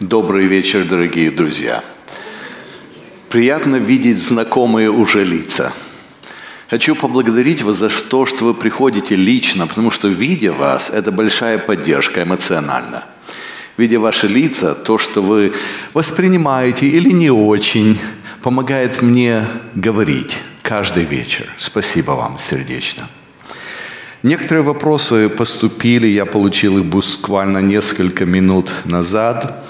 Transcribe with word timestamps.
Добрый 0.00 0.44
вечер, 0.44 0.84
дорогие 0.84 1.30
друзья. 1.30 1.82
Приятно 3.30 3.76
видеть 3.76 4.22
знакомые 4.22 4.90
уже 4.90 5.24
лица. 5.24 5.72
Хочу 6.68 6.94
поблагодарить 6.94 7.62
вас 7.62 7.76
за 7.76 7.88
то, 7.88 8.26
что 8.26 8.44
вы 8.44 8.52
приходите 8.52 9.16
лично, 9.16 9.66
потому 9.66 9.90
что, 9.90 10.08
видя 10.08 10.52
вас, 10.52 10.90
это 10.90 11.12
большая 11.12 11.56
поддержка 11.56 12.24
эмоционально. 12.24 13.04
Видя 13.78 13.98
ваши 13.98 14.28
лица, 14.28 14.74
то, 14.74 14.98
что 14.98 15.22
вы 15.22 15.54
воспринимаете 15.94 16.86
или 16.86 17.10
не 17.10 17.30
очень, 17.30 17.98
помогает 18.42 19.00
мне 19.00 19.46
говорить 19.74 20.36
каждый 20.60 21.04
вечер. 21.04 21.50
Спасибо 21.56 22.10
вам 22.10 22.38
сердечно. 22.38 23.08
Некоторые 24.22 24.62
вопросы 24.62 25.28
поступили, 25.28 26.06
я 26.06 26.24
получил 26.24 26.78
их 26.78 26.84
буквально 26.84 27.58
несколько 27.58 28.24
минут 28.24 28.72
назад. 28.84 29.64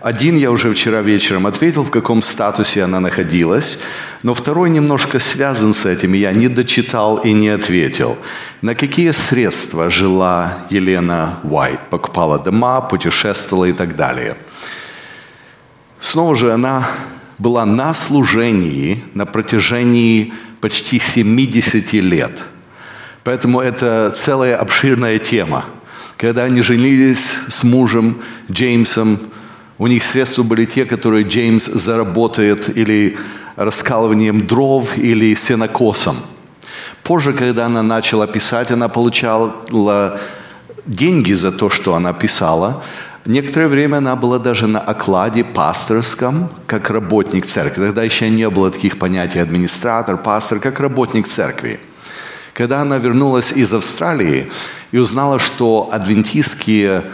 Один 0.00 0.36
я 0.36 0.52
уже 0.52 0.72
вчера 0.72 1.02
вечером 1.02 1.46
ответил, 1.46 1.82
в 1.82 1.90
каком 1.90 2.22
статусе 2.22 2.84
она 2.84 3.00
находилась, 3.00 3.82
но 4.22 4.34
второй 4.34 4.70
немножко 4.70 5.18
связан 5.18 5.74
с 5.74 5.84
этим, 5.84 6.14
и 6.14 6.18
я 6.18 6.32
не 6.32 6.48
дочитал 6.48 7.16
и 7.16 7.32
не 7.32 7.48
ответил. 7.48 8.16
На 8.62 8.74
какие 8.74 9.10
средства 9.10 9.90
жила 9.90 10.58
Елена 10.70 11.40
Уайт? 11.42 11.80
Покупала 11.90 12.38
дома, 12.38 12.80
путешествовала 12.80 13.64
и 13.64 13.72
так 13.72 13.96
далее. 13.96 14.36
Снова 16.00 16.36
же 16.36 16.52
она 16.52 16.88
была 17.38 17.66
на 17.66 17.92
служении 17.92 19.02
на 19.14 19.26
протяжении 19.26 20.32
почти 20.60 21.00
70 21.00 21.92
лет. 21.94 22.42
Поэтому 23.26 23.60
это 23.60 24.12
целая 24.14 24.56
обширная 24.56 25.18
тема. 25.18 25.64
Когда 26.16 26.44
они 26.44 26.62
женились 26.62 27.34
с 27.48 27.64
мужем 27.64 28.18
Джеймсом, 28.52 29.18
у 29.78 29.88
них 29.88 30.04
средства 30.04 30.44
были 30.44 30.64
те, 30.64 30.84
которые 30.84 31.24
Джеймс 31.24 31.64
заработает 31.64 32.78
или 32.78 33.16
раскалыванием 33.56 34.46
дров, 34.46 34.96
или 34.96 35.34
сенокосом. 35.34 36.16
Позже, 37.02 37.32
когда 37.32 37.66
она 37.66 37.82
начала 37.82 38.28
писать, 38.28 38.70
она 38.70 38.88
получала 38.88 40.20
деньги 40.86 41.32
за 41.32 41.50
то, 41.50 41.68
что 41.68 41.96
она 41.96 42.12
писала. 42.12 42.84
Некоторое 43.24 43.66
время 43.66 43.96
она 43.96 44.14
была 44.14 44.38
даже 44.38 44.68
на 44.68 44.78
окладе 44.78 45.42
пасторском, 45.42 46.48
как 46.68 46.90
работник 46.90 47.46
церкви. 47.46 47.86
Тогда 47.86 48.04
еще 48.04 48.30
не 48.30 48.48
было 48.48 48.70
таких 48.70 49.00
понятий 49.00 49.40
администратор, 49.40 50.16
пастор, 50.16 50.60
как 50.60 50.78
работник 50.78 51.26
церкви. 51.26 51.80
Когда 52.56 52.80
она 52.80 52.96
вернулась 52.96 53.52
из 53.52 53.74
Австралии 53.74 54.46
и 54.90 54.96
узнала, 54.96 55.38
что 55.38 55.90
адвентистские 55.92 57.04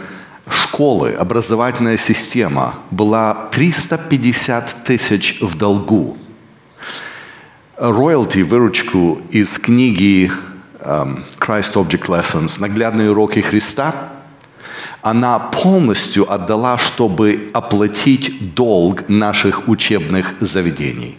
школы, 0.49 1.11
образовательная 1.11 1.97
система 1.97 2.75
была 2.91 3.49
350 3.51 4.85
тысяч 4.85 5.39
в 5.41 5.57
долгу. 5.57 6.17
Роялти, 7.75 8.39
выручку 8.39 9.21
из 9.31 9.57
книги 9.57 10.31
um, 10.79 11.21
Christ 11.39 11.73
Object 11.73 12.07
Lessons, 12.07 12.61
наглядные 12.61 13.11
уроки 13.11 13.39
Христа, 13.41 14.13
она 15.01 15.39
полностью 15.39 16.31
отдала, 16.31 16.77
чтобы 16.77 17.49
оплатить 17.53 18.53
долг 18.55 19.09
наших 19.09 19.67
учебных 19.67 20.35
заведений. 20.39 21.17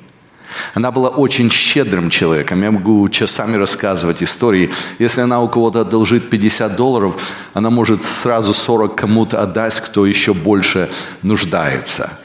Она 0.74 0.91
была 0.91 1.08
очень 1.08 1.50
щедрым 1.50 2.10
человеком. 2.10 2.62
Я 2.62 2.70
могу 2.70 3.08
часами 3.08 3.56
рассказывать 3.56 4.22
истории. 4.22 4.70
Если 4.98 5.20
она 5.20 5.41
у 5.41 5.48
кого-то 5.48 5.80
одолжит 5.80 6.30
50 6.30 6.77
долларов, 6.77 7.33
она 7.52 7.70
может 7.70 8.05
сразу 8.05 8.55
40 8.55 8.94
кому-то 8.94 9.42
отдать, 9.42 9.80
кто 9.80 10.06
еще 10.06 10.34
больше 10.34 10.88
нуждается. 11.22 12.19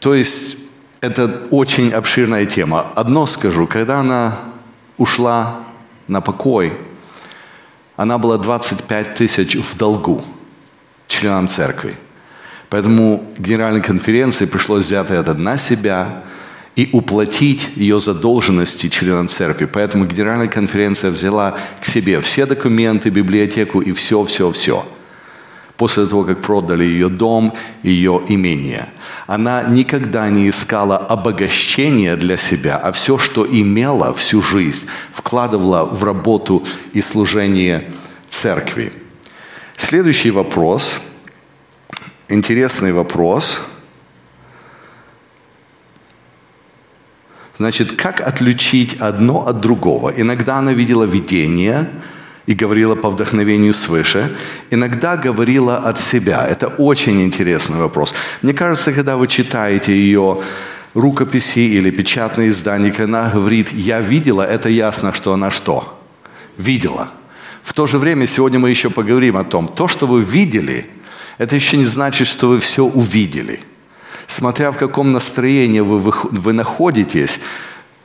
То 0.00 0.14
есть 0.14 0.58
это 1.00 1.46
очень 1.50 1.92
обширная 1.92 2.46
тема. 2.46 2.86
Одно 2.94 3.26
скажу, 3.26 3.66
когда 3.66 4.00
она 4.00 4.38
ушла 4.96 5.60
на 6.08 6.20
покой, 6.20 6.78
она 7.96 8.18
была 8.18 8.38
25 8.38 9.14
тысяч 9.14 9.56
в 9.56 9.76
долгу 9.76 10.24
членам 11.06 11.48
церкви. 11.48 11.96
Поэтому 12.68 13.24
генеральной 13.38 13.80
конференции 13.80 14.44
пришлось 14.44 14.84
взять 14.84 15.10
это 15.10 15.34
на 15.34 15.56
себя– 15.56 16.22
и 16.78 16.88
уплатить 16.92 17.70
ее 17.74 17.98
задолженности 17.98 18.88
членам 18.88 19.28
церкви. 19.28 19.64
Поэтому 19.64 20.06
Генеральная 20.06 20.46
конференция 20.46 21.10
взяла 21.10 21.58
к 21.80 21.84
себе 21.84 22.20
все 22.20 22.46
документы, 22.46 23.10
библиотеку 23.10 23.80
и 23.80 23.90
все, 23.90 24.22
все, 24.22 24.52
все. 24.52 24.86
После 25.76 26.06
того, 26.06 26.22
как 26.22 26.40
продали 26.40 26.84
ее 26.84 27.08
дом, 27.08 27.52
ее 27.82 28.22
имение. 28.28 28.88
Она 29.26 29.64
никогда 29.64 30.30
не 30.30 30.48
искала 30.48 30.96
обогащения 30.96 32.14
для 32.14 32.36
себя, 32.36 32.76
а 32.76 32.92
все, 32.92 33.18
что 33.18 33.44
имела 33.44 34.14
всю 34.14 34.40
жизнь, 34.40 34.86
вкладывала 35.10 35.84
в 35.84 36.04
работу 36.04 36.64
и 36.92 37.00
служение 37.00 37.90
церкви. 38.30 38.92
Следующий 39.76 40.30
вопрос, 40.30 41.00
интересный 42.28 42.92
вопрос– 42.92 43.66
Значит, 47.58 47.92
как 47.96 48.20
отличить 48.20 48.94
одно 49.00 49.46
от 49.46 49.60
другого? 49.60 50.12
Иногда 50.16 50.58
она 50.58 50.72
видела 50.72 51.02
видение 51.02 51.90
и 52.46 52.54
говорила 52.54 52.94
по 52.94 53.10
вдохновению 53.10 53.74
свыше, 53.74 54.36
иногда 54.70 55.16
говорила 55.16 55.78
от 55.78 55.98
себя. 55.98 56.46
Это 56.46 56.68
очень 56.68 57.20
интересный 57.20 57.78
вопрос. 57.78 58.14
Мне 58.42 58.52
кажется, 58.52 58.92
когда 58.92 59.16
вы 59.16 59.26
читаете 59.26 59.92
ее 59.92 60.40
рукописи 60.94 61.58
или 61.58 61.90
печатные 61.90 62.50
издания, 62.50 62.92
когда 62.92 63.24
она 63.24 63.30
говорит 63.30 63.72
«я 63.72 64.00
видела», 64.00 64.42
это 64.42 64.68
ясно, 64.68 65.12
что 65.12 65.32
она 65.32 65.50
что? 65.50 66.00
Видела. 66.56 67.10
В 67.62 67.74
то 67.74 67.88
же 67.88 67.98
время 67.98 68.26
сегодня 68.26 68.60
мы 68.60 68.70
еще 68.70 68.88
поговорим 68.88 69.36
о 69.36 69.44
том, 69.44 69.66
то, 69.68 69.88
что 69.88 70.06
вы 70.06 70.22
видели, 70.22 70.86
это 71.38 71.56
еще 71.56 71.76
не 71.76 71.86
значит, 71.86 72.28
что 72.28 72.48
вы 72.48 72.60
все 72.60 72.84
увидели– 72.84 73.60
смотря 74.28 74.70
в 74.70 74.78
каком 74.78 75.10
настроении 75.10 75.80
вы, 75.80 75.98
вы, 75.98 76.12
вы 76.30 76.52
находитесь, 76.52 77.40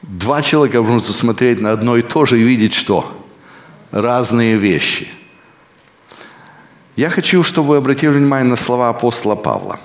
два 0.01 0.41
человека 0.41 0.81
могут 0.81 1.05
смотреть 1.05 1.61
на 1.61 1.71
одно 1.71 1.97
и 1.97 2.01
то 2.01 2.25
же 2.25 2.39
и 2.39 2.43
видеть 2.43 2.73
что? 2.73 3.15
Разные 3.91 4.55
вещи. 4.55 5.07
Я 6.95 7.09
хочу, 7.09 7.43
чтобы 7.43 7.69
вы 7.69 7.77
обратили 7.77 8.09
внимание 8.09 8.49
на 8.49 8.55
слова 8.55 8.89
апостола 8.89 9.35
Павла. 9.35 9.79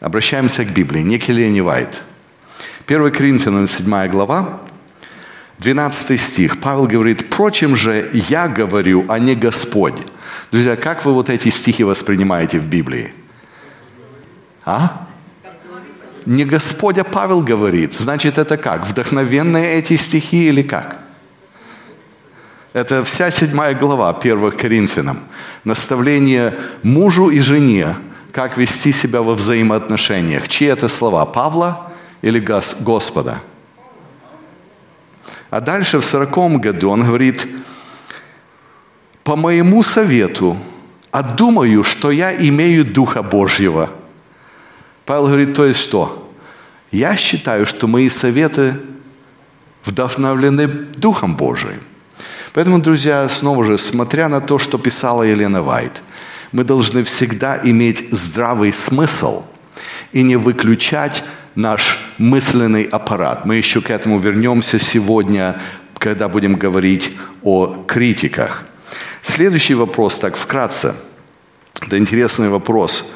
Обращаемся 0.00 0.64
к 0.64 0.72
Библии, 0.72 1.02
не 1.02 1.18
Келени 1.18 1.60
Вайт. 1.60 2.02
1 2.86 3.10
Коринфянам 3.12 3.66
7 3.66 4.08
глава, 4.08 4.60
12 5.58 6.20
стих. 6.20 6.60
Павел 6.60 6.86
говорит, 6.86 7.22
«Впрочем 7.22 7.76
же, 7.76 8.10
я 8.12 8.46
говорю, 8.46 9.06
а 9.08 9.18
не 9.18 9.34
Господь». 9.34 9.94
Друзья, 10.52 10.76
как 10.76 11.04
вы 11.04 11.14
вот 11.14 11.30
эти 11.30 11.48
стихи 11.48 11.82
воспринимаете 11.82 12.58
в 12.58 12.66
Библии? 12.66 13.12
А? 14.64 15.08
Не 16.26 16.44
Господь, 16.44 16.98
а 16.98 17.04
Павел 17.04 17.42
говорит. 17.42 17.94
Значит, 17.94 18.38
это 18.38 18.56
как? 18.56 18.86
Вдохновенные 18.86 19.74
эти 19.74 19.96
стихи 19.96 20.48
или 20.48 20.62
как? 20.62 20.98
Это 22.72 23.04
вся 23.04 23.30
седьмая 23.30 23.74
глава 23.74 24.10
1 24.10 24.52
Коринфянам. 24.52 25.20
Наставление 25.64 26.54
мужу 26.82 27.28
и 27.28 27.40
жене, 27.40 27.96
как 28.32 28.56
вести 28.56 28.90
себя 28.90 29.20
во 29.22 29.34
взаимоотношениях. 29.34 30.48
Чьи 30.48 30.66
это 30.68 30.88
слова? 30.88 31.24
Павла 31.26 31.92
или 32.22 32.40
Господа? 32.40 33.40
А 35.50 35.60
дальше 35.60 35.98
в 35.98 36.04
сороком 36.04 36.58
году 36.58 36.90
он 36.90 37.04
говорит, 37.04 37.46
по 39.22 39.36
моему 39.36 39.82
совету, 39.82 40.56
а 41.12 41.22
думаю, 41.22 41.84
что 41.84 42.10
я 42.10 42.34
имею 42.34 42.84
Духа 42.84 43.22
Божьего– 43.22 43.90
Павел 45.06 45.26
говорит, 45.26 45.54
то 45.54 45.66
есть 45.66 45.80
что? 45.80 46.32
Я 46.90 47.16
считаю, 47.16 47.66
что 47.66 47.86
мои 47.86 48.08
советы 48.08 48.74
вдохновлены 49.84 50.66
Духом 50.66 51.36
Божиим. 51.36 51.80
Поэтому, 52.52 52.78
друзья, 52.78 53.28
снова 53.28 53.64
же, 53.64 53.78
смотря 53.78 54.28
на 54.28 54.40
то, 54.40 54.58
что 54.58 54.78
писала 54.78 55.24
Елена 55.24 55.62
Вайт, 55.62 56.02
мы 56.52 56.62
должны 56.62 57.02
всегда 57.02 57.60
иметь 57.64 58.08
здравый 58.12 58.72
смысл 58.72 59.44
и 60.12 60.22
не 60.22 60.36
выключать 60.36 61.24
наш 61.56 61.98
мысленный 62.18 62.84
аппарат. 62.84 63.44
Мы 63.44 63.56
еще 63.56 63.80
к 63.80 63.90
этому 63.90 64.18
вернемся 64.18 64.78
сегодня, 64.78 65.60
когда 65.98 66.28
будем 66.28 66.54
говорить 66.54 67.12
о 67.42 67.84
критиках. 67.86 68.64
Следующий 69.20 69.74
вопрос, 69.74 70.18
так 70.18 70.36
вкратце. 70.36 70.94
Это 71.80 71.98
интересный 71.98 72.48
вопрос. 72.48 73.12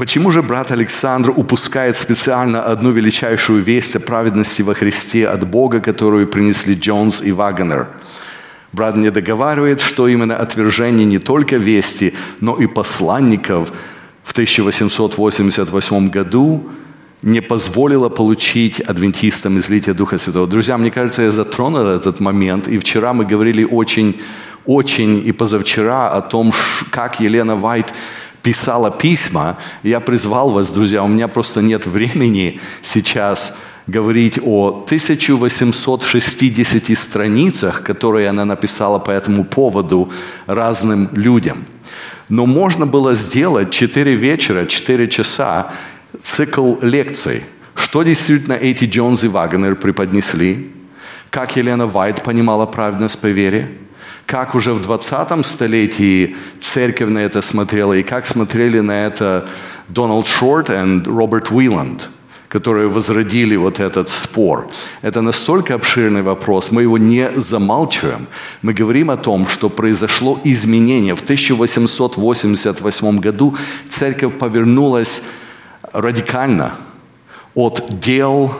Почему 0.00 0.30
же 0.30 0.42
брат 0.42 0.70
Александр 0.70 1.30
упускает 1.36 1.98
специально 1.98 2.62
одну 2.62 2.90
величайшую 2.90 3.62
весть 3.62 3.96
о 3.96 4.00
праведности 4.00 4.62
во 4.62 4.72
Христе 4.72 5.28
от 5.28 5.46
Бога, 5.46 5.80
которую 5.80 6.26
принесли 6.26 6.74
Джонс 6.74 7.20
и 7.20 7.32
Вагнер? 7.32 7.86
Брат 8.72 8.96
не 8.96 9.10
договаривает, 9.10 9.82
что 9.82 10.08
именно 10.08 10.34
отвержение 10.34 11.04
не 11.04 11.18
только 11.18 11.58
вести, 11.58 12.14
но 12.40 12.56
и 12.56 12.66
посланников 12.66 13.72
в 14.22 14.32
1888 14.32 16.08
году 16.08 16.70
не 17.20 17.42
позволила 17.42 18.08
получить 18.08 18.80
адвентистам 18.80 19.58
излитие 19.58 19.94
Духа 19.94 20.16
Святого. 20.16 20.46
Друзья, 20.46 20.78
мне 20.78 20.90
кажется, 20.90 21.20
я 21.20 21.30
затронул 21.30 21.86
этот 21.86 22.20
момент, 22.20 22.68
и 22.68 22.78
вчера 22.78 23.12
мы 23.12 23.26
говорили 23.26 23.64
очень, 23.64 24.18
очень 24.64 25.28
и 25.28 25.32
позавчера 25.32 26.10
о 26.10 26.22
том, 26.22 26.54
как 26.90 27.20
Елена 27.20 27.54
Вайт 27.54 27.92
писала 28.42 28.90
письма. 28.90 29.56
Я 29.82 30.00
призвал 30.00 30.50
вас, 30.50 30.70
друзья, 30.70 31.02
у 31.02 31.08
меня 31.08 31.28
просто 31.28 31.62
нет 31.62 31.86
времени 31.86 32.60
сейчас 32.82 33.56
говорить 33.86 34.38
о 34.42 34.82
1860 34.84 36.98
страницах, 36.98 37.82
которые 37.82 38.28
она 38.28 38.44
написала 38.44 38.98
по 38.98 39.10
этому 39.10 39.44
поводу 39.44 40.10
разным 40.46 41.08
людям. 41.12 41.64
Но 42.28 42.46
можно 42.46 42.86
было 42.86 43.14
сделать 43.14 43.70
4 43.70 44.14
вечера, 44.14 44.66
4 44.66 45.08
часа 45.08 45.72
цикл 46.22 46.74
лекций. 46.80 47.42
Что 47.74 48.02
действительно 48.02 48.54
эти 48.54 48.84
Джонс 48.84 49.24
и 49.24 49.28
Вагнер 49.28 49.74
преподнесли? 49.74 50.70
Как 51.30 51.56
Елена 51.56 51.86
Вайт 51.86 52.22
понимала 52.22 52.66
праведность 52.66 53.20
по 53.20 53.26
вере? 53.26 53.78
Как 54.30 54.54
уже 54.54 54.72
в 54.72 54.80
20 54.80 55.44
столетии 55.44 56.36
церковь 56.60 57.08
на 57.08 57.18
это 57.18 57.42
смотрела? 57.42 57.94
И 57.94 58.04
как 58.04 58.26
смотрели 58.26 58.78
на 58.78 59.06
это 59.06 59.48
Дональд 59.88 60.28
Шорт 60.28 60.70
и 60.70 61.02
Роберт 61.04 61.50
Уиланд– 61.50 62.08
которые 62.48 62.88
возродили 62.88 63.56
вот 63.56 63.78
этот 63.78 64.08
спор. 64.08 64.68
Это 65.02 65.20
настолько 65.20 65.74
обширный 65.74 66.22
вопрос, 66.22 66.72
мы 66.72 66.82
его 66.82 66.98
не 66.98 67.30
замалчиваем. 67.36 68.26
Мы 68.62 68.72
говорим 68.72 69.10
о 69.10 69.16
том, 69.16 69.46
что 69.46 69.68
произошло 69.68 70.40
изменение. 70.42 71.14
В 71.14 71.22
1888 71.22 73.20
году 73.20 73.56
церковь 73.88 74.36
повернулась 74.36 75.22
радикально 75.92 76.72
от 77.54 77.84
дел 78.00 78.52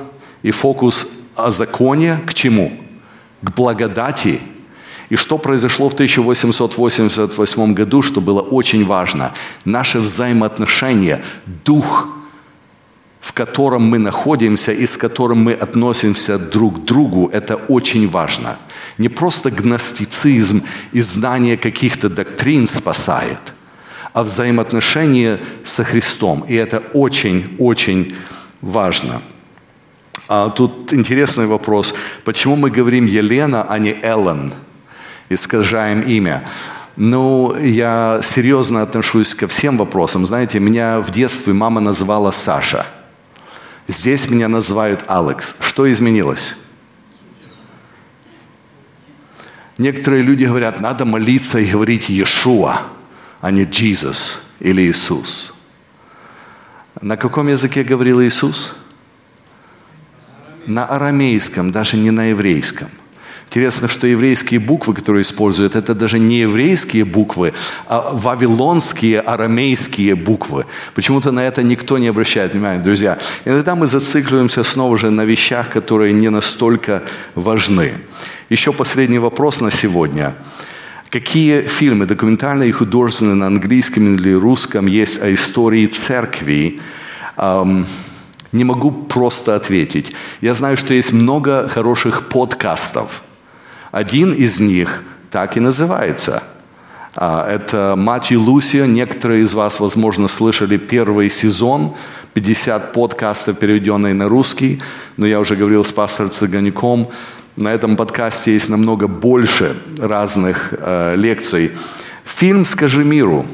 и 0.45 0.53
фокус 0.53 1.07
о 1.35 1.51
законе 1.51 2.21
к 2.27 2.35
чему? 2.35 2.71
К 3.43 3.51
благодати. 3.57 4.41
И 5.11 5.17
что 5.17 5.39
произошло 5.39 5.89
в 5.89 5.95
1888 5.95 7.75
году, 7.75 8.03
что 8.03 8.21
было 8.21 8.41
очень 8.41 8.85
важно? 8.85 9.33
Наши 9.65 9.99
взаимоотношения, 9.99 11.23
дух, 11.65 12.09
в 13.21 13.33
котором 13.33 13.83
мы 13.83 13.99
находимся 13.99 14.73
и 14.73 14.87
с 14.87 14.97
которым 14.97 15.45
мы 15.45 15.53
относимся 15.53 16.39
друг 16.39 16.81
к 16.81 16.85
другу, 16.85 17.29
это 17.33 17.57
очень 17.57 18.09
важно. 18.09 18.57
Не 18.99 19.09
просто 19.09 19.51
гностицизм 19.51 20.63
и 20.93 21.03
знание 21.03 21.57
каких-то 21.57 22.09
доктрин 22.09 22.67
спасает– 22.67 23.39
а 24.13 24.23
взаимоотношения 24.23 25.39
со 25.65 25.85
Христом. 25.85 26.45
И 26.49 26.55
это 26.55 26.83
очень-очень 26.93 28.17
важно. 28.61 29.23
А 30.29 30.51
тут 30.51 30.93
интересный 30.93 31.47
вопрос. 31.47 31.95
Почему 32.25 32.57
мы 32.57 32.71
говорим 32.71 33.07
Елена, 33.07 33.65
а 33.69 33.79
не 33.79 33.97
Эллен? 34.03 34.53
Искажаем 35.31 36.03
имя. 36.03 36.45
Ну, 36.97 37.57
я 37.57 38.21
серьезно 38.23 38.83
отношусь 38.83 39.35
ко 39.35 39.47
всем 39.47 39.79
вопросам. 39.79 40.27
Знаете, 40.27 40.61
меня 40.61 41.01
в 41.01 41.11
детстве 41.11 41.55
мама 41.55 41.81
называла 41.81 42.31
Саша. 42.31 42.85
Здесь 43.89 44.29
меня 44.29 44.49
называют 44.49 45.05
Алекс. 45.09 45.57
Что 45.61 45.91
изменилось? 45.91 46.57
Некоторые 49.79 50.23
люди 50.23 50.45
говорят, 50.45 50.81
надо 50.81 51.07
молиться 51.07 51.59
и 51.59 51.71
говорить 51.71 52.11
Иешуа 52.11 52.83
а 53.41 53.51
не 53.51 53.65
Jesus 53.65 54.39
или 54.61 54.83
Иисус. 54.83 55.55
На 57.01 57.17
каком 57.17 57.49
языке 57.49 57.83
говорил 57.83 58.21
Иисус? 58.21 58.77
На 60.67 60.85
арамейском, 60.85 61.73
даже 61.73 61.97
не 61.97 62.11
на 62.11 62.27
еврейском. 62.27 62.89
Интересно, 63.51 63.89
что 63.89 64.07
еврейские 64.07 64.61
буквы, 64.61 64.95
которые 64.95 65.23
используют, 65.23 65.75
это 65.75 65.93
даже 65.93 66.21
не 66.21 66.39
еврейские 66.39 67.05
буквы, 67.05 67.53
а 67.89 68.13
вавилонские, 68.13 69.19
арамейские 69.19 70.15
буквы. 70.15 70.67
Почему-то 70.95 71.33
на 71.33 71.41
это 71.41 71.65
никто 71.65 71.99
не 71.99 72.07
обращает 72.07 72.53
внимания, 72.53 72.81
друзья. 72.81 73.19
Иногда 73.45 73.75
мы 73.75 73.89
зацикливаемся 73.89 74.63
снова 74.63 74.97
же 74.97 75.11
на 75.11 75.25
вещах, 75.25 75.71
которые 75.71 76.13
не 76.13 76.31
настолько 76.31 77.03
важны. 77.35 77.95
Еще 78.51 78.73
последний 78.73 79.19
вопрос 79.19 79.61
на 79.61 79.71
сегодня– 79.71 80.35
Какие 81.11 81.63
фильмы, 81.63 82.07
документальные 82.07 82.69
и 82.69 82.73
художественные 82.73 83.35
на 83.35 83.49
английском 83.49 84.15
или 84.15 84.33
русском 84.33 84.87
есть 84.87 85.21
о 85.21 85.35
истории 85.35 85.87
церкви? 85.87 86.81
Эм, 87.37 87.85
не 88.53 88.63
могу 88.63 88.93
просто 88.93 89.57
ответить. 89.57 90.13
Я 90.41 90.55
знаю, 90.55 90.77
что 90.77 90.95
есть 90.95 91.13
много 91.13 91.69
хороших 91.69 92.29
подкастов. 92.29 93.25
Один 93.91 94.33
из 94.33 94.61
них 94.61 95.03
так 95.31 95.57
и 95.57 95.61
называется. 95.61 96.43
А, 97.15 97.49
это 97.49 97.95
Мать 97.97 98.31
и 98.31 98.37
Лусия. 98.37 98.87
Некоторые 98.87 99.43
из 99.43 99.53
вас, 99.53 99.81
возможно, 99.81 100.29
слышали 100.29 100.77
первый 100.77 101.29
сезон. 101.29 101.95
50 102.35 102.93
подкастов, 102.93 103.59
переведенные 103.59 104.15
на 104.15 104.29
русский. 104.29 104.81
Но 105.17 105.27
я 105.27 105.41
уже 105.41 105.57
говорил 105.57 105.85
с 105.85 105.91
пастором 105.91 106.31
Цыганяком. 106.31 107.11
На 107.57 107.69
этом 107.69 107.97
подкасте 107.97 108.53
есть 108.53 108.69
намного 108.69 109.09
больше 109.09 109.77
разных 109.99 110.73
э, 110.73 111.15
лекций. 111.17 111.73
Фильм 112.25 112.65
«Скажи 112.65 113.05
миру». 113.05 113.45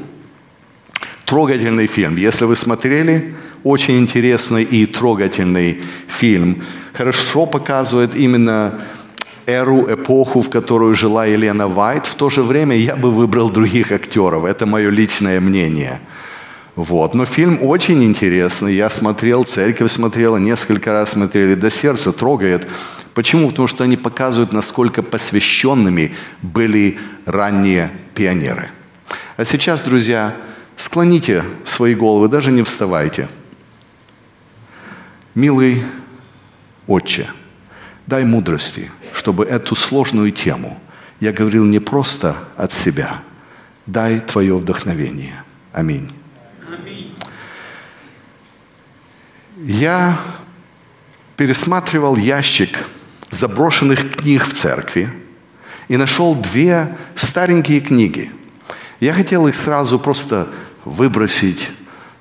Трогательный 1.25 1.87
фильм. 1.87 2.15
Если 2.15 2.45
вы 2.45 2.55
смотрели, 2.55 3.35
очень 3.63 3.97
интересный 3.97 4.63
и 4.63 4.85
трогательный 4.85 5.81
фильм. 6.07 6.61
Хорошо 6.93 7.45
показывает 7.45 8.15
именно 8.15 8.79
эру, 9.47 9.91
эпоху, 9.91 10.41
в 10.41 10.49
которую 10.49 10.93
жила 10.93 11.25
Елена 11.25 11.67
Вайт. 11.67 12.05
В 12.05 12.15
то 12.15 12.29
же 12.29 12.43
время 12.43 12.75
я 12.75 12.95
бы 12.95 13.09
выбрал 13.09 13.49
других 13.49 13.91
актеров. 13.91 14.45
Это 14.45 14.65
мое 14.65 14.89
личное 14.89 15.39
мнение. 15.39 15.99
Вот. 16.75 17.15
Но 17.15 17.25
фильм 17.25 17.63
очень 17.63 18.03
интересный. 18.03 18.75
Я 18.75 18.89
смотрел, 18.89 19.45
церковь 19.45 19.91
смотрела, 19.91 20.37
несколько 20.37 20.91
раз 20.91 21.11
смотрели. 21.11 21.55
До 21.55 21.71
сердца 21.71 22.11
трогает. 22.11 22.67
Почему? 23.15 23.49
Потому 23.49 23.67
что 23.67 23.83
они 23.83 23.97
показывают, 23.97 24.53
насколько 24.53 25.01
посвященными 25.01 26.13
были 26.43 26.99
ранние 27.25 27.89
пионеры. 28.13 28.69
А 29.37 29.45
сейчас, 29.45 29.81
друзья, 29.81 30.35
склоните 30.75 31.43
свои 31.63 31.95
головы, 31.95 32.27
даже 32.27 32.51
не 32.51 32.61
вставайте. 32.61 33.27
Милый 35.33 35.83
Отче, 36.85 37.27
дай 38.05 38.23
мудрости, 38.23 38.91
чтобы 39.17 39.45
эту 39.45 39.75
сложную 39.75 40.31
тему 40.31 40.79
я 41.19 41.33
говорил 41.33 41.65
не 41.65 41.79
просто 41.79 42.35
от 42.55 42.71
себя. 42.71 43.21
Дай 43.85 44.19
Твое 44.19 44.55
вдохновение. 44.57 45.43
Аминь. 45.73 46.11
Аминь. 46.71 47.15
Я 49.57 50.19
пересматривал 51.35 52.15
ящик– 52.15 52.77
заброшенных 53.29 54.15
книг 54.15 54.45
в 54.45 54.53
церкви 54.53 55.09
и 55.87 55.97
нашел 55.97 56.35
две 56.35 56.95
старенькие 57.15 57.81
книги. 57.81 58.31
Я 58.99 59.13
хотел 59.13 59.47
их 59.47 59.55
сразу 59.55 59.99
просто 59.99 60.47
выбросить. 60.85 61.69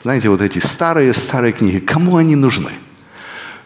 Знаете, 0.03 0.29
вот 0.29 0.41
эти 0.41 0.59
старые-старые 0.59 1.53
книги. 1.53 1.79
Кому 1.79 2.17
они 2.17 2.37
нужны? 2.37 2.71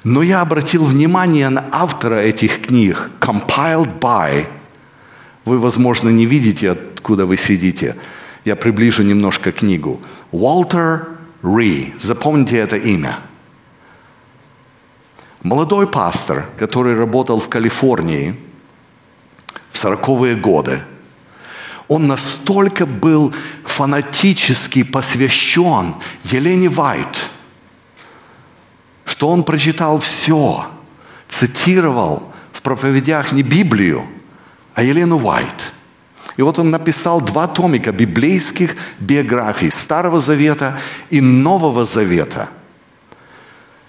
Но 0.05 0.23
я 0.23 0.41
обратил 0.41 0.85
внимание 0.85 1.49
на 1.49 1.65
автора 1.73 2.17
этих 2.17 2.67
книг. 2.67 3.11
Compiled 3.21 3.99
by. 3.99 4.47
Вы, 5.45 5.59
возможно, 5.59 6.09
не 6.09 6.27
видите, 6.27 6.71
откуда 6.71 7.27
вы 7.27 7.37
сидите. 7.37 7.97
Я 8.45 8.57
приближу 8.57 9.03
немножко 9.03 9.53
книгу. 9.53 10.01
Уолтер 10.33 11.09
Ри. 11.43 11.95
Запомните 11.99 12.57
это 12.57 12.77
имя– 12.77 13.19
Молодой 15.43 15.87
пастор, 15.87 16.47
который 16.59 16.95
работал 16.95 17.41
в 17.41 17.49
Калифорнии 17.49 18.37
в 19.71 19.79
сороковые 19.79 20.37
годы, 20.37 20.83
он 21.89 22.07
настолько 22.07 22.85
был 22.85 23.33
фанатически 23.65 24.83
посвящен 24.83 25.95
Елене 26.25 26.69
Вайт, 26.69 27.30
что 29.11 29.29
он 29.29 29.43
прочитал 29.43 29.99
все, 29.99 30.67
цитировал 31.29 32.33
в 32.53 32.63
проповедях 32.63 33.33
не 33.33 33.43
Библию, 33.43 34.07
а 34.75 34.83
Елену 34.83 35.19
Вайт. 35.19 35.73
И 36.37 36.43
вот 36.43 36.59
он 36.59 36.71
написал 36.71 37.21
два 37.21 37.47
томика 37.47 37.93
библейских 37.93 38.77
биографий 38.99 39.71
Старого 39.71 40.21
Завета 40.21 40.79
и 41.11 41.21
Нового 41.21 41.85
Завета– 41.85 42.49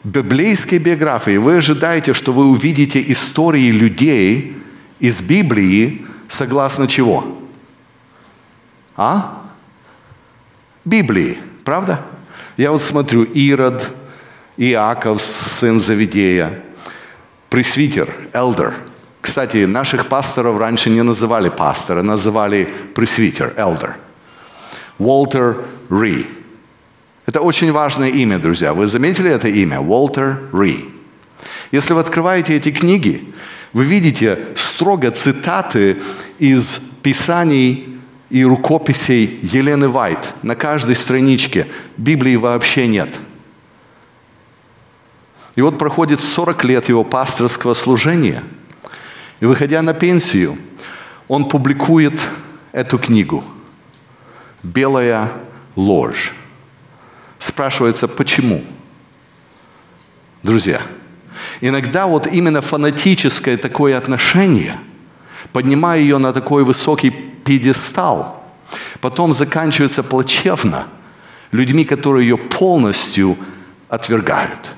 библейской 0.04 0.80
биографии 0.80 1.38
вы 1.38 1.58
ожидаете, 1.58 2.14
что 2.14 2.34
вы 2.34 2.48
увидите 2.48 3.04
истории 3.12 3.72
людей 3.72 4.58
из 5.00 5.22
Библии 5.22 6.06
согласно 6.28 6.88
чего? 6.88 7.38
А? 8.96 9.44
Библии, 10.86 11.38
правда? 11.64 12.02
Я 12.58 12.72
вот 12.72 12.82
смотрю, 12.82 13.24
Ирод, 13.24 13.92
Иаков, 14.62 15.24
сын 15.24 15.80
Завидея, 15.80 16.62
пресвитер, 17.50 18.14
элдер. 18.32 18.76
Кстати, 19.20 19.66
наших 19.66 20.08
пасторов 20.08 20.60
раньше 20.60 20.92
не 20.92 21.02
называли 21.02 21.50
пастора, 21.50 22.04
называли 22.04 22.72
пресвитер, 22.94 23.54
элдер. 23.58 23.96
Уолтер 25.00 25.66
Ри. 25.90 26.28
Это 27.26 27.42
очень 27.42 27.72
важное 27.72 28.10
имя, 28.10 28.38
друзья. 28.38 28.76
Вы 28.76 28.86
заметили 28.86 29.32
это 29.32 29.48
имя? 29.48 29.80
Уолтер 29.80 30.40
Ри. 30.54 30.86
Если 31.72 31.94
вы 31.94 32.02
открываете 32.02 32.56
эти 32.56 32.72
книги, 32.72 33.34
вы 33.74 33.84
видите 33.84 34.38
строго 34.56 35.10
цитаты 35.10 35.98
из 36.38 36.80
писаний 37.02 37.98
и 38.30 38.46
рукописей 38.46 39.40
Елены 39.42 39.90
Вайт. 39.90 40.36
На 40.44 40.54
каждой 40.54 40.94
страничке 40.94 41.66
Библии 41.98 42.36
вообще 42.36 42.86
нет. 42.86 43.10
И 45.56 45.62
вот 45.62 45.78
проходит 45.78 46.22
40 46.22 46.64
лет 46.64 46.90
его 46.90 47.04
пасторского 47.04 47.74
служения. 47.74 48.44
И 49.40 49.46
выходя 49.46 49.82
на 49.82 49.94
пенсию, 49.94 50.58
он 51.28 51.50
публикует 51.50 52.20
эту 52.72 52.98
книгу 52.98 53.44
«Белая 54.64 55.32
ложь». 55.76 56.34
Спрашивается, 57.40 58.08
почему? 58.08 58.64
Друзья, 60.44 60.82
иногда 61.60 62.06
вот 62.06 62.28
именно 62.28 62.62
фанатическое 62.62 63.58
такое 63.58 63.98
отношение, 63.98 64.78
поднимая 65.52 66.00
ее 66.00 66.18
на 66.18 66.34
такой 66.34 66.64
высокий 66.64 67.10
пьедестал, 67.10 68.44
потом 69.02 69.34
заканчивается 69.34 70.04
плачевно 70.04 70.88
людьми, 71.52 71.84
которые 71.84 72.28
ее 72.30 72.38
полностью 72.38 73.38
отвергают. 73.90 74.72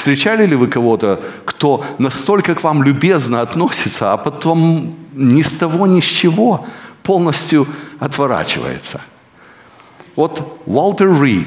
Встречали 0.00 0.46
ли 0.46 0.56
вы 0.56 0.66
кого-то, 0.66 1.20
кто 1.44 1.84
настолько 1.98 2.54
к 2.54 2.62
вам 2.62 2.82
любезно 2.82 3.42
относится, 3.42 4.14
а 4.14 4.16
потом 4.16 4.96
ни 5.12 5.42
с 5.42 5.58
того, 5.58 5.86
ни 5.86 6.00
с 6.00 6.06
чего 6.06 6.66
полностью 7.02 7.66
отворачивается? 7.98 9.02
Вот 10.16 10.62
Уолтер 10.64 11.22
Ри 11.22 11.46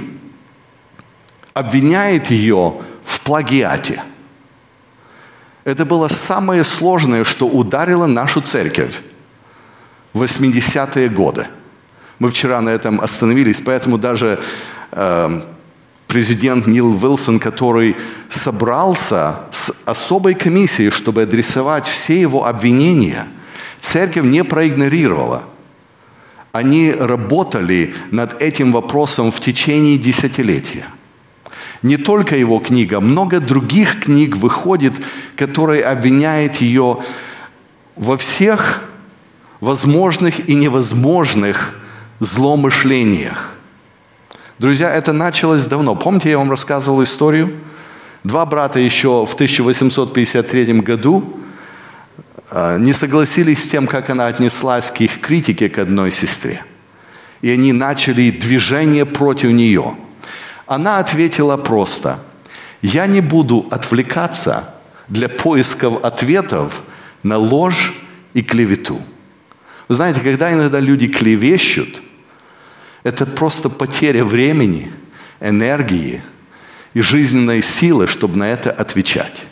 обвиняет 1.56 2.30
ее 2.30 2.76
в 3.04 3.22
плагиате. 3.22 4.04
Это 5.64 5.84
было 5.84 6.08
самое 6.08 6.64
сложное, 6.64 7.24
что 7.24 7.48
ударило 7.48 8.06
нашу 8.06 8.40
церковь 8.40 9.02
в 10.14 10.22
80-е 10.22 11.10
годы. 11.10 11.48
Мы 12.20 12.30
вчера 12.30 12.62
на 12.62 12.70
этом 12.70 13.02
остановились, 13.02 13.62
поэтому 13.62 13.98
даже 13.98 14.40
э, 14.92 15.42
президент 16.14 16.68
Нил 16.68 16.94
Вилсон, 16.94 17.40
который 17.40 17.96
собрался 18.30 19.40
с 19.52 19.74
особой 19.86 20.36
комиссией, 20.36 20.92
чтобы 20.92 21.24
адресовать 21.24 21.88
все 21.88 22.22
его 22.22 22.46
обвинения, 22.46 23.28
церковь 23.80 24.24
не 24.24 24.44
проигнорировала. 24.44 25.44
Они 26.52 26.92
работали 26.92 27.94
над 28.12 28.42
этим 28.42 28.72
вопросом 28.72 29.32
в 29.32 29.40
течение 29.40 29.98
десятилетия– 29.98 30.86
не 31.84 31.98
только 31.98 32.38
его 32.38 32.60
книга, 32.60 33.02
много 33.02 33.42
других 33.42 34.00
книг 34.00 34.38
выходит, 34.38 34.94
которые 35.36 35.84
обвиняют 35.84 36.56
ее 36.56 37.00
во 37.98 38.16
всех 38.16 38.84
возможных 39.60 40.48
и 40.48 40.56
невозможных 40.56 41.78
злоумышлениях. 42.22 43.54
Друзья, 44.64 44.90
это 44.90 45.12
началось 45.12 45.66
давно. 45.66 45.94
Помните, 45.94 46.30
я 46.30 46.38
вам 46.38 46.50
рассказывал 46.50 47.04
историю? 47.04 47.52
Два 48.24 48.46
брата 48.46 48.80
еще 48.80 49.26
в 49.26 49.34
1853 49.34 50.80
году 50.80 51.38
а, 52.50 52.78
не 52.78 52.94
согласились 52.94 53.62
с 53.62 53.68
тем, 53.68 53.88
как 53.88 54.10
она 54.10 54.28
отнеслась 54.28 54.90
к 54.90 55.02
их 55.02 55.20
критике 55.20 55.68
к 55.68 55.80
одной 55.80 56.12
сестре. 56.12 56.64
И 57.42 57.50
они 57.50 57.74
начали 57.74 58.32
движение 58.32 59.06
против 59.06 59.50
нее– 59.52 59.98
она 60.66 61.00
ответила 61.00 61.58
просто, 61.58 62.20
я 62.82 63.06
не 63.06 63.20
буду 63.20 63.68
отвлекаться 63.70 64.76
для 65.10 65.28
поисков 65.28 66.06
ответов 66.06 66.84
на 67.22 67.38
ложь 67.38 67.94
и 68.34 68.42
клевету. 68.42 68.98
Вы 69.90 69.96
знаете, 69.96 70.22
когда 70.22 70.54
иногда 70.54 70.80
люди 70.80 71.10
клевещут, 71.10 72.02
это 73.04 73.26
просто 73.26 73.70
потеря 73.70 74.24
времени, 74.24 74.92
энергии 75.40 76.22
и 76.94 77.02
жизненной 77.02 77.62
силы, 77.62 78.08
чтобы 78.08 78.38
на 78.38 78.50
это 78.50 78.72
отвечать. 78.72 79.44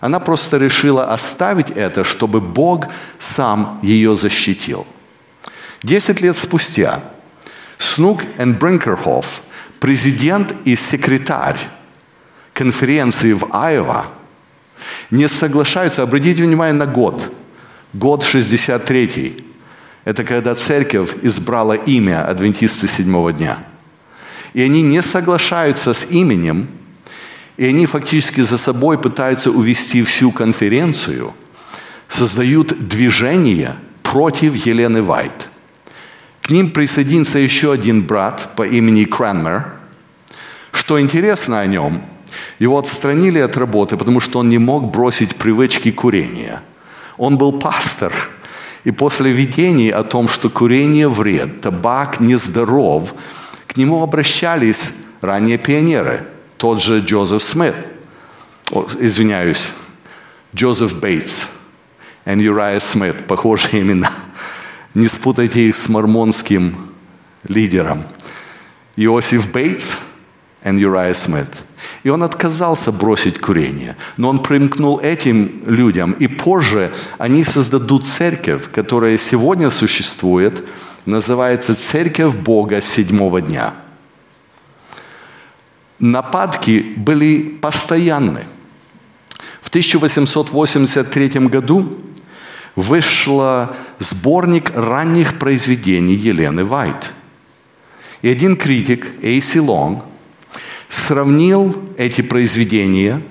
Она 0.00 0.18
просто 0.18 0.56
решила 0.56 1.12
оставить 1.12 1.70
это, 1.70 2.04
чтобы 2.04 2.40
Бог 2.40 2.86
сам 3.18 3.78
ее 3.82 4.16
защитил. 4.16 4.86
Десять 5.82 6.20
лет 6.20 6.36
спустя 6.36 7.02
Снук 7.78 8.22
и 8.38 8.44
Бринкерхоф 8.44 9.42
президент 9.78 10.54
и 10.64 10.76
секретарь 10.76 11.58
конференции 12.52 13.32
в 13.32 13.48
Айова 13.52 14.06
не 15.10 15.28
соглашаются, 15.28 16.02
обратите 16.02 16.42
внимание 16.42 16.74
на 16.74 16.86
год, 16.86 17.32
год 17.92 18.24
63 18.24 19.49
это 20.04 20.24
когда 20.24 20.54
церковь 20.54 21.14
избрала 21.22 21.74
имя 21.74 22.26
адвентисты 22.26 22.88
седьмого 22.88 23.32
дня. 23.32 23.58
И 24.54 24.62
они 24.62 24.82
не 24.82 25.02
соглашаются 25.02 25.92
с 25.92 26.06
именем, 26.10 26.68
и 27.56 27.66
они 27.66 27.86
фактически 27.86 28.40
за 28.40 28.56
собой 28.56 28.98
пытаются 28.98 29.50
увести 29.50 30.02
всю 30.02 30.30
конференцию, 30.30 31.34
создают 32.08 32.88
движение 32.88 33.76
против 34.02 34.54
Елены 34.54 35.02
Вайт. 35.02 35.48
К 36.42 36.50
ним 36.50 36.70
присоединится 36.70 37.38
еще 37.38 37.70
один 37.70 38.02
брат 38.02 38.54
по 38.56 38.66
имени 38.66 39.04
Кранмер. 39.04 39.66
Что 40.72 41.00
интересно 41.00 41.60
о 41.60 41.66
нем, 41.66 42.02
его 42.58 42.78
отстранили 42.78 43.38
от 43.38 43.56
работы, 43.56 43.96
потому 43.96 44.20
что 44.20 44.40
он 44.40 44.48
не 44.48 44.58
мог 44.58 44.90
бросить 44.90 45.36
привычки 45.36 45.92
курения. 45.92 46.62
Он 47.18 47.36
был 47.38 47.58
пастор, 47.58 48.12
и 48.84 48.90
после 48.90 49.32
видений 49.32 49.90
о 49.90 50.02
том, 50.02 50.28
что 50.28 50.48
курение 50.48 51.08
вред, 51.08 51.60
табак 51.60 52.20
нездоров, 52.20 53.14
к 53.66 53.76
нему 53.76 54.02
обращались 54.02 54.94
ранние 55.20 55.58
пионеры, 55.58 56.26
тот 56.56 56.82
же 56.82 57.00
Джозеф 57.00 57.42
Смит, 57.42 57.76
извиняюсь, 58.98 59.72
Джозеф 60.54 61.00
Бейтс 61.00 61.46
и 62.26 62.30
Юрия 62.30 62.80
Смит, 62.80 63.26
похожие 63.26 63.82
имена– 63.82 64.12
не 64.94 65.06
спутайте 65.08 65.68
их 65.68 65.76
с 65.76 65.88
мормонским 65.88 66.74
лидером. 67.44 68.02
Иосиф 68.96 69.50
Бейтс 69.52 69.92
и 70.64 70.68
Юрия 70.68 71.14
Смит. 71.14 71.46
И 72.02 72.08
он 72.08 72.22
отказался 72.22 72.92
бросить 72.92 73.40
курение. 73.40 73.96
Но 74.16 74.28
он 74.28 74.42
примкнул 74.42 75.00
этим 75.00 75.62
людям. 75.66 76.12
И 76.12 76.26
позже 76.26 76.92
они 77.18 77.44
создадут 77.44 78.06
церковь, 78.06 78.70
которая 78.70 79.18
сегодня 79.18 79.70
существует, 79.70 80.64
называется 81.06 81.74
Церковь 81.74 82.34
Бога 82.36 82.80
седьмого 82.80 83.40
дня. 83.40 83.74
Нападки 85.98 86.94
были 86.96 87.42
постоянны. 87.42 88.46
В 89.60 89.68
1883 89.68 91.28
году 91.48 91.98
вышла 92.74 93.76
сборник 93.98 94.72
ранних 94.74 95.38
произведений 95.38 96.14
Елены 96.14 96.64
Вайт. 96.64 97.12
И 98.22 98.28
один 98.28 98.56
критик, 98.56 99.06
Эйси 99.22 99.58
Лонг, 99.58 100.04
сравнил 100.90 101.74
эти 101.96 102.20
произведения, 102.20 103.22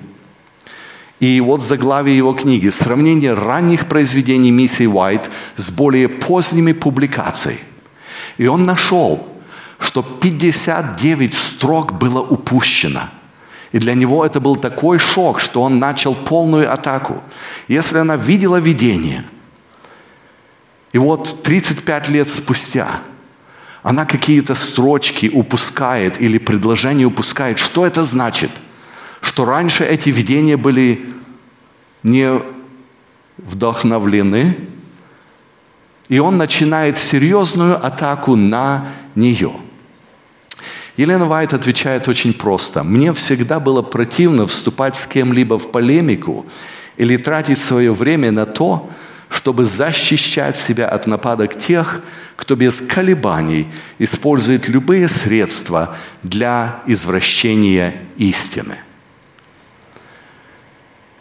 и 1.20 1.40
вот 1.40 1.62
заглавие 1.62 2.16
его 2.16 2.32
книги 2.32 2.68
«Сравнение 2.70 3.34
ранних 3.34 3.86
произведений 3.86 4.50
миссии 4.50 4.86
Уайт 4.86 5.30
с 5.54 5.70
более 5.70 6.08
поздними 6.08 6.72
публикациями». 6.72 7.60
И 8.38 8.46
он 8.46 8.64
нашел, 8.64 9.28
что 9.78 10.02
59 10.02 11.34
строк 11.34 11.92
было 11.92 12.20
упущено– 12.20 13.02
и 13.72 13.78
для 13.78 13.94
него 13.94 14.26
это 14.26 14.40
был 14.40 14.56
такой 14.56 14.98
шок, 14.98 15.38
что 15.38 15.62
он 15.62 15.78
начал 15.78 16.16
полную 16.16 16.72
атаку. 16.72 17.22
Если 17.68 17.98
она 17.98 18.16
видела 18.16 18.56
видение– 18.56 19.24
и 20.92 20.98
вот 20.98 21.42
35 21.42 22.08
лет 22.08 22.28
спустя 22.28 23.00
она 23.82 24.04
какие-то 24.04 24.54
строчки 24.54 25.30
упускает 25.32 26.20
или 26.20 26.38
предложения 26.38 27.06
упускает. 27.06 27.58
Что 27.58 27.86
это 27.86 28.04
значит? 28.04 28.50
Что 29.20 29.44
раньше 29.44 29.84
эти 29.84 30.10
видения 30.10 30.56
были 30.56 31.06
не 32.02 32.40
вдохновлены, 33.38 34.56
и 36.08 36.18
он 36.18 36.36
начинает 36.36 36.98
серьезную 36.98 37.84
атаку 37.84 38.36
на 38.36 38.88
нее. 39.14 39.52
Елена 40.96 41.24
Вайт 41.24 41.54
отвечает 41.54 42.08
очень 42.08 42.34
просто. 42.34 42.82
«Мне 42.82 43.14
всегда 43.14 43.60
было 43.60 43.80
противно 43.80 44.46
вступать 44.46 44.96
с 44.96 45.06
кем-либо 45.06 45.58
в 45.58 45.70
полемику 45.70 46.44
или 46.96 47.16
тратить 47.16 47.58
свое 47.58 47.92
время 47.92 48.32
на 48.32 48.44
то, 48.44 48.90
чтобы 49.30 49.64
защищать 49.64 50.56
себя 50.56 50.88
от 50.88 51.06
нападок 51.06 51.56
тех, 51.56 52.00
кто 52.36 52.56
без 52.56 52.80
колебаний 52.80 53.68
использует 53.98 54.68
любые 54.68 55.08
средства 55.08 55.96
для 56.22 56.80
извращения 56.86 57.94
истины. 58.16 58.78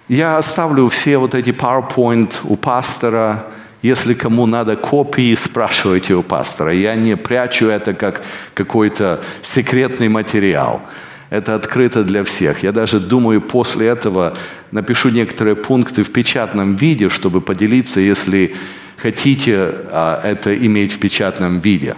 Я 0.08 0.38
оставлю 0.38 0.88
все 0.90 1.20
вот 1.20 1.36
эти 1.36 1.52
PowerPoint 1.52 2.34
у 2.44 2.56
пастора. 2.56 3.46
Если 3.84 4.16
кому 4.16 4.48
надо 4.48 4.76
копии, 4.76 5.36
спрашивайте 5.36 6.16
у 6.16 6.24
пастора. 6.24 6.74
Я 6.74 6.96
не 6.96 7.16
прячу 7.16 7.68
это 7.68 7.94
как 7.94 8.24
какой-то 8.56 9.22
секретный 9.44 10.10
материал. 10.10 10.82
Это 11.30 11.54
открыто 11.54 12.04
для 12.04 12.24
всех. 12.24 12.64
Я 12.64 12.72
даже 12.72 13.00
думаю, 13.00 13.42
после 13.42 13.88
этого 13.88 14.36
напишу 14.72 15.10
некоторые 15.10 15.56
пункты 15.56 16.04
в 16.04 16.12
печатном 16.12 16.76
виде, 16.76 17.10
чтобы 17.10 17.40
поделиться, 17.40 18.00
если 18.00 18.56
хотите 18.98 19.72
а, 19.92 20.20
это 20.24 20.56
иметь 20.58 20.94
в 20.94 21.00
печатном 21.00 21.60
виде. 21.60 21.96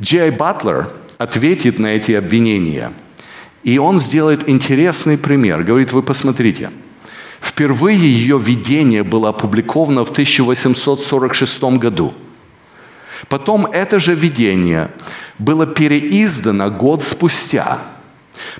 Джей 0.00 0.30
Батлер 0.30 0.88
ответит 1.18 1.78
на 1.78 1.88
эти 1.88 2.12
обвинения. 2.12 2.92
И 3.62 3.76
он 3.76 3.98
сделает 3.98 4.48
интересный 4.48 5.18
пример. 5.18 5.62
Говорит, 5.62 5.92
вы 5.92 6.02
посмотрите. 6.02 6.70
Впервые 7.42 7.98
ее 7.98 8.38
видение 8.38 9.02
было 9.02 9.28
опубликовано 9.30 10.04
в 10.04 10.10
1846 10.10 11.62
году. 11.78 12.14
Потом 13.28 13.66
это 13.66 14.00
же 14.00 14.14
видение 14.14 14.90
было 15.38 15.66
переиздано 15.66 16.70
год 16.70 17.02
спустя– 17.02 17.82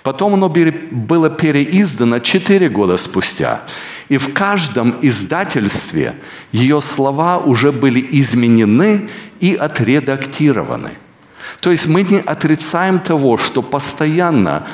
Потом 0.02 0.34
оно 0.34 0.48
было 0.48 1.30
переиздано 1.30 2.20
четыре 2.20 2.68
года 2.68 2.96
спустя. 2.96 3.62
И 4.08 4.16
в 4.16 4.32
каждом 4.32 4.94
издательстве 5.02 6.14
ее 6.52 6.80
слова 6.80 7.38
уже 7.38 7.72
были 7.72 8.06
изменены 8.12 9.08
и 9.40 9.54
отредактированы. 9.54 10.92
То 11.60 11.70
есть 11.70 11.88
мы 11.88 12.02
не 12.02 12.18
отрицаем 12.18 13.00
того, 13.00 13.38
что 13.38 13.62
постоянно 13.62 14.66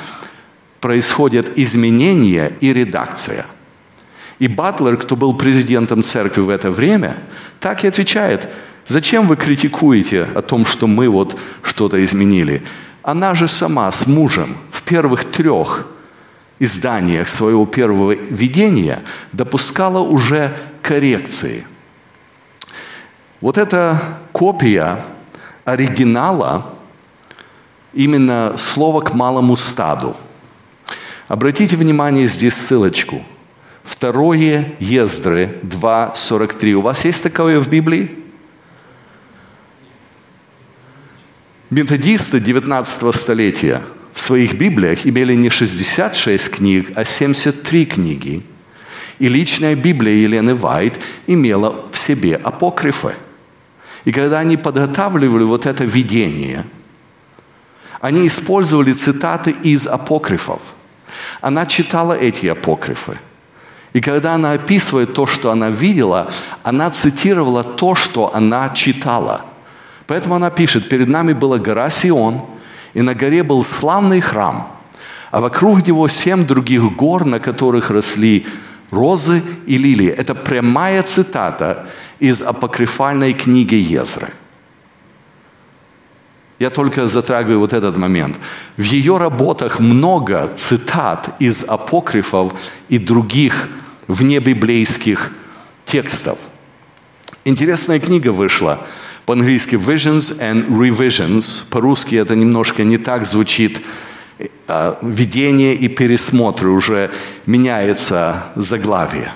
происходят 0.79 1.57
изменения 1.57 2.53
и 2.61 2.73
редакция. 2.73 3.45
И 4.39 4.47
Батлер, 4.47 4.97
кто 4.97 5.15
был 5.15 5.33
президентом 5.35 6.03
церкви 6.03 6.41
в 6.41 6.49
это 6.49 6.69
время, 6.69 7.17
так 7.59 7.83
и 7.83 7.87
отвечает, 7.87 8.47
зачем 8.85 9.27
вы 9.27 9.37
критикуете 9.37 10.27
о 10.35 10.41
том, 10.41 10.65
что 10.65 10.87
мы 10.87 11.09
вот 11.09 11.39
что-то 11.63 12.03
изменили? 12.03 12.61
Она 13.05 13.35
же 13.35 13.47
сама 13.47 13.91
с 13.91 14.07
мужем 14.07 14.57
в 14.71 14.81
первых 14.81 15.25
трех 15.25 15.85
изданиях 16.57 17.29
своего 17.29 17.67
первого 17.67 18.13
видения 18.13 19.03
допускала 19.31 19.99
уже 19.99 20.51
коррекции. 20.81 21.67
Вот 23.41 23.59
эта 23.59 24.01
копия 24.31 25.05
оригинала 25.65 26.65
именно 27.93 28.53
слово 28.57 29.01
к 29.01 29.13
малому 29.13 29.55
стаду. 29.55 30.17
Обратите 31.27 31.75
внимание 31.75 32.25
здесь 32.25 32.55
ссылочку. 32.55 33.23
Второе 33.83 34.73
Ездры 34.79 35.59
2.43. 35.61 36.73
У 36.73 36.81
вас 36.81 37.05
есть 37.05 37.21
такое 37.21 37.59
в 37.59 37.69
Библии? 37.69 38.24
Методисты 41.75 42.39
19 42.39 43.13
столетия 43.13 43.81
в 44.13 44.21
своих 44.21 44.53
Библиях 44.53 45.05
имели 45.05 45.35
не 45.35 45.49
66 45.49 46.49
книг, 46.49 46.91
а 46.95 47.03
73 47.03 47.85
книги. 47.85 48.43
И 49.19 49.27
личная 49.27 49.75
Библия 49.75 50.13
Елены 50.13 50.55
Вайт 50.55 50.97
имела 51.27 51.83
в 51.91 51.97
себе 51.97 52.37
апокрифы. 52.37 53.15
И 54.05 54.13
когда 54.13 54.39
они 54.39 54.55
подготавливали 54.55 55.43
вот 55.43 55.65
это 55.65 55.83
видение, 55.83 56.65
они 57.99 58.25
использовали 58.25 58.93
цитаты 58.93 59.53
из 59.61 59.85
апокрифов. 59.85 60.61
Она 61.41 61.65
читала 61.65 62.13
эти 62.13 62.47
апокрифы. 62.47 63.19
И 63.91 63.99
когда 63.99 64.35
она 64.35 64.53
описывает 64.53 65.13
то, 65.13 65.27
что 65.27 65.51
она 65.51 65.69
видела, 65.71 66.31
она 66.63 66.89
цитировала 66.89 67.65
то, 67.65 67.95
что 67.95 68.33
она 68.33 68.69
читала– 68.69 69.47
Поэтому 70.07 70.35
она 70.35 70.49
пишет, 70.49 70.89
перед 70.89 71.07
нами 71.07 71.33
была 71.33 71.57
гора 71.57 71.89
Сион, 71.89 72.41
и 72.93 73.01
на 73.01 73.13
горе 73.13 73.43
был 73.43 73.63
славный 73.63 74.21
храм, 74.21 74.71
а 75.31 75.41
вокруг 75.41 75.85
него 75.87 76.07
семь 76.07 76.45
других 76.45 76.95
гор, 76.95 77.25
на 77.25 77.39
которых 77.39 77.89
росли 77.89 78.45
розы 78.91 79.41
и 79.65 79.77
лилии. 79.77 80.09
Это 80.09 80.35
прямая 80.35 81.03
цитата 81.03 81.87
из 82.19 82.41
апокрифальной 82.41 83.33
книги 83.33 83.75
Езры. 83.75 84.29
Я 86.57 86.69
только 86.69 87.07
затрагиваю 87.07 87.59
вот 87.59 87.73
этот 87.73 87.97
момент. 87.97 88.37
В 88.77 88.83
ее 88.83 89.17
работах 89.17 89.79
много 89.79 90.49
цитат 90.55 91.35
из 91.39 91.65
апокрифов 91.65 92.53
и 92.87 92.97
других 92.97 93.67
внебиблейских 94.07 95.33
текстов. 95.83 96.37
Интересная 97.43 97.99
книга 97.99 98.31
вышла– 98.31 98.79
по-английски 99.25 99.75
visions 99.75 100.39
and 100.39 100.67
revisions. 100.69 101.63
По-русски 101.69 102.15
это 102.15 102.35
немножко 102.35 102.83
не 102.83 102.97
так 102.97 103.25
звучит. 103.25 103.81
А, 104.67 104.97
видение 105.01 105.73
и 105.73 105.87
пересмотры 105.87 106.69
уже 106.69 107.11
меняется 107.45 108.45
заглавие. 108.55 109.31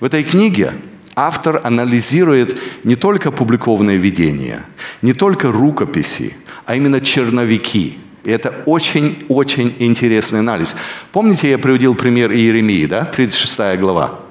В 0.00 0.04
этой 0.04 0.24
книге 0.24 0.72
автор 1.14 1.60
анализирует 1.64 2.60
не 2.84 2.96
только 2.96 3.30
публикованные 3.30 3.96
видения, 3.96 4.64
не 5.02 5.12
только 5.12 5.50
рукописи, 5.50 6.36
а 6.66 6.76
именно 6.76 7.00
черновики. 7.00 7.98
И 8.24 8.30
это 8.30 8.52
очень-очень 8.66 9.74
интересный 9.78 10.40
анализ. 10.40 10.76
Помните, 11.12 11.50
я 11.50 11.58
приводил 11.58 11.94
пример 11.94 12.32
Иеремии, 12.32 12.86
да? 12.86 13.04
36 13.04 13.78
глава 13.78 14.25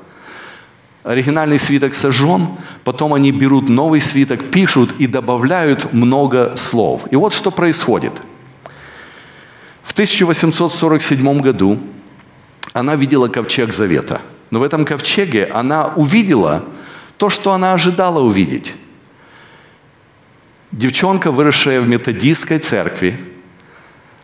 оригинальный 1.05 1.59
свиток 1.59 1.93
сожжен, 1.93 2.49
потом 2.83 3.13
они 3.13 3.31
берут 3.31 3.69
новый 3.69 4.01
свиток, 4.01 4.49
пишут 4.49 4.95
и 4.97 5.07
добавляют 5.07 5.93
много 5.93 6.57
слов. 6.57 7.05
И 7.11 7.15
вот 7.15 7.33
что 7.33 7.51
происходит. 7.51 8.13
В 9.83 9.93
1847 9.93 11.41
году 11.41 11.79
она 12.73 12.95
видела 12.95 13.27
ковчег 13.27 13.71
завета. 13.71 14.19
Но 14.49 14.59
в 14.59 14.63
этом 14.63 14.83
ковчеге 14.83 15.45
она 15.45 15.87
увидела 15.95 16.65
то, 17.17 17.29
что 17.29 17.53
она 17.53 17.73
ожидала 17.73 18.19
увидеть. 18.19 18.73
Девчонка, 20.71 21.31
выросшая 21.31 21.81
в 21.81 21.87
методистской 21.87 22.59
церкви, 22.59 23.19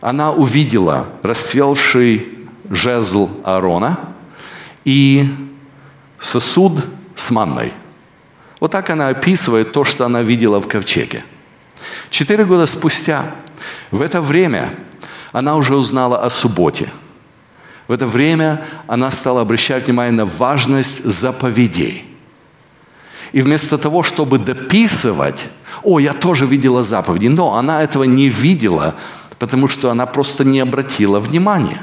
она 0.00 0.32
увидела 0.32 1.06
расцвелший 1.22 2.26
жезл 2.68 3.30
Аарона 3.44 3.98
и 4.84 5.26
сосуд 6.22 6.72
с 7.16 7.30
манной. 7.30 7.72
Вот 8.60 8.70
так 8.70 8.88
она 8.90 9.08
описывает 9.08 9.72
то, 9.72 9.84
что 9.84 10.06
она 10.06 10.22
видела 10.22 10.60
в 10.60 10.68
ковчеге. 10.68 11.24
Четыре 12.10 12.44
года 12.44 12.66
спустя, 12.66 13.34
в 13.90 14.00
это 14.00 14.20
время, 14.20 14.70
она 15.32 15.56
уже 15.56 15.74
узнала 15.74 16.24
о 16.24 16.30
субботе. 16.30 16.88
В 17.88 17.92
это 17.92 18.06
время 18.06 18.64
она 18.86 19.10
стала 19.10 19.40
обращать 19.40 19.86
внимание 19.86 20.12
на 20.12 20.24
важность 20.24 21.04
заповедей. 21.04 22.04
И 23.32 23.42
вместо 23.42 23.76
того, 23.76 24.04
чтобы 24.04 24.38
дописывать, 24.38 25.48
о, 25.82 25.98
я 25.98 26.12
тоже 26.12 26.46
видела 26.46 26.84
заповеди, 26.84 27.26
но 27.26 27.56
она 27.56 27.82
этого 27.82 28.04
не 28.04 28.28
видела, 28.28 28.94
потому 29.40 29.66
что 29.66 29.90
она 29.90 30.06
просто 30.06 30.44
не 30.44 30.60
обратила 30.60 31.18
внимания. 31.18 31.82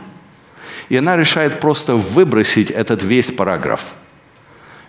И 0.88 0.96
она 0.96 1.18
решает 1.18 1.60
просто 1.60 1.96
выбросить 1.96 2.72
этот 2.72 3.04
весь 3.04 3.32
параграф– 3.32 3.82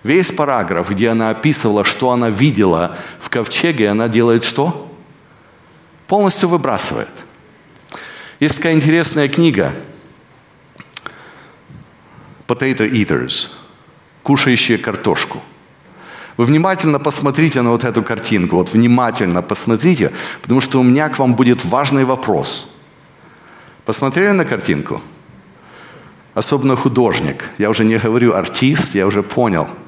Весь 0.02 0.32
параграф, 0.32 0.90
где 0.90 1.10
она 1.10 1.30
описывала, 1.30 1.84
что 1.84 2.10
она 2.10 2.30
видела 2.30 2.96
в 3.18 3.28
ковчеге, 3.28 3.90
она 3.90 4.08
делает 4.08 4.44
что? 4.44 4.90
Полностью 6.06 6.48
выбрасывает. 6.48 7.10
Есть 8.40 8.56
такая 8.56 8.72
интересная 8.72 9.28
книга 9.28 9.74
Potato 12.48 12.90
Eaters, 12.90 13.50
кушающие 14.22 14.78
картошку. 14.78 15.42
Вы 16.38 16.46
внимательно 16.46 16.98
посмотрите 16.98 17.60
на 17.60 17.70
вот 17.70 17.84
эту 17.84 18.02
картинку, 18.02 18.56
вот 18.56 18.72
внимательно 18.72 19.42
посмотрите, 19.42 20.10
потому 20.40 20.62
что 20.62 20.80
у 20.80 20.82
меня 20.82 21.10
к 21.10 21.18
вам 21.18 21.34
будет 21.34 21.62
важный 21.66 22.04
вопрос. 22.04 22.80
Посмотрели 23.84 24.30
на 24.30 24.46
картинку? 24.46 25.02
Особенно 26.32 26.76
художник. 26.76 27.44
Я 27.58 27.68
уже 27.68 27.84
не 27.84 27.98
говорю 27.98 28.34
артист, 28.34 28.94
я 28.94 29.06
уже 29.06 29.22
понял– 29.22 29.68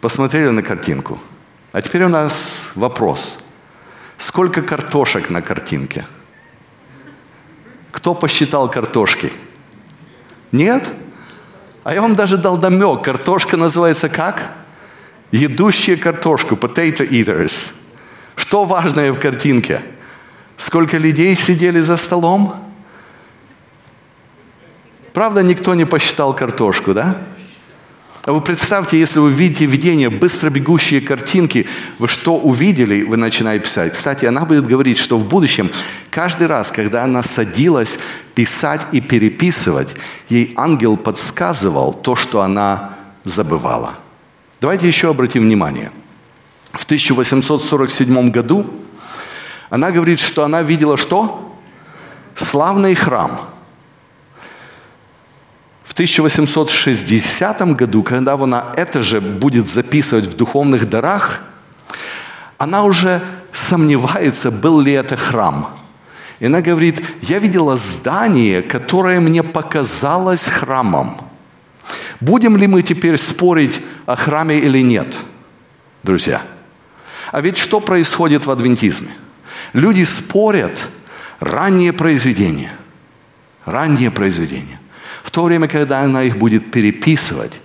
Посмотрели 0.00 0.48
на 0.48 0.62
картинку. 0.62 1.18
А 1.72 1.82
теперь 1.82 2.04
у 2.04 2.08
нас 2.08 2.70
вопрос. 2.74 3.44
Сколько 4.16 4.62
картошек 4.62 5.30
на 5.30 5.42
картинке? 5.42 6.06
Кто 7.90 8.14
посчитал 8.14 8.70
картошки? 8.70 9.32
Нет? 10.52 10.82
А 11.84 11.94
я 11.94 12.02
вам 12.02 12.14
даже 12.14 12.38
дал 12.38 12.56
намек. 12.58 13.02
Картошка 13.02 13.56
называется 13.56 14.08
как? 14.08 14.52
Едущие 15.32 15.96
картошку, 15.96 16.54
potato 16.54 17.08
eaters. 17.08 17.72
Что 18.36 18.64
важное 18.64 19.12
в 19.12 19.20
картинке? 19.20 19.82
Сколько 20.56 20.98
людей 20.98 21.36
сидели 21.36 21.80
за 21.80 21.96
столом? 21.96 22.54
Правда, 25.12 25.42
никто 25.42 25.74
не 25.74 25.84
посчитал 25.84 26.34
картошку, 26.34 26.94
да? 26.94 27.16
А 28.26 28.32
вы 28.32 28.42
представьте, 28.42 29.00
если 29.00 29.18
вы 29.18 29.30
видите 29.30 29.64
видение, 29.64 30.10
быстро 30.10 30.50
бегущие 30.50 31.00
картинки, 31.00 31.66
вы 31.98 32.06
что 32.06 32.36
увидели, 32.36 33.02
вы 33.02 33.16
начинаете 33.16 33.64
писать. 33.64 33.94
Кстати, 33.94 34.26
она 34.26 34.44
будет 34.44 34.66
говорить, 34.66 34.98
что 34.98 35.16
в 35.16 35.26
будущем, 35.26 35.70
каждый 36.10 36.46
раз, 36.46 36.70
когда 36.70 37.04
она 37.04 37.22
садилась 37.22 37.98
писать 38.34 38.82
и 38.92 39.00
переписывать, 39.00 39.88
ей 40.28 40.52
ангел 40.56 40.98
подсказывал 40.98 41.94
то, 41.94 42.14
что 42.14 42.42
она 42.42 42.94
забывала. 43.24 43.94
Давайте 44.60 44.86
еще 44.86 45.08
обратим 45.08 45.44
внимание. 45.44 45.90
В 46.72 46.84
1847 46.84 48.30
году 48.30 48.66
она 49.70 49.90
говорит, 49.90 50.20
что 50.20 50.44
она 50.44 50.62
видела 50.62 50.98
что? 50.98 51.56
Славный 52.34 52.94
храм– 52.94 53.40
в 55.90 55.92
1860 55.92 57.74
году, 57.74 58.04
когда 58.04 58.34
она 58.34 58.72
это 58.76 59.02
же 59.02 59.20
будет 59.20 59.68
записывать 59.68 60.26
в 60.26 60.36
духовных 60.36 60.88
дарах, 60.88 61.40
она 62.58 62.84
уже 62.84 63.20
сомневается, 63.52 64.52
был 64.52 64.80
ли 64.80 64.92
это 64.92 65.16
храм. 65.16 65.76
И 66.38 66.46
она 66.46 66.60
говорит, 66.60 67.02
я 67.22 67.40
видела 67.40 67.76
здание, 67.76 68.62
которое 68.62 69.18
мне 69.18 69.42
показалось 69.42 70.46
храмом. 70.46 71.20
Будем 72.20 72.56
ли 72.56 72.68
мы 72.68 72.82
теперь 72.82 73.18
спорить 73.18 73.82
о 74.06 74.14
храме 74.14 74.60
или 74.60 74.82
нет, 74.84 75.18
друзья? 76.04 76.40
А 77.32 77.40
ведь 77.40 77.58
что 77.58 77.80
происходит 77.80 78.46
в 78.46 78.50
адвентизме? 78.52 79.10
Люди 79.72 80.04
спорят 80.04 80.86
ранние 81.40 81.92
произведения. 81.92 82.72
Ранние 83.64 84.12
произведения. 84.12 84.80
В 85.30 85.32
то 85.32 85.44
время, 85.44 85.68
когда 85.68 86.00
она 86.00 86.24
их 86.24 86.38
будет 86.38 86.72
переписывать, 86.72 87.60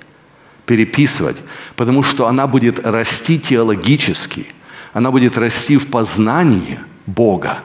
переписывать, 0.67 1.37
потому 1.75 2.03
что 2.03 2.27
она 2.27 2.45
будет 2.45 2.85
расти 2.85 3.39
теологически, 3.39 4.45
она 4.93 5.09
будет 5.09 5.35
расти 5.35 5.77
в 5.77 5.87
познании 5.87 6.79
Бога. 7.07 7.57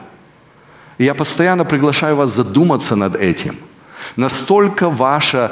И 0.97 1.03
я 1.03 1.13
постоянно 1.13 1.65
приглашаю 1.65 2.15
вас 2.15 2.31
задуматься 2.31 2.95
над 2.95 3.15
этим. 3.15 3.55
Настолько 4.15 4.89
ваша 4.89 5.51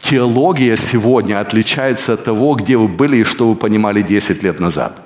теология 0.00 0.78
сегодня 0.78 1.38
отличается 1.38 2.14
от 2.14 2.24
того, 2.24 2.54
где 2.54 2.78
вы 2.78 2.88
были 2.88 3.18
и 3.18 3.24
что 3.24 3.50
вы 3.50 3.56
понимали 3.56 4.00
10 4.00 4.42
лет 4.42 4.58
назад. 4.58 5.02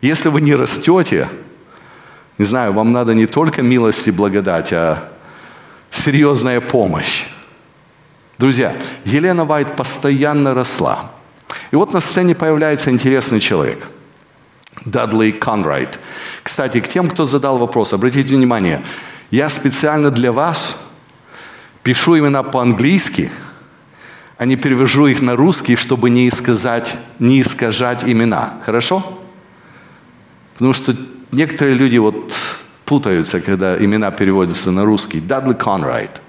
Если 0.00 0.30
вы 0.30 0.40
не 0.40 0.54
растете, 0.54 1.28
не 2.38 2.46
знаю, 2.46 2.72
вам 2.72 2.90
надо 2.90 3.12
не 3.12 3.26
только 3.26 3.60
милость 3.60 4.08
и 4.08 4.12
благодать, 4.12 4.72
а 4.72 5.10
серьезная 5.90 6.62
помощь. 6.62 7.26
Друзья, 8.42 8.74
Елена 9.04 9.44
Вайт 9.44 9.76
постоянно 9.76 10.52
росла. 10.52 11.12
И 11.70 11.76
вот 11.76 11.92
на 11.92 12.00
сцене 12.00 12.34
появляется 12.34 12.90
интересный 12.90 13.38
человек. 13.38 13.86
Дадли 14.84 15.30
Конрайт. 15.30 16.00
Кстати, 16.42 16.80
к 16.80 16.88
тем, 16.88 17.08
кто 17.08 17.24
задал 17.24 17.58
вопрос, 17.58 17.92
обратите 17.92 18.34
внимание, 18.34 18.82
я 19.30 19.48
специально 19.48 20.10
для 20.10 20.32
вас 20.32 20.88
пишу 21.84 22.18
имена 22.18 22.42
по-английски, 22.42 23.30
а 24.38 24.44
не 24.44 24.56
перевожу 24.56 25.06
их 25.06 25.22
на 25.22 25.36
русский, 25.36 25.76
чтобы 25.76 26.10
не, 26.10 26.28
исказать, 26.28 26.96
не 27.20 27.42
искажать 27.42 28.02
имена. 28.02 28.54
Хорошо? 28.66 29.20
Потому 30.54 30.72
что 30.72 30.96
некоторые 31.30 31.76
люди 31.76 31.98
вот 31.98 32.34
путаются, 32.86 33.40
когда 33.40 33.78
имена 33.78 34.10
переводятся 34.10 34.72
на 34.72 34.84
русский. 34.84 35.20
Дадли 35.20 35.54
Конрайт. 35.54 36.20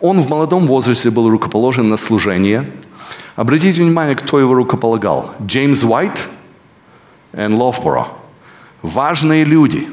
Он 0.00 0.20
в 0.20 0.28
молодом 0.28 0.66
возрасте 0.66 1.10
был 1.10 1.30
рукоположен 1.30 1.88
на 1.88 1.96
служение. 1.96 2.70
Обратите 3.34 3.82
внимание, 3.82 4.14
кто 4.14 4.38
его 4.38 4.54
рукополагал. 4.54 5.34
Джеймс 5.42 5.84
Уайт 5.84 6.28
и 7.32 7.46
Лофборо. 7.46 8.08
Важные 8.82 9.44
люди. 9.44 9.88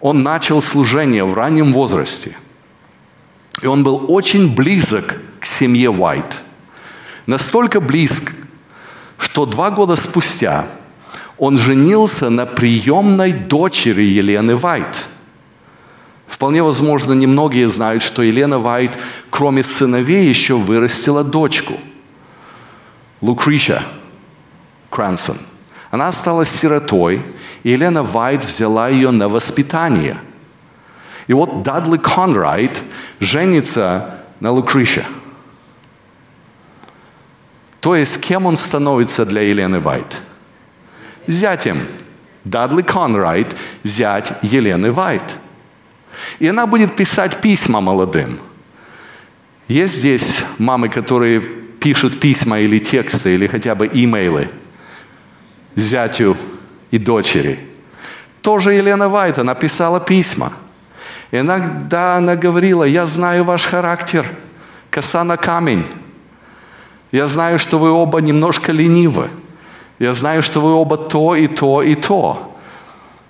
Он 0.00 0.22
начал 0.22 0.62
служение 0.62 1.24
в 1.24 1.34
раннем 1.34 1.72
возрасте. 1.72 2.36
И 3.62 3.66
он 3.66 3.82
был 3.82 4.06
очень 4.08 4.54
близок 4.54 5.20
к 5.40 5.46
семье 5.46 5.90
Уайт. 5.90 6.40
Настолько 7.26 7.80
близк, 7.80 8.32
что 9.18 9.46
два 9.46 9.70
года 9.70 9.96
спустя 9.96 10.66
он 11.38 11.56
женился 11.56 12.28
на 12.28 12.44
приемной 12.44 13.32
дочери 13.32 14.02
Елены 14.02 14.56
Вайт– 14.56 15.06
Вполне 16.40 16.62
возможно, 16.62 17.12
немногие 17.12 17.68
знают, 17.68 18.02
что 18.02 18.22
Елена 18.22 18.58
Вайт, 18.58 18.98
кроме 19.28 19.62
сыновей, 19.62 20.26
еще 20.26 20.56
вырастила 20.56 21.22
дочку. 21.22 21.74
Лукриша 23.20 23.82
Крансон. 24.88 25.36
Она 25.90 26.08
осталась 26.08 26.48
сиротой, 26.48 27.22
и 27.62 27.72
Елена 27.72 28.02
Вайт 28.02 28.42
взяла 28.42 28.88
ее 28.88 29.10
на 29.10 29.28
воспитание. 29.28 30.16
И 31.26 31.34
вот 31.34 31.62
Дадли 31.62 31.98
Конрайт 31.98 32.80
женится 33.18 34.20
на 34.40 34.50
Лукрише. 34.50 35.04
То 37.82 37.94
есть, 37.94 38.18
кем 38.18 38.46
он 38.46 38.56
становится 38.56 39.26
для 39.26 39.42
Елены 39.42 39.78
Вайт? 39.78 40.16
Зятем. 41.26 41.86
Дадли 42.44 42.80
Конрайт– 42.80 43.58
зять 43.84 44.32
Елены 44.40 44.90
Вайт– 44.90 45.22
и 46.38 46.48
она 46.48 46.66
будет 46.66 46.96
писать 46.96 47.40
письма 47.40 47.80
молодым. 47.80 48.38
Есть 49.68 49.98
здесь 49.98 50.44
мамы, 50.58 50.88
которые 50.88 51.40
пишут 51.40 52.20
письма 52.20 52.60
или 52.60 52.78
тексты, 52.78 53.34
или 53.34 53.46
хотя 53.46 53.74
бы 53.74 53.88
имейлы 53.92 54.48
зятю 55.76 56.36
и 56.90 56.98
дочери. 56.98 57.58
Тоже 58.42 58.72
Елена 58.72 59.08
Вайта 59.08 59.44
написала 59.44 60.00
письма. 60.00 60.52
И 61.30 61.38
иногда 61.38 62.16
она 62.16 62.36
говорила, 62.36 62.84
я 62.84 63.06
знаю 63.06 63.44
ваш 63.44 63.64
характер, 63.64 64.26
коса 64.90 65.24
на 65.24 65.36
камень. 65.36 65.84
Я 67.12 67.26
знаю, 67.28 67.58
что 67.58 67.78
вы 67.78 67.90
оба 67.90 68.20
немножко 68.20 68.72
ленивы. 68.72 69.30
Я 69.98 70.14
знаю, 70.14 70.42
что 70.42 70.60
вы 70.60 70.72
оба 70.72 70.96
то 70.96 71.34
и 71.34 71.46
то 71.46 71.82
и 71.82 71.94
то. 71.94 72.49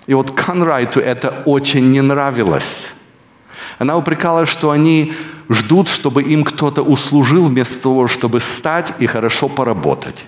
И 0.07 0.13
вот 0.13 0.31
Конрайту 0.31 0.99
это 0.99 1.43
очень 1.45 1.91
не 1.91 2.01
нравилось. 2.01 2.87
Она 3.79 3.97
упрекала, 3.97 4.45
что 4.45 4.71
они 4.71 5.13
ждут, 5.49 5.87
чтобы 5.89 6.23
им 6.23 6.43
кто-то 6.43 6.81
услужил 6.81 7.45
вместо 7.45 7.81
того, 7.81 8.07
чтобы 8.07 8.39
стать 8.39 8.93
и 8.99 9.05
хорошо 9.05 9.47
поработать. 9.49 10.25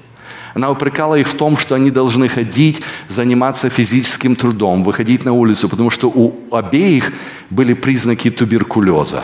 Она 0.54 0.70
упрекала 0.70 1.16
их 1.16 1.28
в 1.28 1.36
том, 1.36 1.58
что 1.58 1.76
они 1.76 1.90
должны 1.90 2.30
ходить, 2.30 2.84
заниматься 3.08 3.70
физическим 3.70 4.36
трудом, 4.36 4.84
выходить 4.84 5.26
на 5.26 5.34
улицу, 5.34 5.68
потому 5.68 5.90
что 5.90 6.10
у 6.10 6.36
обеих 6.52 7.12
были 7.50 7.74
признаки 7.74 8.30
туберкулеза. 8.30 9.24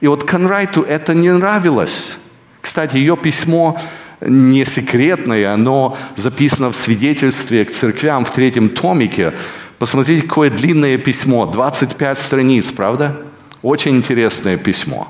И 0.00 0.06
вот 0.06 0.24
Конрайту 0.24 0.82
это 0.82 1.14
не 1.14 1.32
нравилось. 1.32 2.18
Кстати, 2.60 2.96
ее 2.96 3.16
письмо 3.16 3.80
не 4.20 4.64
секретное, 4.64 5.52
оно 5.52 5.96
записано 6.16 6.70
в 6.70 6.76
свидетельстве 6.76 7.64
к 7.64 7.70
церквям 7.70 8.24
в 8.24 8.30
третьем 8.30 8.68
томике 8.68 9.32
Посмотрите, 9.80 10.28
какое 10.28 10.50
длинное 10.50 10.98
письмо, 10.98 11.46
25 11.46 12.18
страниц, 12.18 12.70
правда? 12.70 13.16
Очень 13.62 13.96
интересное 13.96 14.58
письмо. 14.58 15.08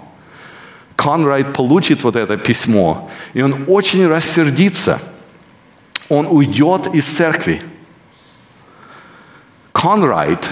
Конрайт 0.94 1.52
получит 1.52 2.04
вот 2.04 2.14
это 2.14 2.36
письмо, 2.36 3.10
и 3.34 3.42
он 3.42 3.64
очень 3.66 4.06
рассердится. 4.06 5.00
Он 6.08 6.28
уйдет 6.30 6.86
из 6.94 7.04
церкви. 7.04 7.60
Конрайт 9.72 10.48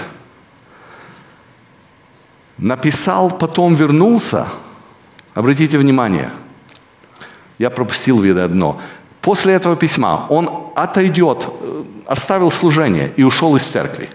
написал, 2.57 3.31
потом 3.31 3.73
вернулся. 3.73 4.49
Обратите 5.33 5.77
внимание, 5.77 6.29
я 7.59 7.69
пропустил 7.69 8.19
видно 8.19 8.45
одно. 8.45 8.81
После 9.21 9.53
этого 9.53 9.75
письма 9.75 10.25
он 10.29 10.49
отойдет, 10.75 11.47
э, 11.47 11.83
оставил 12.07 12.49
служение 12.49 13.11
и 13.17 13.23
ушел 13.23 13.55
из 13.55 13.63
церкви. 13.63 14.09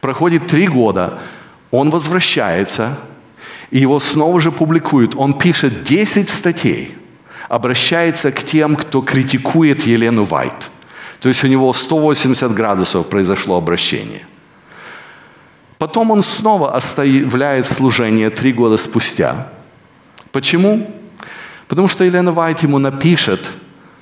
Проходит 0.00 0.46
три 0.46 0.68
года, 0.68 1.18
он 1.70 1.90
возвращается, 1.90 2.96
и 3.70 3.78
его 3.78 4.00
снова 4.00 4.40
же 4.40 4.50
публикуют. 4.52 5.14
Он 5.16 5.34
пишет 5.34 5.84
10 5.84 6.30
статей, 6.30 6.96
обращается 7.48 8.32
к 8.32 8.42
тем, 8.44 8.76
кто 8.76 9.02
критикует 9.02 9.82
Елену 9.82 10.24
Вайт. 10.24 10.70
То 11.20 11.28
есть 11.28 11.44
у 11.44 11.48
него 11.48 11.72
180 11.72 12.54
градусов 12.54 13.08
произошло 13.08 13.56
обращение. 13.56 14.26
Потом 15.78 16.10
он 16.10 16.22
снова 16.22 16.74
оставляет 16.74 17.66
служение 17.66 18.30
три 18.30 18.52
года 18.52 18.76
спустя. 18.76 19.48
Почему? 20.32 20.99
Потому 21.70 21.86
что 21.86 22.02
Елена 22.02 22.32
Вайт 22.32 22.64
ему 22.64 22.78
напишет 22.78 23.52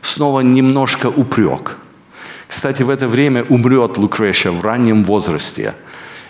снова 0.01 0.41
немножко 0.41 1.09
упрек. 1.09 1.77
Кстати, 2.47 2.83
в 2.83 2.89
это 2.89 3.07
время 3.09 3.45
умрет 3.45 3.99
Лукреша 3.99 4.51
в 4.51 4.63
раннем 4.63 5.05
возрасте. 5.05 5.75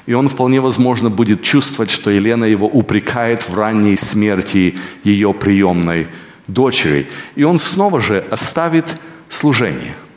И 0.06 0.14
он 0.14 0.28
вполне 0.28 0.60
возможно 0.60 1.10
будет 1.10 1.42
чувствовать, 1.42 1.92
что 1.92 2.10
Елена 2.10 2.44
его 2.44 2.66
упрекает 2.66 3.48
в 3.48 3.56
ранней 3.56 3.96
смерти 3.96 4.78
ее 5.04 5.32
приемной 5.32 6.08
дочери. 6.48 7.06
И 7.36 7.44
он 7.44 7.60
снова 7.60 8.00
же 8.00 8.24
оставит 8.30 8.86
служение– 9.28 9.94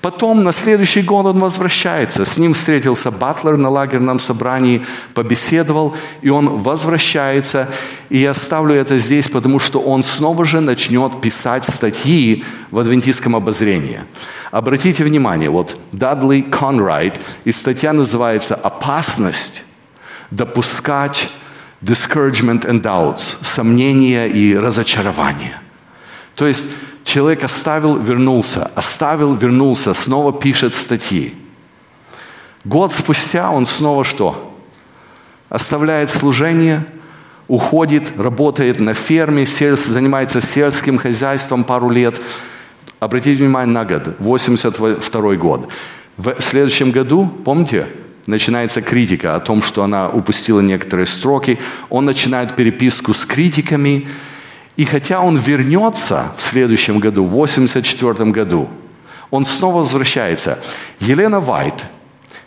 Потом 0.00 0.42
на 0.42 0.52
следующий 0.52 1.02
год 1.02 1.26
он 1.26 1.38
возвращается. 1.38 2.24
С 2.24 2.36
ним 2.36 2.54
встретился 2.54 3.10
Батлер 3.10 3.56
на 3.56 3.68
лагерном 3.68 4.18
собрании, 4.18 4.82
побеседовал, 5.14 5.94
и 6.22 6.28
он 6.28 6.48
возвращается. 6.48 7.68
И 8.08 8.18
я 8.18 8.34
ставлю 8.34 8.74
это 8.74 8.98
здесь, 8.98 9.28
потому 9.28 9.58
что 9.58 9.80
он 9.80 10.02
снова 10.02 10.44
же 10.44 10.60
начнет 10.60 11.20
писать 11.20 11.64
статьи 11.64 12.44
в 12.70 12.78
адвентистском 12.78 13.36
обозрении. 13.36 14.02
Обратите 14.50 15.04
внимание, 15.04 15.50
вот 15.50 15.76
Дадли 15.92 16.42
Конрайт, 16.42 17.20
и 17.44 17.52
статья 17.52 17.92
называется 17.92 18.54
«Опасность 18.54 19.64
допускать 20.30 21.28
discouragement 21.80 22.66
and 22.66 22.82
doubts, 22.82 23.36
сомнения 23.42 24.26
и 24.26 24.54
разочарования». 24.56 25.60
То 26.34 26.46
есть 26.46 26.64
Человек 27.04 27.44
оставил, 27.44 27.96
вернулся, 27.96 28.70
оставил, 28.74 29.34
вернулся, 29.34 29.94
снова 29.94 30.32
пишет 30.32 30.74
статьи. 30.74 31.34
Год 32.64 32.92
спустя 32.92 33.50
он 33.50 33.66
снова 33.66 34.04
что? 34.04 34.56
Оставляет 35.48 36.10
служение, 36.10 36.84
уходит, 37.48 38.12
работает 38.16 38.80
на 38.80 38.94
ферме, 38.94 39.46
занимается 39.46 40.40
сельским 40.40 40.96
хозяйством 40.96 41.64
пару 41.64 41.90
лет. 41.90 42.20
Обратите 43.00 43.42
внимание 43.42 43.74
на 43.74 43.84
год, 43.84 44.14
82 44.20 45.34
год. 45.34 45.68
В 46.16 46.40
следующем 46.40 46.92
году, 46.92 47.26
помните, 47.44 47.86
начинается 48.26 48.80
критика 48.80 49.34
о 49.34 49.40
том, 49.40 49.60
что 49.60 49.82
она 49.82 50.08
упустила 50.08 50.60
некоторые 50.60 51.06
строки. 51.06 51.58
Он 51.90 52.04
начинает 52.04 52.54
переписку 52.54 53.12
с 53.12 53.26
критиками, 53.26 54.06
и 54.76 54.84
хотя 54.84 55.20
он 55.20 55.36
вернется 55.36 56.32
в 56.36 56.40
следующем 56.40 56.98
году, 56.98 57.24
в 57.24 57.30
84 57.30 58.30
году, 58.30 58.70
он 59.30 59.44
снова 59.44 59.78
возвращается. 59.78 60.58
Елена 61.00 61.40
Вайт 61.40 61.86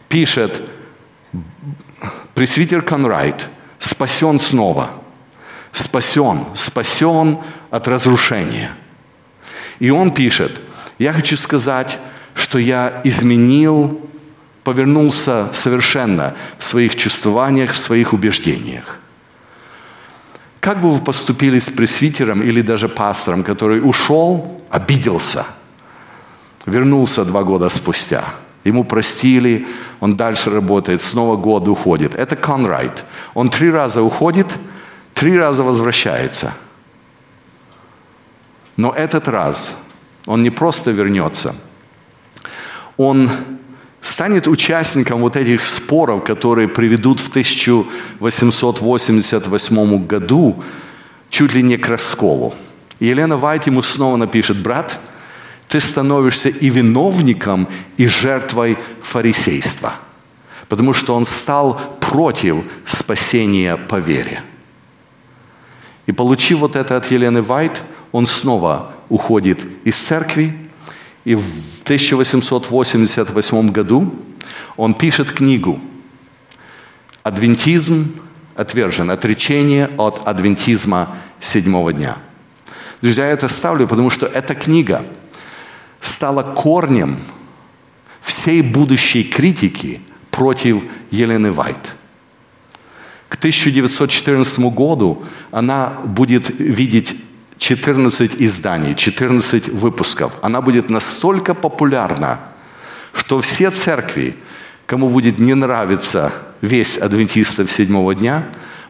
пишет, 0.09 0.61
пресвитер 2.33 2.81
Конрайт 2.81 3.47
спасен 3.79 4.39
снова. 4.39 4.91
Спасен, 5.71 6.45
спасен 6.55 7.39
от 7.69 7.87
разрушения. 7.87 8.71
И 9.79 9.89
он 9.89 10.11
пишет, 10.11 10.61
я 10.97 11.11
хочу 11.11 11.35
сказать, 11.35 11.99
что 12.33 12.59
я 12.59 13.01
изменил, 13.03 14.01
повернулся 14.63 15.49
совершенно 15.53 16.35
в 16.57 16.63
своих 16.63 16.95
чувствованиях, 16.95 17.71
в 17.71 17.77
своих 17.77 18.13
убеждениях. 18.13 18.99
Как 20.65 20.81
бы 20.81 20.89
вы 20.91 20.99
поступили 20.99 21.59
с 21.59 21.69
пресвитером 21.69 22.41
или 22.41 22.63
даже 22.63 22.89
пастором, 22.89 23.43
который 23.43 23.87
ушел, 23.87 24.59
обиделся, 24.71 25.45
вернулся 26.65 27.23
два 27.23 27.43
года 27.43 27.69
спустя? 27.69 28.23
Ему 28.63 28.83
простили, 28.83 29.67
он 29.99 30.15
дальше 30.15 30.49
работает, 30.49 31.03
снова 31.03 31.35
год 31.35 31.67
уходит. 31.67 32.15
Это 32.15 32.35
Конрайт. 32.35 33.05
Он 33.35 33.51
три 33.51 33.69
раза 33.69 34.01
уходит, 34.01 34.47
три 35.13 35.37
раза 35.37 35.61
возвращается. 35.61 36.51
Но 38.75 38.91
этот 38.91 39.27
раз 39.27 39.77
он 40.25 40.41
не 40.41 40.49
просто 40.49 40.89
вернется, 40.89 41.53
он 42.97 43.29
станет 44.07 44.47
участником 44.47 45.21
вот 45.21 45.35
этих 45.35 45.63
споров, 45.63 46.23
которые 46.23 46.67
приведут 46.67 47.19
в 47.19 47.29
1888 47.29 50.05
году 50.05 50.63
чуть 51.29 51.53
ли 51.53 51.61
не 51.63 51.77
к 51.77 51.89
расколу. 51.89 52.53
Елена 52.99 53.37
Вайт 53.37 53.67
ему 53.67 53.81
снова 53.81 54.15
напишет, 54.15 54.57
брат, 54.57 54.99
ты 55.67 55.79
становишься 55.79 56.49
и 56.49 56.69
виновником, 56.69 57.67
и 57.97 58.07
жертвой 58.07 58.77
фарисейства, 59.01 59.93
потому 60.69 60.93
что 60.93 61.15
он 61.15 61.25
стал 61.25 61.81
против 61.99 62.57
спасения 62.85 63.75
по 63.75 63.95
вере. 63.95 64.43
И 66.05 66.11
получив 66.11 66.59
вот 66.59 66.75
это 66.75 66.95
от 66.95 67.09
Елены 67.11 67.41
Вайт, 67.41 67.81
он 68.11 68.27
снова 68.27 68.93
уходит 69.09 69.65
из 69.83 69.97
церкви, 69.97 70.64
и 71.25 71.33
в 71.35 71.43
1888 71.83 73.71
году 73.71 74.13
он 74.77 74.93
пишет 74.93 75.31
книгу 75.31 75.79
«Адвентизм 77.23 78.13
отвержен. 78.55 79.11
Отречение 79.11 79.89
от 79.97 80.27
адвентизма 80.27 81.17
седьмого 81.39 81.91
дня». 81.91 82.17
Друзья, 83.01 83.25
я 83.25 83.31
это 83.31 83.47
ставлю, 83.49 83.87
потому 83.87 84.09
что 84.09 84.27
эта 84.27 84.55
книга 84.55 85.05
стала 85.99 86.43
корнем 86.43 87.19
всей 88.21 88.61
будущей 88.61 89.23
критики 89.23 90.01
против 90.31 90.83
Елены 91.11 91.51
Вайт. 91.51 91.95
К 93.29 93.35
1914 93.35 94.59
году 94.59 95.25
она 95.51 95.99
будет 96.05 96.49
видеть 96.59 97.15
14 97.57 98.35
изданий, 98.41 98.95
14 98.95 99.69
выпусков. 99.69 100.33
Она 100.41 100.61
будет 100.61 100.89
настолько 100.89 101.53
популярна, 101.53 102.39
что 103.13 103.41
все 103.41 103.71
церкви, 103.71 104.35
кому 104.85 105.09
будет 105.09 105.39
не 105.39 105.53
нравиться 105.53 106.33
весь 106.61 106.97
адвентистов 106.97 107.71
седьмого 107.71 108.13
дня, 108.13 108.43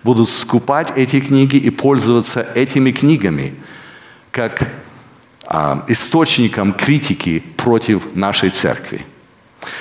будут 0.04 0.30
скупать 0.30 0.94
эти 0.96 1.20
книги 1.20 1.58
и 1.58 1.70
пользоваться 1.70 2.46
этими 2.56 2.92
книгами 2.92 3.56
как 4.32 4.68
а, 5.48 5.86
источником 5.88 6.74
критики 6.74 7.44
против 7.58 8.16
нашей 8.16 8.50
церкви. 8.50 9.06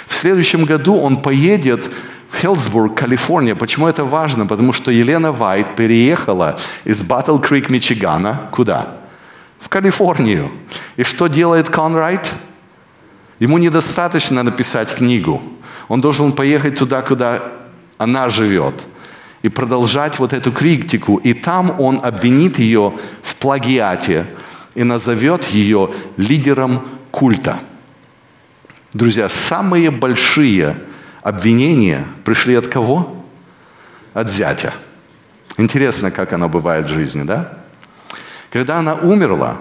В 0.06 0.14
следующем 0.14 0.64
году 0.64 0.96
он 0.96 1.20
поедет 1.22 1.90
Хелсбург, 2.40 2.94
Калифорния. 2.94 3.54
Почему 3.54 3.88
это 3.88 4.04
важно? 4.04 4.46
Потому 4.46 4.72
что 4.72 4.90
Елена 4.90 5.32
Вайт 5.32 5.76
переехала 5.76 6.58
из 6.84 7.02
Батл 7.02 7.38
Крик, 7.38 7.70
Мичигана. 7.70 8.48
Куда? 8.50 8.96
В 9.58 9.68
Калифорнию. 9.68 10.50
И 10.96 11.04
что 11.04 11.28
делает 11.28 11.68
Конрайт? 11.68 12.32
Ему 13.38 13.58
недостаточно 13.58 14.42
написать 14.42 14.94
книгу. 14.94 15.42
Он 15.88 16.00
должен 16.00 16.32
поехать 16.32 16.78
туда, 16.78 17.02
куда 17.02 17.42
она 17.98 18.28
живет. 18.28 18.86
И 19.42 19.48
продолжать 19.48 20.18
вот 20.18 20.32
эту 20.32 20.52
критику. 20.52 21.16
И 21.16 21.34
там 21.34 21.78
он 21.80 22.00
обвинит 22.02 22.58
ее 22.58 22.94
в 23.22 23.34
плагиате 23.36 24.26
и 24.74 24.84
назовет 24.84 25.44
ее 25.44 25.90
лидером 26.16 26.86
культа. 27.10 27.58
Друзья, 28.92 29.28
самые 29.28 29.90
большие 29.90 30.76
обвинения 31.24 32.06
пришли 32.24 32.54
от 32.54 32.68
кого? 32.68 33.24
От 34.12 34.30
зятя. 34.30 34.72
Интересно, 35.56 36.10
как 36.12 36.32
оно 36.32 36.48
бывает 36.48 36.86
в 36.86 36.88
жизни, 36.88 37.22
да? 37.22 37.58
Когда 38.50 38.78
она 38.78 38.94
умерла, 38.94 39.56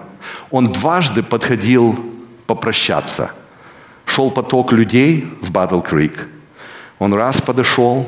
он 0.52 0.72
дважды 0.72 1.24
подходил 1.24 1.98
попрощаться. 2.46 3.32
Шел 4.06 4.30
поток 4.30 4.72
людей 4.74 5.26
в 5.42 5.52
Батл 5.52 5.80
Крик. 5.80 6.28
Он 7.00 7.14
раз 7.14 7.42
подошел, 7.42 8.08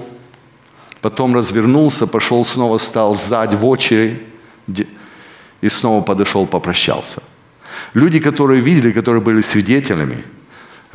потом 1.01 1.33
развернулся, 1.33 2.05
пошел 2.05 2.45
снова, 2.45 2.77
стал 2.77 3.15
сзади 3.15 3.55
в 3.55 3.65
очередь 3.65 4.21
и 5.61 5.69
снова 5.69 6.03
подошел, 6.03 6.45
попрощался. 6.45 7.23
Люди, 7.93 8.19
которые 8.19 8.59
видели, 8.59 8.91
которые 8.91 9.21
были 9.21 9.41
свидетелями– 9.41 10.25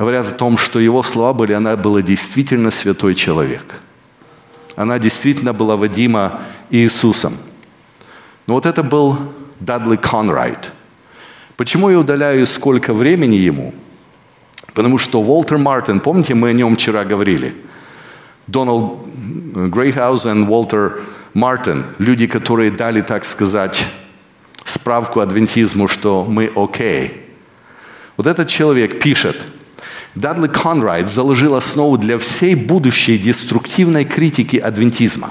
говорят 0.01 0.27
о 0.27 0.31
том, 0.31 0.57
что 0.57 0.79
его 0.79 1.03
слова 1.03 1.31
были, 1.31 1.53
она 1.53 1.77
была 1.77 2.01
действительно 2.01 2.71
святой 2.71 3.13
человек. 3.13 3.63
Она 4.75 4.97
действительно 4.97 5.53
была 5.53 5.75
Вадима 5.75 6.41
Иисусом. 6.71 7.37
Но 8.47 8.55
вот 8.55 8.65
это 8.65 8.81
был 8.81 9.15
Дадли 9.59 9.97
Конрайт. 9.97 10.71
Почему 11.55 11.91
я 11.91 11.99
удаляю 11.99 12.47
сколько 12.47 12.93
времени 12.93 13.35
ему? 13.35 13.75
Потому 14.73 14.97
что 14.97 15.21
Уолтер 15.21 15.59
Мартин, 15.59 15.99
помните, 15.99 16.33
мы 16.33 16.49
о 16.49 16.53
нем 16.53 16.75
вчера 16.75 17.05
говорили? 17.05 17.53
Дональд 18.47 18.93
Грейхаус 19.53 20.25
и 20.25 20.29
Уолтер 20.29 21.01
Мартин, 21.35 21.85
люди, 21.99 22.25
которые 22.25 22.71
дали, 22.71 23.01
так 23.01 23.23
сказать, 23.23 23.85
справку 24.65 25.19
адвентизму, 25.19 25.87
что 25.87 26.25
мы 26.27 26.51
окей. 26.55 27.21
Вот 28.17 28.25
этот 28.25 28.49
человек 28.49 28.99
пишет– 28.99 29.37
Дадли 30.15 30.47
Конрайт 30.47 31.09
заложил 31.09 31.55
основу 31.55 31.97
для 31.97 32.17
всей 32.17 32.55
будущей 32.55 33.17
деструктивной 33.17 34.03
критики 34.03 34.57
адвентизма. 34.57 35.29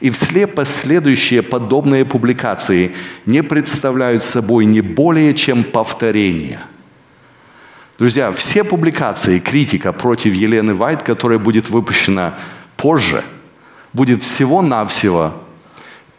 И 0.00 0.10
все 0.10 0.46
последующие 0.46 1.42
подобные 1.42 2.04
публикации 2.04 2.92
не 3.24 3.42
представляют 3.42 4.22
собой 4.22 4.64
не 4.66 4.80
более 4.80 5.34
чем 5.34 5.64
повторение. 5.64 6.60
Друзья, 7.98 8.30
все 8.30 8.62
публикации, 8.62 9.38
критика 9.38 9.92
против 9.92 10.34
Елены 10.34 10.74
Вайт, 10.74 11.02
которая 11.02 11.38
будет 11.38 11.70
выпущена 11.70 12.34
позже, 12.76 13.24
будет 13.94 14.22
всего-навсего 14.22 15.32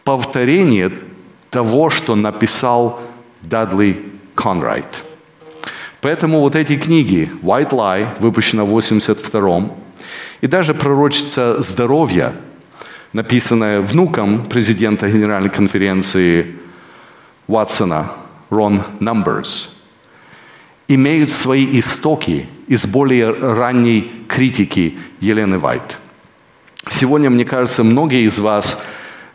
повторение 0.02 0.90
того, 1.50 1.88
что 1.88 2.16
написал 2.16 3.00
Дадли 3.42 4.04
Конрайт. 4.34 5.04
Поэтому 6.00 6.40
вот 6.40 6.54
эти 6.54 6.76
книги 6.76 7.30
«White 7.42 7.70
Lie», 7.70 8.08
выпущена 8.20 8.64
в 8.64 8.76
82-м, 8.76 9.72
и 10.40 10.46
даже 10.46 10.74
«Пророчица 10.74 11.60
здоровья», 11.60 12.34
написанная 13.12 13.80
внуком 13.80 14.44
президента 14.44 15.08
Генеральной 15.08 15.50
конференции 15.50 16.54
Уотсона, 17.48 18.12
Рон 18.50 18.82
Numbers, 19.00 19.70
имеют 20.86 21.32
свои 21.32 21.78
истоки 21.80 22.46
из 22.68 22.86
более 22.86 23.32
ранней 23.32 24.10
критики 24.28 24.98
Елены 25.20 25.58
Вайт. 25.58 25.98
Сегодня, 26.88 27.28
мне 27.28 27.44
кажется, 27.44 27.82
многие 27.82 28.24
из 28.24 28.38
вас 28.38 28.82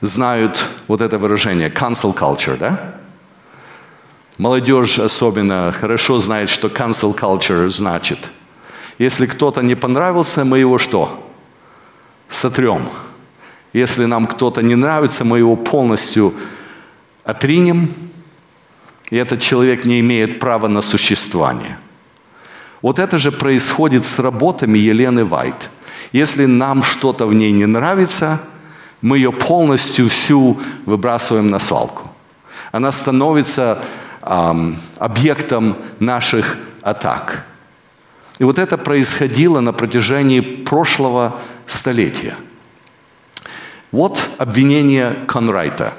знают 0.02 0.63
вот 0.88 1.02
это 1.02 1.17
выражение 1.17 1.69
«cancel 1.69 2.15
culture», 2.15 2.58
да? 2.58 2.95
Молодежь 4.38 4.98
особенно 4.98 5.72
хорошо 5.72 6.17
знает, 6.17 6.50
что 6.50 6.67
cancel 6.67 7.15
culture 7.15 7.69
значит. 7.69 8.32
Если 8.98 9.26
кто-то 9.26 9.62
не 9.62 9.76
понравился, 9.76 10.43
мы 10.43 10.60
его 10.60 10.78
что? 10.78 11.32
Сотрем. 12.30 12.88
Если 13.74 14.06
нам 14.06 14.28
кто-то 14.28 14.62
не 14.62 14.76
нравится, 14.76 15.24
мы 15.24 15.39
его 15.39 15.56
полностью 15.56 16.34
отринем, 17.24 17.89
и 19.10 19.15
этот 19.15 19.41
человек 19.41 19.86
не 19.86 20.00
имеет 20.00 20.39
права 20.39 20.67
на 20.67 20.82
существование. 20.82 21.78
Вот 22.82 23.00
это 23.00 23.17
же 23.17 23.32
происходит 23.32 24.06
с 24.06 24.19
работами 24.19 24.78
Елены 24.78 25.26
Вайт. 25.26 25.69
Если 26.12 26.46
нам 26.46 26.84
что-то 26.84 27.26
в 27.26 27.34
ней 27.34 27.52
не 27.52 27.65
нравится, 27.65 28.41
мы 29.02 29.17
ее 29.17 29.32
полностью 29.32 30.10
всю 30.10 30.60
выбрасываем 30.86 31.50
на 31.50 31.60
свалку. 31.60 32.10
Она 32.72 32.91
становится 32.91 33.84
объектом 34.25 35.77
наших 35.99 36.57
атак. 36.81 37.45
И 38.39 38.43
вот 38.43 38.57
это 38.57 38.77
происходило 38.77 39.59
на 39.59 39.73
протяжении 39.73 40.41
прошлого 40.41 41.39
столетия. 41.67 42.36
Вот 43.91 44.19
обвинение 44.38 45.15
Конрайта. 45.27 45.93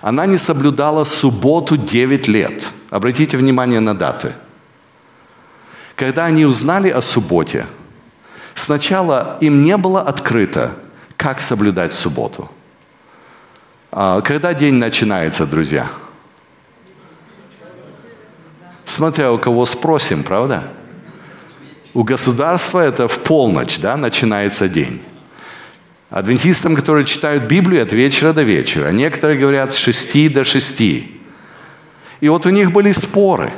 Она 0.00 0.26
не 0.26 0.38
соблюдала 0.38 1.04
субботу 1.04 1.76
9 1.76 2.28
лет. 2.28 2.66
Обратите 2.90 3.36
внимание 3.36 3.80
на 3.80 3.94
даты. 3.94 4.34
Когда 5.96 6.24
они 6.26 6.46
узнали 6.46 6.88
о 6.88 7.02
субботе, 7.02 7.66
сначала 8.54 9.36
им 9.40 9.62
не 9.62 9.76
было 9.76 10.00
открыто, 10.00 10.72
как 11.16 11.40
соблюдать 11.40 11.92
субботу. 11.92 12.50
А 13.92 14.20
когда 14.20 14.54
день 14.54 14.74
начинается, 14.74 15.46
друзья? 15.46 15.90
Смотря 18.90 19.30
у 19.30 19.38
кого 19.38 19.66
спросим, 19.66 20.24
правда? 20.24 20.64
У 21.94 22.02
государства 22.02 22.80
это 22.80 23.06
в 23.06 23.20
полночь, 23.20 23.78
да, 23.78 23.96
начинается 23.96 24.68
день. 24.68 25.00
Адвентистам, 26.10 26.74
которые 26.74 27.06
читают 27.06 27.44
Библию, 27.44 27.84
от 27.84 27.92
вечера 27.92 28.32
до 28.32 28.42
вечера. 28.42 28.88
Некоторые 28.90 29.38
говорят 29.38 29.72
с 29.72 29.76
шести 29.76 30.28
до 30.28 30.44
шести. 30.44 31.20
И 32.20 32.28
вот 32.28 32.46
у 32.46 32.50
них 32.50 32.72
были 32.72 32.90
споры. 32.90 33.52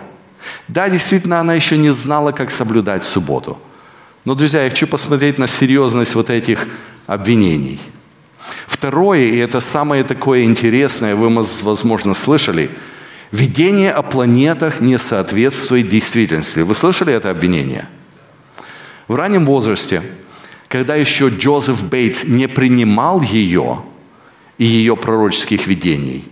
Да, 0.68 0.90
действительно, 0.90 1.40
она 1.40 1.55
еще 1.55 1.79
не 1.79 1.92
знала, 1.95 2.33
как 2.33 2.51
соблюдать 2.51 3.07
субботу. 3.07 3.59
Но, 4.27 4.35
друзья, 4.35 4.64
я 4.64 4.71
хочу 4.71 4.87
посмотреть 4.87 5.38
на 5.38 5.47
серьезность 5.47 6.14
вот 6.14 6.29
этих 6.29 6.66
обвинений. 7.07 7.81
Второе, 8.66 9.21
и 9.21 9.38
это 9.38 9.61
самое 9.61 10.05
такое 10.05 10.42
интересное, 10.42 11.14
вы, 11.14 11.31
возможно, 11.62 12.12
слышали– 12.12 12.71
Видение 13.33 13.90
о 13.90 14.03
планетах 14.03 14.81
не 14.81 14.99
соответствует 14.99 15.88
действительности. 15.88 16.61
Вы 16.61 16.75
слышали 16.75 17.14
это 17.14 17.31
обвинение? 17.31 17.88
В 19.09 19.14
раннем 19.14 19.47
возрасте, 19.47 20.03
когда 20.68 20.97
еще 20.97 21.31
Джозеф 21.31 21.83
Бейтс 21.88 22.25
не 22.25 22.47
принимал 22.47 23.23
ее 23.23 23.85
и 24.59 24.66
ее 24.66 24.99
пророческих 24.99 25.66
видений, 25.66 26.29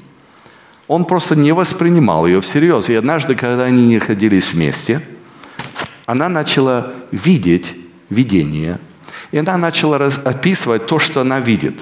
он 0.88 1.06
просто 1.06 1.36
не 1.36 1.52
воспринимал 1.52 2.26
ее 2.26 2.42
всерьез. 2.42 2.90
И 2.90 2.94
однажды, 2.94 3.34
когда 3.34 3.64
они 3.64 3.94
находились 3.94 4.52
вместе, 4.52 5.00
она 6.04 6.28
начала 6.28 6.92
видеть 7.12 7.76
видение, 8.10 8.78
и 9.32 9.38
она 9.38 9.56
начала 9.56 9.96
описывать 9.96 10.86
то, 10.86 10.98
что 10.98 11.22
она 11.22 11.40
видит. 11.40 11.80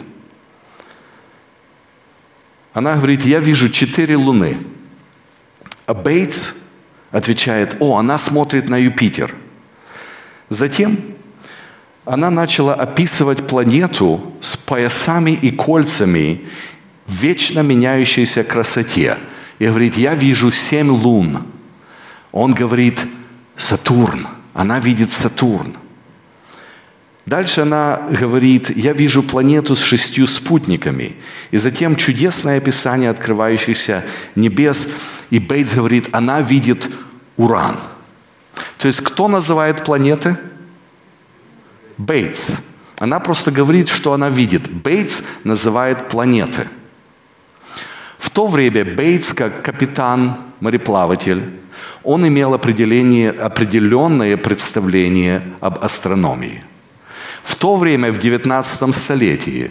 Она 2.73 2.95
говорит, 2.95 3.27
я 3.27 3.41
вижу 3.41 3.69
четыре 3.69 4.17
луны– 4.17 4.59
а 5.89 5.95
Бейтс 5.95 6.51
отвечает, 7.11 7.79
о, 7.81 7.97
она 7.97 8.19
смотрит 8.19 8.69
на 8.69 8.77
Юпитер. 8.77 9.35
Затем 10.51 10.99
она 12.05 12.31
начала 12.31 12.75
описывать 12.75 13.47
планету 13.47 14.35
с 14.43 14.59
поясами 14.59 15.31
и 15.31 15.51
кольцами 15.51 16.43
в 17.07 17.13
вечно 17.15 17.61
меняющейся 17.61 18.45
красоте. 18.45 19.17
И 19.59 19.67
говорит, 19.67 19.97
я 19.97 20.15
вижу 20.15 20.51
семь 20.51 20.91
лун. 20.91 21.45
Он 22.33 22.53
говорит, 22.53 23.07
Сатурн. 23.57 24.29
Она 24.53 24.81
видит 24.81 25.11
Сатурн. 25.11 25.75
Дальше 27.25 27.63
она 27.63 28.03
говорит, 28.11 28.77
я 28.77 28.93
вижу 28.93 29.23
планету 29.23 29.75
с 29.75 29.81
шестью 29.81 30.27
спутниками. 30.27 31.17
И 31.51 31.57
затем 31.57 31.97
чудесное 31.97 32.59
описание 32.59 33.09
открывающихся 33.09 34.05
небес– 34.35 34.89
и 35.31 35.39
Бейтс 35.39 35.75
говорит, 35.75 36.09
она 36.13 36.41
видит 36.41 36.91
уран. 37.37 37.79
То 38.79 38.87
есть 38.87 39.01
кто 39.01 39.29
называет 39.29 39.85
планеты? 39.85 40.37
Бейтс. 41.99 42.53
Она 42.99 43.21
просто 43.21 43.51
говорит, 43.51 43.89
что 43.89 44.13
она 44.13 44.29
видит. 44.29 44.71
Бейтс 44.71 45.23
называет 45.45 46.09
планеты. 46.09 46.67
В 48.19 48.31
то 48.31 48.47
время 48.47 48.85
Бейтс, 48.85 49.33
как 49.33 49.63
капитан, 49.63 50.37
мореплаватель, 50.61 51.43
он 52.03 52.27
имел 52.27 52.55
определение, 52.55 53.31
определенное 53.31 54.37
представление 54.37 55.43
об 55.61 55.85
астрономии. 55.85 56.65
В 57.43 57.55
то 57.55 57.77
время, 57.77 58.13
в 58.13 58.19
19 58.19 58.95
столетии, 58.95 59.71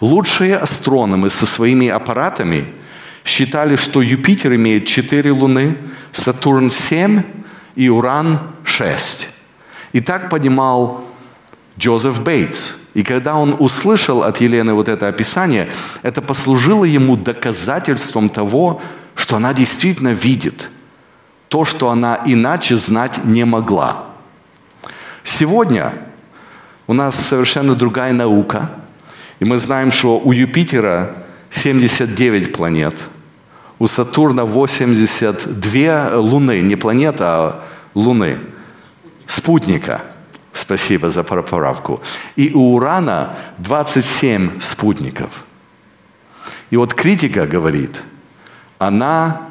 лучшие 0.00 0.56
астрономы 0.56 1.30
со 1.30 1.46
своими 1.46 1.88
аппаратами– 1.88 2.64
считали, 3.26 3.74
что 3.76 4.00
Юпитер 4.00 4.54
имеет 4.54 4.86
четыре 4.86 5.32
луны, 5.32 5.76
Сатурн 6.12 6.70
семь 6.70 7.22
и 7.74 7.88
Уран 7.88 8.38
шесть. 8.64 9.28
И 9.92 10.00
так 10.00 10.30
понимал 10.30 11.04
Джозеф 11.76 12.22
Бейтс. 12.22 12.74
И 12.94 13.02
когда 13.02 13.34
он 13.34 13.56
услышал 13.58 14.22
от 14.22 14.40
Елены 14.40 14.72
вот 14.72 14.88
это 14.88 15.08
описание, 15.08 15.68
это 16.02 16.22
послужило 16.22 16.84
ему 16.84 17.16
доказательством 17.16 18.30
того, 18.30 18.80
что 19.14 19.36
она 19.36 19.52
действительно 19.52 20.12
видит 20.12 20.70
то, 21.48 21.64
что 21.64 21.90
она 21.90 22.20
иначе 22.24 22.76
знать 22.76 23.24
не 23.24 23.44
могла. 23.44 24.06
Сегодня 25.24 25.92
у 26.86 26.92
нас 26.92 27.16
совершенно 27.16 27.74
другая 27.74 28.12
наука, 28.12 28.70
и 29.40 29.44
мы 29.44 29.58
знаем, 29.58 29.90
что 29.90 30.18
у 30.18 30.32
Юпитера 30.32 31.16
79 31.50 32.52
планет– 32.52 32.94
у 33.78 33.88
Сатурна 33.88 34.44
82 34.44 36.16
луны, 36.16 36.60
не 36.62 36.76
планета, 36.76 37.24
а 37.26 37.64
луны, 37.94 38.38
спутника. 39.26 40.02
Спасибо 40.52 41.10
за 41.10 41.22
поправку. 41.22 42.00
И 42.36 42.52
у 42.54 42.74
Урана 42.74 43.36
27 43.58 44.60
спутников. 44.60 45.44
И 46.70 46.76
вот 46.76 46.94
критика 46.94 47.46
говорит, 47.46 48.02
она 48.78 49.42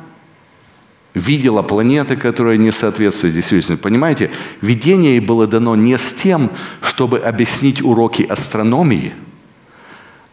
видела 1.14 1.62
планеты, 1.62 2.18
которые 2.18 2.58
не 2.58 2.72
соответствуют 2.72 3.36
действительности. 3.36 3.82
Понимаете, 3.82 4.32
видение 4.62 5.12
ей 5.12 5.20
было 5.20 5.46
дано 5.46 5.76
не 5.76 5.98
с 5.98 6.14
тем, 6.14 6.50
чтобы 6.82 7.20
объяснить 7.20 7.84
уроки 7.84 8.24
астрономии, 8.24 9.14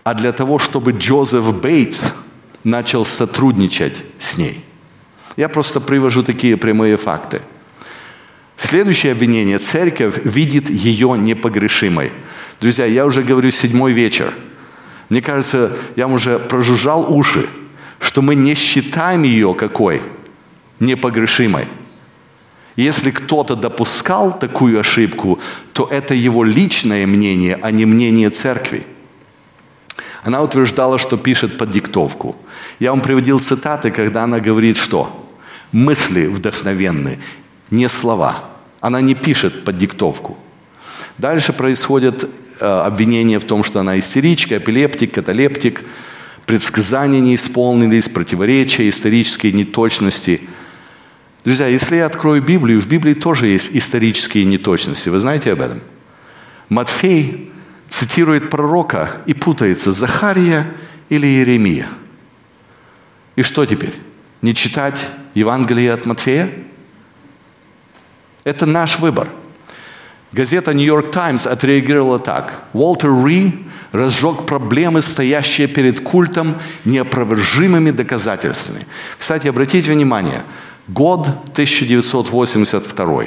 а 0.04 0.14
для 0.14 0.32
того, 0.32 0.58
чтобы 0.58 0.92
Джозеф 0.92 1.54
Бейтс– 1.60 2.12
начал 2.64 3.04
сотрудничать 3.04 4.04
с 4.18 4.36
ней. 4.36 4.64
Я 5.36 5.48
просто 5.48 5.80
привожу 5.80 6.22
такие 6.22 6.56
прямые 6.56 6.96
факты. 6.96 7.40
Следующее 8.56 9.12
обвинение. 9.12 9.58
Церковь 9.58 10.20
видит 10.24 10.70
ее 10.70 11.16
непогрешимой. 11.18 12.12
Друзья, 12.60 12.84
я 12.84 13.06
уже 13.06 13.22
говорю 13.22 13.50
седьмой 13.50 13.92
вечер. 13.92 14.32
Мне 15.08 15.20
кажется, 15.20 15.76
я 15.96 16.06
уже 16.06 16.38
прожужжал 16.38 17.12
уши, 17.12 17.48
что 17.98 18.22
мы 18.22 18.34
не 18.34 18.54
считаем 18.54 19.22
ее 19.22 19.54
какой? 19.54 20.02
Непогрешимой. 20.80 21.66
Если 22.76 23.10
кто-то 23.10 23.54
допускал 23.54 24.38
такую 24.38 24.80
ошибку, 24.80 25.38
то 25.72 25.86
это 25.90 26.14
его 26.14 26.42
личное 26.42 27.06
мнение, 27.06 27.58
а 27.60 27.70
не 27.70 27.84
мнение 27.84 28.30
церкви. 28.30 28.86
Она 30.24 30.40
утверждала, 30.42 30.98
что 30.98 31.16
пишет 31.16 31.58
под 31.58 31.70
диктовку. 31.70 32.36
Я 32.82 32.90
вам 32.90 33.00
приводил 33.00 33.38
цитаты, 33.38 33.92
когда 33.92 34.24
она 34.24 34.40
говорит, 34.40 34.76
что 34.76 35.30
мысли 35.70 36.26
вдохновенны, 36.26 37.20
не 37.70 37.88
слова. 37.88 38.42
Она 38.80 39.00
не 39.00 39.14
пишет 39.14 39.64
под 39.64 39.78
диктовку. 39.78 40.36
Дальше 41.16 41.52
происходит 41.52 42.28
э, 42.58 42.64
обвинение 42.66 43.38
в 43.38 43.44
том, 43.44 43.62
что 43.62 43.78
она 43.78 44.00
истеричка, 44.00 44.56
эпилептик, 44.56 45.14
каталептик, 45.14 45.84
предсказания 46.44 47.20
не 47.20 47.36
исполнились, 47.36 48.08
противоречия, 48.08 48.88
исторические 48.88 49.52
неточности. 49.52 50.40
Друзья, 51.44 51.68
если 51.68 51.94
я 51.94 52.06
открою 52.06 52.42
Библию, 52.42 52.80
в 52.80 52.88
Библии 52.88 53.14
тоже 53.14 53.46
есть 53.46 53.68
исторические 53.76 54.44
неточности. 54.44 55.08
Вы 55.08 55.20
знаете 55.20 55.52
об 55.52 55.60
этом? 55.60 55.82
Матфей 56.68 57.52
цитирует 57.88 58.50
пророка 58.50 59.18
и 59.26 59.34
путается, 59.34 59.92
Захария 59.92 60.66
или 61.10 61.28
Иеремия. 61.28 61.88
И 63.36 63.42
что 63.42 63.64
теперь? 63.66 63.94
Не 64.42 64.54
читать 64.54 65.06
Евангелие 65.34 65.92
от 65.92 66.06
Матфея? 66.06 66.50
Это 68.44 68.66
наш 68.66 68.98
выбор. 68.98 69.28
Газета 70.32 70.74
«Нью-Йорк 70.74 71.10
Таймс» 71.10 71.46
отреагировала 71.46 72.18
так. 72.18 72.64
Уолтер 72.72 73.10
Ри 73.24 73.66
разжег 73.92 74.46
проблемы, 74.46 75.02
стоящие 75.02 75.68
перед 75.68 76.00
культом, 76.00 76.56
неопровержимыми 76.84 77.90
доказательствами. 77.90 78.86
Кстати, 79.18 79.46
обратите 79.46 79.92
внимание, 79.92 80.42
год 80.88 81.28
1982. 81.52 83.24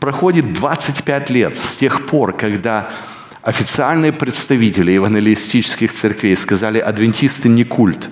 Проходит 0.00 0.52
25 0.54 1.30
лет 1.30 1.58
с 1.58 1.76
тех 1.76 2.06
пор, 2.06 2.32
когда 2.32 2.90
официальные 3.42 4.12
представители 4.12 4.92
евангелистических 4.92 5.92
церквей 5.92 6.36
сказали, 6.36 6.78
адвентисты 6.78 7.48
не 7.48 7.64
культ. 7.64 8.08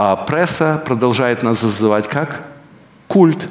А 0.00 0.14
пресса 0.14 0.80
продолжает 0.86 1.42
нас 1.42 1.60
называть 1.64 2.08
как? 2.08 2.44
Культ. 3.08 3.48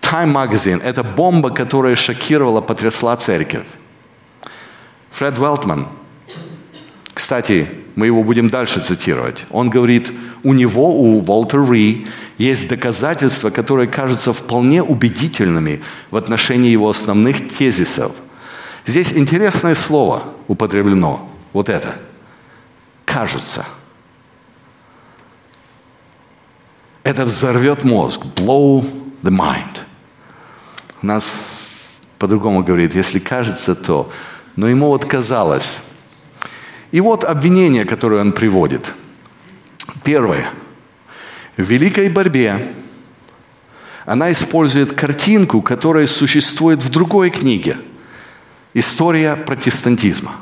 Time 0.00 0.32
Magazine– 0.32 0.80
это 0.84 1.02
бомба, 1.02 1.50
которая 1.50 1.96
шокировала, 1.96 2.60
потрясла 2.60 3.16
церковь. 3.16 3.66
Фред 5.10 5.36
Велтман, 5.38 5.88
кстати, 7.12 7.68
мы 7.96 8.06
его 8.06 8.22
будем 8.22 8.50
дальше 8.50 8.78
цитировать, 8.78 9.44
он 9.50 9.68
говорит, 9.68 10.12
у 10.44 10.52
него, 10.52 10.96
у 10.96 11.18
Волтер 11.18 11.68
Ри, 11.68 12.06
есть 12.38 12.68
доказательства, 12.68 13.50
которые 13.50 13.88
кажутся 13.88 14.32
вполне 14.32 14.80
убедительными 14.80 15.82
в 16.12 16.16
отношении 16.16 16.70
его 16.70 16.88
основных 16.88 17.48
тезисов. 17.48 18.12
Здесь 18.86 19.12
интересное 19.12 19.74
слово 19.74 20.22
употреблено, 20.46 21.28
вот 21.52 21.68
это, 21.68 21.96
кажутся. 23.04 23.66
Это 27.04 27.24
взорвет 27.24 27.84
мозг, 27.84 28.22
blow 28.36 28.84
the 29.22 29.30
mind– 29.30 29.80
у 31.02 31.06
нас 31.06 31.98
по-другому 32.18 32.62
говорит, 32.62 32.94
если 32.94 33.18
кажется, 33.18 33.74
то. 33.74 34.10
Но 34.54 34.68
ему 34.68 34.86
вот 34.86 35.04
казалось. 35.04 35.80
И 36.92 37.00
вот 37.00 37.24
обвинение, 37.24 37.84
которое 37.84 38.20
он 38.20 38.32
приводит. 38.32 38.94
Первое. 40.04 40.48
В 41.56 41.62
великой 41.62 42.08
борьбе 42.08 42.72
она 44.04 44.30
использует 44.30 44.92
картинку, 44.92 45.60
которая 45.60 46.06
существует 46.06 46.82
в 46.82 46.88
другой 46.90 47.30
книге. 47.30 47.78
История 48.74 49.34
протестантизма. 49.34 50.32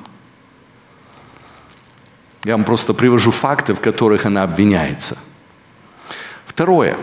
Я 2.45 2.57
вам 2.57 2.65
просто 2.65 2.93
привожу 2.95 3.31
факты, 3.31 3.75
в 3.75 3.81
которых 3.81 4.27
она 4.27 4.43
обвиняется. 4.43 5.17
Второе. 6.61 6.99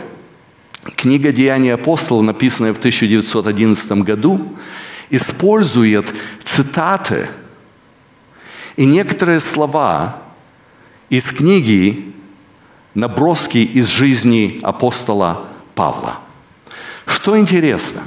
Книга 0.98 1.32
«Деяния 1.32 1.74
апостола», 1.74 2.22
написанная 2.22 2.74
в 2.74 2.78
1911 2.78 3.92
году, 4.04 4.56
использует 5.10 6.14
цитаты 6.44 7.28
и 8.76 8.86
некоторые 8.86 9.40
слова 9.40 10.22
из 11.10 11.32
книги 11.32 12.14
«Наброски 12.94 13.58
из 13.58 13.88
жизни 13.88 14.60
апостола 14.62 15.48
Павла». 15.74 16.20
Что 17.08 17.36
интересно, 17.36 18.04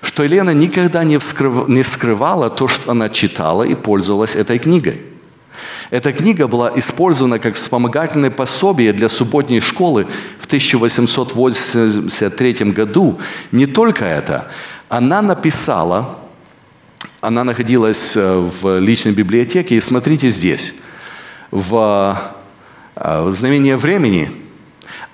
что 0.00 0.22
Елена 0.22 0.54
никогда 0.54 1.02
не, 1.02 1.18
вскрыв... 1.18 1.66
не 1.66 1.82
скрывала 1.82 2.50
то, 2.50 2.68
что 2.68 2.92
она 2.92 3.08
читала 3.08 3.64
и 3.64 3.74
пользовалась 3.74 4.36
этой 4.36 4.60
книгой– 4.60 5.02
эта 5.90 6.12
книга 6.12 6.48
была 6.48 6.72
использована 6.74 7.38
как 7.38 7.54
вспомогательное 7.54 8.30
пособие 8.30 8.92
для 8.92 9.08
субботней 9.08 9.60
школы 9.60 10.06
в 10.44 10.46
1883 10.46 12.52
году. 12.72 13.18
Не 13.50 13.66
только 13.66 14.04
это, 14.04 14.48
она 14.90 15.22
написала, 15.22 16.18
она 17.22 17.44
находилась 17.44 18.14
э, 18.14 18.36
в 18.36 18.78
личной 18.78 19.12
библиотеке, 19.12 19.76
и 19.76 19.80
смотрите 19.80 20.28
здесь, 20.28 20.74
в 21.50 22.20
э, 22.96 23.30
«Знамение 23.32 23.78
времени» 23.78 24.30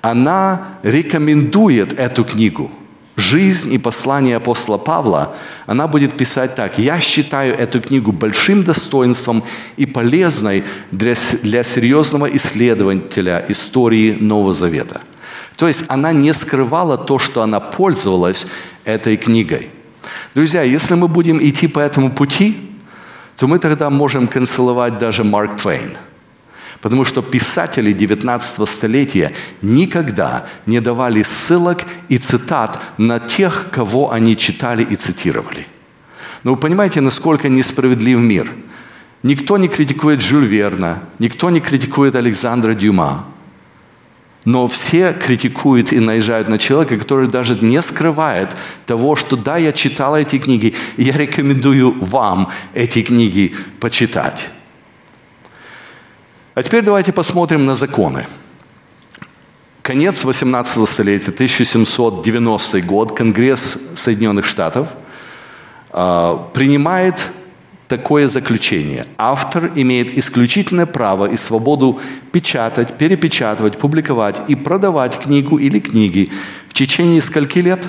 она 0.02 0.78
рекомендует 0.82 1.92
эту 1.92 2.24
книгу– 2.24 2.72
жизнь 3.20 3.72
и 3.72 3.78
послание 3.78 4.36
апостола 4.36 4.78
Павла, 4.78 5.36
она 5.66 5.86
будет 5.86 6.16
писать 6.16 6.56
так. 6.56 6.78
«Я 6.78 7.00
считаю 7.00 7.56
эту 7.56 7.80
книгу 7.80 8.12
большим 8.12 8.64
достоинством 8.64 9.44
и 9.76 9.86
полезной 9.86 10.64
для, 10.90 11.14
для 11.42 11.62
серьезного 11.62 12.26
исследователя 12.36 13.44
истории 13.48 14.16
Нового 14.20 14.52
Завета». 14.52 15.00
То 15.56 15.68
есть 15.68 15.84
она 15.88 16.12
не 16.12 16.34
скрывала 16.34 16.96
то, 16.96 17.18
что 17.18 17.42
она 17.42 17.60
пользовалась 17.60 18.46
этой 18.84 19.16
книгой. 19.16 19.68
Друзья, 20.34 20.62
если 20.62 20.94
мы 20.94 21.08
будем 21.08 21.38
идти 21.42 21.66
по 21.66 21.80
этому 21.80 22.10
пути, 22.10 22.56
то 23.36 23.46
мы 23.46 23.58
тогда 23.58 23.90
можем 23.90 24.28
канцеловать 24.28 24.98
даже 24.98 25.24
Марк 25.24 25.56
Твейн– 25.56 25.96
Потому 26.80 27.04
что 27.04 27.20
писатели 27.20 27.92
19 27.92 28.68
столетия 28.68 29.32
никогда 29.60 30.46
не 30.66 30.80
давали 30.80 31.22
ссылок 31.22 31.84
и 32.08 32.16
цитат 32.16 32.80
на 32.96 33.18
тех, 33.18 33.68
кого 33.70 34.12
они 34.12 34.36
читали 34.36 34.82
и 34.82 34.96
цитировали. 34.96 35.66
Но 36.42 36.52
вы 36.52 36.56
понимаете, 36.56 37.02
насколько 37.02 37.48
несправедлив 37.48 38.18
мир. 38.18 38.50
Никто 39.22 39.58
не 39.58 39.68
критикует 39.68 40.22
Жюль 40.22 40.46
Верна, 40.46 41.00
никто 41.18 41.50
не 41.50 41.60
критикует 41.60 42.16
Александра 42.16 42.72
Дюма. 42.72 43.26
Но 44.44 44.66
все 44.68 45.12
критикуют 45.12 45.92
и 45.92 46.00
наезжают 46.00 46.48
на 46.48 46.58
человека, 46.58 46.96
который 46.96 47.28
даже 47.28 47.58
не 47.60 47.82
скрывает 47.82 48.56
того, 48.86 49.16
что 49.16 49.36
да, 49.36 49.58
я 49.58 49.72
читал 49.72 50.16
эти 50.16 50.38
книги, 50.38 50.74
и 50.96 51.04
я 51.04 51.12
рекомендую 51.16 51.92
вам 52.00 52.50
эти 52.72 53.02
книги 53.02 53.54
почитать. 53.80 54.48
А 56.54 56.62
теперь 56.62 56.82
давайте 56.82 57.12
посмотрим 57.12 57.66
на 57.66 57.74
законы. 57.74 58.26
Конец 59.82 60.24
18 60.24 60.88
столетия, 60.88 61.30
1790 61.30 62.80
год, 62.82 63.16
Конгресс 63.16 63.78
Соединенных 63.94 64.46
Штатов 64.46 64.94
э, 65.92 66.38
принимает 66.54 67.30
такое 67.90 68.28
заключение. 68.28 69.04
Автор 69.18 69.70
имеет 69.74 70.16
исключительное 70.16 70.86
право 70.86 71.26
и 71.26 71.36
свободу 71.36 72.00
печатать, 72.32 72.96
перепечатывать, 72.96 73.76
публиковать 73.76 74.40
и 74.48 74.54
продавать 74.54 75.18
книгу 75.18 75.58
или 75.58 75.78
книги 75.78 76.30
в 76.68 76.72
течение 76.72 77.20
скольки 77.20 77.58
лет? 77.58 77.80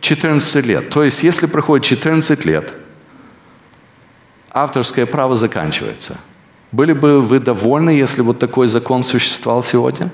14 0.00 0.66
лет. 0.66 0.90
То 0.90 1.02
есть, 1.02 1.24
если 1.24 1.46
проходит 1.46 1.86
14 1.86 2.44
лет, 2.44 2.72
авторское 4.52 5.06
право 5.06 5.36
заканчивается– 5.36 6.18
были 6.72 6.94
бы 6.94 7.20
вы 7.20 7.38
довольны, 7.38 7.90
если 7.90 8.22
вот 8.22 8.38
такой 8.38 8.66
закон 8.66 9.04
существовал 9.04 9.62
сегодня? 9.62 10.10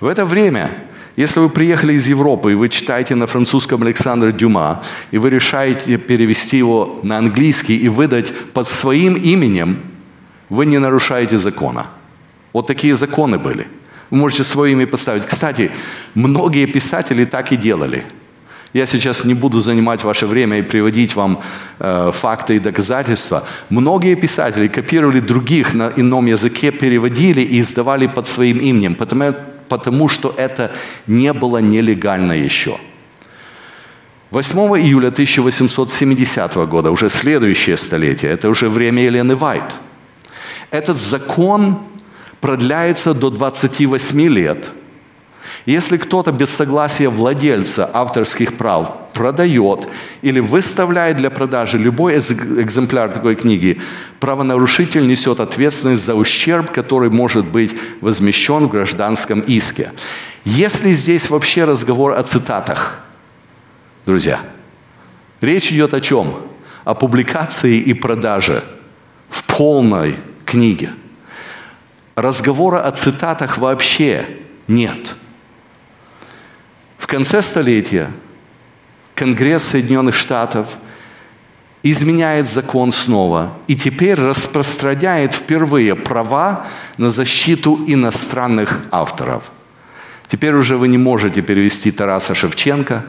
В 0.00 0.06
это 0.06 0.26
время, 0.26 0.70
если 1.16 1.40
вы 1.40 1.48
приехали 1.48 1.94
из 1.94 2.06
Европы, 2.06 2.52
и 2.52 2.54
вы 2.54 2.68
читаете 2.68 3.14
на 3.14 3.26
французском 3.26 3.82
Александра 3.82 4.32
Дюма, 4.32 4.82
и 5.10 5.18
вы 5.18 5.30
решаете 5.30 5.96
перевести 5.96 6.58
его 6.58 7.00
на 7.02 7.16
английский 7.16 7.76
и 7.76 7.88
выдать 7.88 8.34
под 8.52 8.68
своим 8.68 9.14
именем, 9.14 9.78
вы 10.50 10.66
не 10.66 10.78
нарушаете 10.78 11.38
закона. 11.38 11.86
Вот 12.52 12.66
такие 12.66 12.94
законы 12.94 13.38
были. 13.38 13.66
Вы 14.10 14.18
можете 14.18 14.44
свое 14.44 14.72
имя 14.72 14.86
поставить. 14.86 15.24
Кстати, 15.26 15.70
многие 16.14 16.66
писатели 16.66 17.24
так 17.24 17.50
и 17.52 17.56
делали. 17.56 18.04
Я 18.74 18.86
сейчас 18.86 19.24
не 19.24 19.34
буду 19.34 19.60
занимать 19.60 20.04
ваше 20.04 20.26
время 20.26 20.58
и 20.58 20.62
приводить 20.62 21.16
вам 21.16 21.40
э, 21.78 22.10
факты 22.12 22.56
и 22.56 22.58
доказательства. 22.58 23.44
Многие 23.70 24.16
писатели 24.16 24.68
копировали 24.68 25.20
других 25.20 25.72
на 25.72 25.92
ином 25.96 26.26
языке, 26.26 26.70
переводили 26.72 27.40
и 27.40 27.60
издавали 27.60 28.06
под 28.06 28.26
своим 28.26 28.58
именем, 28.58 28.94
потому, 28.94 29.34
потому 29.68 30.08
что 30.08 30.34
это 30.36 30.72
не 31.06 31.32
было 31.32 31.58
нелегально 31.58 32.32
еще. 32.32 32.78
8 34.30 34.58
июля 34.80 35.08
1870 35.08 36.54
года, 36.68 36.90
уже 36.90 37.08
следующее 37.08 37.76
столетие, 37.76 38.32
это 38.32 38.48
уже 38.48 38.68
время 38.68 39.02
Елены 39.02 39.36
Вайт. 39.36 39.76
Этот 40.70 40.98
закон 40.98 41.78
продляется 42.40 43.14
до 43.14 43.30
28 43.30 44.20
лет. 44.28 44.68
Если 45.66 45.96
кто-то 45.96 46.32
без 46.32 46.50
согласия 46.50 47.08
владельца 47.08 47.90
авторских 47.92 48.56
прав 48.56 49.10
продает 49.12 49.88
или 50.22 50.40
выставляет 50.40 51.16
для 51.16 51.28
продажи 51.28 51.76
любой 51.76 52.14
экземпляр 52.14 53.12
такой 53.12 53.34
книги, 53.34 53.80
правонарушитель 54.20 55.06
несет 55.06 55.40
ответственность 55.40 56.04
за 56.04 56.14
ущерб, 56.14 56.70
который 56.70 57.10
может 57.10 57.46
быть 57.46 57.76
возмещен 58.00 58.66
в 58.66 58.70
гражданском 58.70 59.40
иске. 59.40 59.90
Если 60.44 60.92
здесь 60.92 61.28
вообще 61.28 61.64
разговор 61.64 62.12
о 62.12 62.22
цитатах, 62.22 63.00
друзья, 64.06 64.40
речь 65.40 65.72
идет 65.72 65.92
о 65.92 66.00
чем? 66.00 66.34
О 66.84 66.94
публикации 66.94 67.78
и 67.78 67.92
продаже 67.92 68.62
в 69.28 69.44
полной 69.44 70.16
книге– 70.44 70.90
разговора 72.16 72.80
о 72.80 72.90
цитатах 72.90 73.58
вообще 73.58 74.26
нет. 74.66 75.14
В 77.06 77.08
конце 77.08 77.40
столетия 77.40 78.10
Конгресс 79.14 79.62
Соединенных 79.62 80.16
Штатов 80.16 80.76
изменяет 81.84 82.48
закон 82.48 82.90
снова 82.90 83.52
и 83.68 83.76
теперь 83.76 84.16
распространяет 84.16 85.32
впервые 85.32 85.94
права 85.94 86.66
на 86.96 87.12
защиту 87.12 87.78
иностранных 87.86 88.80
авторов. 88.90 89.52
Теперь 90.26 90.54
уже 90.54 90.76
вы 90.76 90.88
не 90.88 90.98
можете 90.98 91.42
перевести 91.42 91.92
Тараса 91.92 92.34
Шевченко 92.34 93.04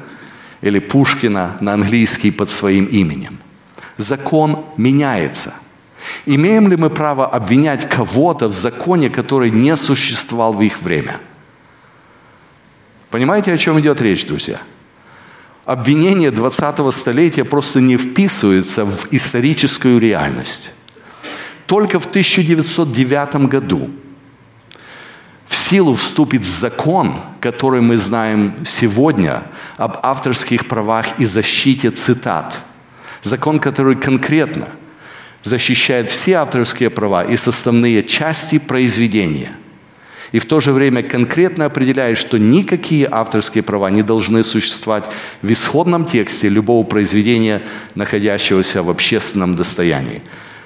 или 0.62 0.78
Пушкина 0.78 1.58
на 1.60 1.74
английский 1.74 2.30
под 2.30 2.52
своим 2.52 2.86
именем. 2.86 3.40
Закон 3.98 4.64
меняется– 4.78 5.56
Имеем 6.28 6.70
ли 6.70 6.78
мы 6.78 6.90
право 6.90 7.26
обвинять 7.26 7.90
кого-то 7.90 8.48
в 8.48 8.54
законе, 8.54 9.10
который 9.10 9.50
не 9.50 9.76
существовал 9.76 10.54
в 10.54 10.62
их 10.62 10.82
время? 10.82 11.20
Понимаете, 13.10 13.54
о 13.54 13.58
чем 13.58 13.80
идет 13.80 14.02
речь, 14.02 14.26
друзья? 14.26 14.60
Обвинения 15.66 16.30
20-го 16.30 16.92
столетия 16.92 17.44
просто 17.44 17.82
не 17.82 17.98
вписываются 17.98 18.86
в 18.86 19.08
историческую 19.12 20.00
реальность. 20.00 20.72
Только 21.66 22.00
в 22.00 22.06
1909 22.06 23.48
году 23.48 23.90
в 25.46 25.56
силу 25.56 25.94
вступит 25.94 26.46
закон, 26.46 27.20
который 27.42 27.82
мы 27.82 27.98
знаем 27.98 28.56
сегодня 28.66 29.44
об 29.78 29.98
авторских 30.04 30.68
правах 30.68 31.20
и 31.20 31.26
защите 31.26 31.92
цитат. 31.92 32.60
Закон, 33.24 33.60
который 33.60 33.96
конкретно– 33.96 34.68
защищает 35.48 36.10
все 36.10 36.34
авторские 36.34 36.90
права 36.90 37.24
и 37.24 37.38
составные 37.38 38.04
части 38.04 38.60
произведения. 38.60 39.56
И 40.32 40.40
в 40.40 40.46
то 40.46 40.60
же 40.60 40.72
время 40.72 41.04
конкретно 41.04 41.66
определяет, 41.66 42.18
что 42.18 42.38
никакие 42.38 43.08
авторские 43.10 43.64
права 43.64 43.90
не 43.90 44.04
должны 44.04 44.44
существовать 44.44 45.06
в 45.42 45.52
исходном 45.52 46.06
тексте 46.06 46.50
любого 46.50 46.86
произведения, 46.86 47.62
находящегося 47.96 48.84
в 48.84 48.90
общественном 48.90 49.56
достоянии. 49.56 50.22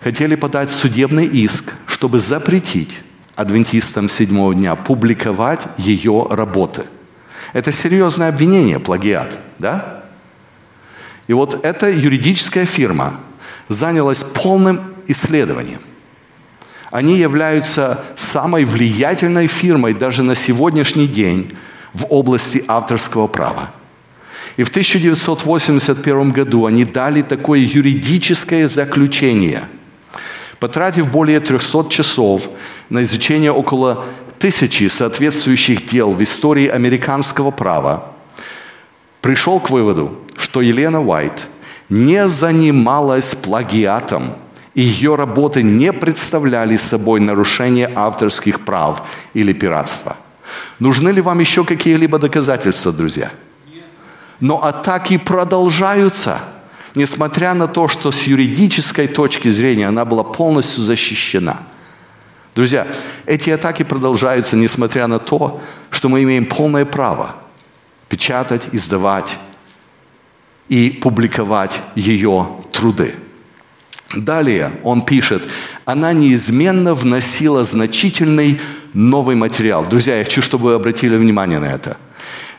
хотели 0.00 0.34
подать 0.34 0.70
судебный 0.70 1.24
иск, 1.24 1.72
чтобы 1.86 2.20
запретить 2.20 2.98
адвентистам 3.36 4.10
седьмого 4.10 4.54
дня 4.54 4.74
публиковать 4.74 5.66
ее 5.78 6.26
работы. 6.30 6.82
Это 7.54 7.72
серьезное 7.72 8.28
обвинение, 8.28 8.78
плагиат, 8.78 9.38
да? 9.58 10.01
И 11.26 11.32
вот 11.32 11.64
эта 11.64 11.90
юридическая 11.90 12.66
фирма 12.66 13.20
занялась 13.68 14.22
полным 14.22 14.80
исследованием. 15.06 15.80
Они 16.90 17.16
являются 17.16 18.04
самой 18.16 18.64
влиятельной 18.64 19.46
фирмой 19.46 19.94
даже 19.94 20.22
на 20.22 20.34
сегодняшний 20.34 21.06
день 21.06 21.56
в 21.94 22.06
области 22.10 22.62
авторского 22.68 23.26
права. 23.26 23.70
И 24.56 24.64
в 24.64 24.68
1981 24.68 26.30
году 26.32 26.66
они 26.66 26.84
дали 26.84 27.22
такое 27.22 27.60
юридическое 27.60 28.68
заключение, 28.68 29.64
потратив 30.58 31.10
более 31.10 31.40
300 31.40 31.88
часов 31.88 32.50
на 32.90 33.02
изучение 33.02 33.52
около 33.52 34.04
тысячи 34.38 34.88
соответствующих 34.88 35.86
дел 35.86 36.12
в 36.12 36.22
истории 36.22 36.66
американского 36.66 37.50
права, 37.50 38.11
пришел 39.22 39.60
к 39.60 39.70
выводу, 39.70 40.18
что 40.36 40.60
Елена 40.60 41.00
Уайт 41.00 41.46
не 41.88 42.28
занималась 42.28 43.34
плагиатом, 43.34 44.34
ее 44.74 45.14
работы 45.14 45.62
не 45.62 45.92
представляли 45.92 46.76
собой 46.76 47.20
нарушение 47.20 47.90
авторских 47.94 48.60
прав 48.60 49.02
или 49.32 49.52
пиратства. 49.52 50.16
Нужны 50.78 51.10
ли 51.10 51.20
вам 51.20 51.38
еще 51.38 51.64
какие-либо 51.64 52.18
доказательства, 52.18 52.92
друзья? 52.92 53.30
Но 54.40 54.64
атаки 54.64 55.18
продолжаются, 55.18 56.40
несмотря 56.94 57.54
на 57.54 57.68
то, 57.68 57.86
что 57.86 58.10
с 58.10 58.24
юридической 58.24 59.06
точки 59.06 59.48
зрения 59.48 59.86
она 59.88 60.04
была 60.04 60.24
полностью 60.24 60.82
защищена. 60.82 61.58
Друзья, 62.54 62.86
эти 63.24 63.50
атаки 63.50 63.82
продолжаются, 63.84 64.56
несмотря 64.56 65.06
на 65.06 65.18
то, 65.18 65.60
что 65.90 66.08
мы 66.08 66.22
имеем 66.24 66.44
полное 66.44 66.84
право 66.84 67.36
печатать, 68.12 68.68
издавать 68.72 69.38
и 70.68 70.90
публиковать 70.90 71.80
ее 71.94 72.46
труды. 72.70 73.14
Далее 74.14 74.70
он 74.82 75.00
пишет, 75.00 75.48
она 75.86 76.12
неизменно 76.12 76.92
вносила 76.92 77.64
значительный 77.64 78.60
новый 78.92 79.34
материал. 79.34 79.86
Друзья, 79.86 80.18
я 80.18 80.24
хочу, 80.24 80.42
чтобы 80.42 80.64
вы 80.64 80.74
обратили 80.74 81.16
внимание 81.16 81.58
на 81.58 81.72
это. 81.72 81.96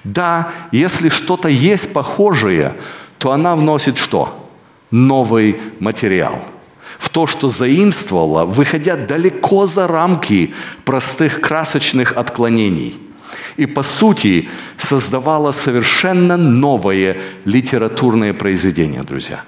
Да, 0.04 0.52
если 0.72 1.10
что-то 1.10 1.50
есть 1.50 1.94
похожее, 1.94 2.74
то 3.20 3.32
она 3.32 3.56
вносит 3.56 4.00
что? 4.00 4.50
Новый 4.90 5.58
материал. 5.80 6.44
В 6.98 7.10
то, 7.10 7.28
что 7.28 7.50
заимствовала, 7.50 8.46
выходя 8.46 8.96
далеко 8.96 9.68
за 9.68 9.86
рамки 9.86 10.52
простых 10.84 11.42
красочных 11.42 12.18
отклонений– 12.18 12.98
и, 13.58 13.66
по 13.66 13.84
сути, 13.84 14.50
создавала 14.78 15.52
совершенно 15.52 16.38
новое 16.38 17.18
литературное 17.46 18.34
произведение, 18.34 19.04
друзья. 19.04 19.44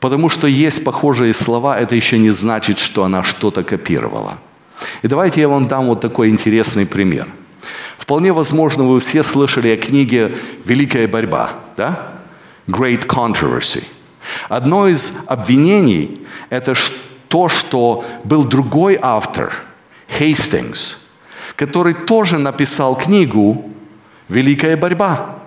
Потому 0.00 0.28
что 0.28 0.46
есть 0.46 0.84
похожие 0.84 1.34
слова, 1.34 1.78
это 1.78 1.96
еще 1.96 2.18
не 2.18 2.30
значит, 2.30 2.78
что 2.78 3.04
она 3.04 3.22
что-то 3.22 3.64
копировала. 3.64 4.38
И 5.02 5.08
давайте 5.08 5.40
я 5.40 5.48
вам 5.48 5.66
дам 5.66 5.86
вот 5.86 6.00
такой 6.00 6.28
интересный 6.28 6.86
пример. 6.86 7.26
Вполне 7.98 8.32
возможно, 8.32 8.84
вы 8.84 9.00
все 9.00 9.22
слышали 9.22 9.68
о 9.68 9.76
книге 9.76 10.36
«Великая 10.64 11.08
борьба», 11.08 11.52
да? 11.76 12.12
Great 12.68 13.06
Controversy. 13.06 13.82
Одно 14.48 14.86
из 14.86 15.12
обвинений 15.26 16.26
это 16.50 16.74
то, 17.28 17.48
что 17.48 18.04
был 18.24 18.44
другой 18.44 18.98
автор, 19.00 19.52
Хейстингс, 20.18 20.98
который 21.58 21.92
тоже 21.92 22.38
написал 22.38 22.94
книгу 22.94 23.68
«Великая 24.28 24.76
борьба». 24.76 25.40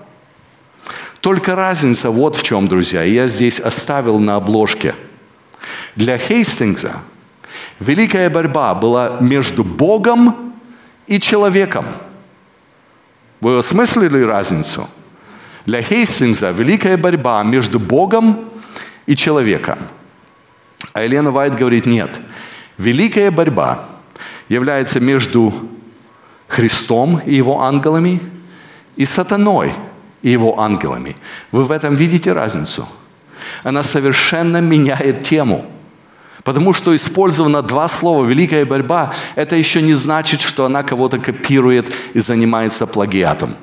Только 1.21 1.55
разница 1.55 2.09
вот 2.09 2.35
в 2.35 2.43
чем, 2.43 2.67
друзья. 2.67 3.03
Я 3.03 3.27
здесь 3.27 3.61
оставил 3.61 4.19
на 4.19 4.35
обложке. 4.35 4.93
Для 5.95 6.17
Хейстингса 6.17 6.95
великая 7.79 8.29
борьба 8.29 8.75
была 8.75 9.19
между 9.21 9.63
Богом 9.63 10.53
и 11.07 11.17
человеком. 11.17 11.85
Вы 13.39 13.57
осмыслили 13.57 14.21
разницу? 14.21 14.89
Для 15.65 15.81
Хейстингса 15.81 16.51
великая 16.51 16.97
борьба 16.97 17.41
между 17.43 17.79
Богом 17.79 18.49
и 19.05 19.15
человеком. 19.15 19.79
А 20.91 21.03
Елена 21.03 21.31
Вайт 21.31 21.55
говорит, 21.55 21.85
нет. 21.85 22.11
Великая 22.77 23.31
борьба 23.31 23.85
является 24.49 24.99
между 24.99 25.53
Христом 26.51 27.21
и 27.25 27.33
его 27.33 27.61
ангелами 27.61 28.19
и 28.95 29.05
сатаной– 29.05 29.73
и 30.21 30.29
его 30.29 30.59
ангелами. 30.59 31.15
Вы 31.51 31.63
в 31.63 31.71
этом 31.71 31.95
видите 31.95 32.33
разницу? 32.33 32.87
Она 33.63 33.83
совершенно 33.83 34.61
меняет 34.61 35.23
тему. 35.23 35.65
Потому 36.43 36.73
что 36.73 36.95
использовано 36.95 37.61
два 37.61 37.87
слова 37.87 38.25
«великая 38.25 38.65
борьба», 38.65 39.13
это 39.35 39.55
еще 39.55 39.81
не 39.81 39.93
значит, 39.93 40.41
что 40.41 40.65
она 40.65 40.81
кого-то 40.81 41.19
копирует 41.19 41.93
и 42.13 42.19
занимается 42.19 42.87
плагиатом. 42.87 43.55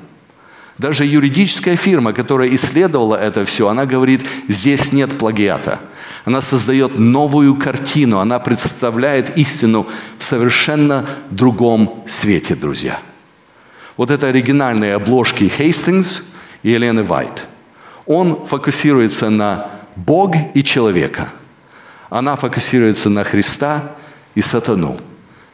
Даже 0.77 1.05
юридическая 1.05 1.75
фирма, 1.75 2.13
которая 2.13 2.55
исследовала 2.55 3.15
это 3.17 3.43
все, 3.43 3.67
она 3.67 3.85
говорит, 3.85 4.25
здесь 4.47 4.93
нет 4.93 5.17
плагиата. 5.17 5.79
Она 6.25 6.41
создает 6.41 6.97
новую 6.97 7.55
картину, 7.55 8.19
она 8.19 8.39
представляет 8.39 9.37
истину 9.37 9.87
в 10.17 10.23
совершенно 10.23 11.05
другом 11.29 12.03
свете, 12.07 12.55
друзья. 12.55 12.99
Вот 13.97 14.11
это 14.11 14.27
оригинальные 14.27 14.95
обложки 14.95 15.47
Хейстингс– 15.47 16.23
и 16.63 16.71
Елены 16.71 17.03
Вайт. 17.03 17.47
Он 18.05 18.45
фокусируется 18.45 19.29
на 19.29 19.71
Бог 19.95 20.35
и 20.53 20.63
человека. 20.63 21.29
Она 22.09 22.35
фокусируется 22.35 23.09
на 23.09 23.23
Христа 23.23 23.95
и 24.35 24.41
сатану. 24.41 24.97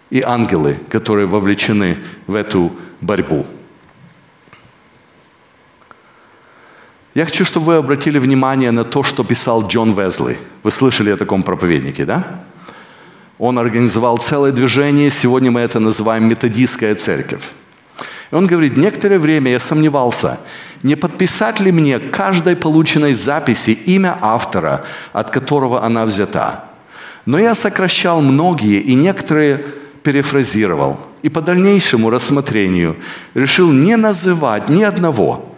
И 0.10 0.22
ангелы, 0.22 0.80
которые 0.90 1.28
вовлечены 1.28 1.98
в 2.28 2.36
эту 2.36 2.72
борьбу. 3.02 3.46
Я 7.16 7.24
хочу, 7.24 7.46
чтобы 7.46 7.68
вы 7.68 7.76
обратили 7.76 8.20
внимание 8.20 8.72
на 8.72 8.84
то, 8.84 9.02
что 9.02 9.24
писал 9.24 9.66
Джон 9.66 9.94
Везли. 9.94 10.38
Вы 10.64 10.72
слышали 10.72 11.12
о 11.12 11.16
таком 11.16 11.44
проповеднике, 11.44 12.04
да? 12.04 12.42
Он 13.38 13.58
организовал 13.58 14.18
целое 14.18 14.52
движение, 14.52 15.10
сегодня 15.10 15.50
мы 15.50 15.62
это 15.62 15.80
называем 15.80 16.26
методистская 16.26 16.94
церковь. 16.96 17.44
И 18.32 18.36
он 18.36 18.48
говорит, 18.48 18.76
некоторое 18.76 19.18
время 19.18 19.52
я 19.52 19.62
сомневался, 19.62 20.42
не 20.84 20.96
подписать 20.96 21.62
ли 21.62 21.72
мне 21.72 22.00
каждой 22.00 22.58
полученной 22.58 23.14
записи 23.14 23.72
имя 23.72 24.18
автора, 24.20 24.84
от 25.14 25.30
которого 25.30 25.86
она 25.86 26.04
взята. 26.06 26.66
Но 27.26 27.40
я 27.40 27.56
сокращал 27.56 28.22
многие 28.22 28.82
и 28.82 28.94
некоторые 28.94 29.66
перефразировал. 30.04 31.00
И 31.24 31.30
по 31.30 31.40
дальнейшему 31.40 32.10
рассмотрению 32.10 32.98
решил 33.36 33.72
не 33.72 33.96
называть 33.96 34.68
ни 34.68 34.84
одного, 34.84 35.55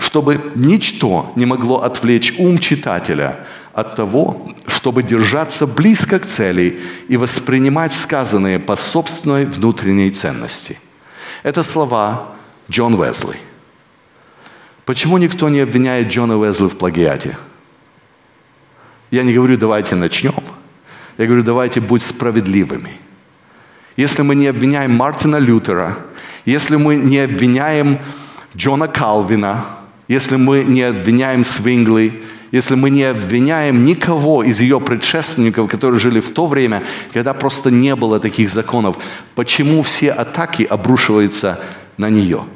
чтобы 0.00 0.40
ничто 0.56 1.32
не 1.36 1.46
могло 1.46 1.82
отвлечь 1.82 2.34
ум 2.38 2.58
читателя 2.58 3.46
от 3.72 3.94
того, 3.94 4.52
чтобы 4.66 5.04
держаться 5.04 5.68
близко 5.68 6.18
к 6.18 6.26
цели 6.26 6.80
и 7.06 7.16
воспринимать 7.16 7.94
сказанное 7.94 8.58
по 8.58 8.74
собственной 8.74 9.44
внутренней 9.44 10.10
ценности. 10.10 10.80
Это 11.44 11.62
слова 11.62 12.32
Джон 12.68 12.94
Уэсли– 12.94 13.36
Почему 14.90 15.18
никто 15.18 15.48
не 15.48 15.60
обвиняет 15.60 16.08
Джона 16.08 16.36
Уэзли 16.36 16.66
в 16.66 16.76
плагиате? 16.76 17.38
Я 19.12 19.22
не 19.22 19.32
говорю, 19.32 19.56
давайте 19.56 19.94
начнем. 19.94 20.34
Я 21.16 21.26
говорю, 21.26 21.44
давайте 21.44 21.80
будь 21.80 22.02
справедливыми. 22.02 22.96
Если 23.96 24.22
мы 24.22 24.34
не 24.34 24.48
обвиняем 24.48 24.92
Мартина 24.92 25.36
Лютера, 25.36 25.96
если 26.44 26.74
мы 26.74 26.96
не 26.96 27.18
обвиняем 27.18 28.00
Джона 28.56 28.88
Калвина, 28.88 29.64
если 30.10 30.36
мы 30.36 30.64
не 30.64 30.82
обвиняем 30.82 31.44
Свингли, 31.44 32.22
если 32.52 32.74
мы 32.74 32.90
не 32.90 33.04
обвиняем 33.04 33.84
никого 33.84 34.42
из 34.42 34.60
ее 34.60 34.80
предшественников, 34.80 35.70
которые 35.70 36.00
жили 36.00 36.20
в 36.20 36.28
то 36.28 36.46
время, 36.46 36.82
когда 37.14 37.32
просто 37.32 37.70
не 37.70 37.96
было 37.96 38.20
таких 38.20 38.50
законов, 38.50 38.96
почему 39.34 39.82
все 39.82 40.10
атаки 40.10 40.64
обрушиваются 40.64 41.58
на 41.96 42.10
нее– 42.10 42.44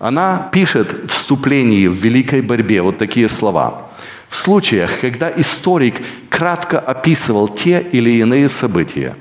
она 0.00 0.48
пишет 0.50 0.90
в 1.04 1.08
вступлении 1.08 1.86
в 1.86 1.92
великой 1.92 2.40
борьбе 2.40 2.80
вот 2.80 2.96
такие 2.96 3.28
слова. 3.28 3.90
В 4.28 4.34
случаях, 4.34 5.00
когда 5.00 5.30
историк 5.30 5.96
кратко 6.30 6.78
описывал 6.78 7.48
те 7.48 7.86
или 7.92 8.10
иные 8.10 8.48
события, 8.48 9.14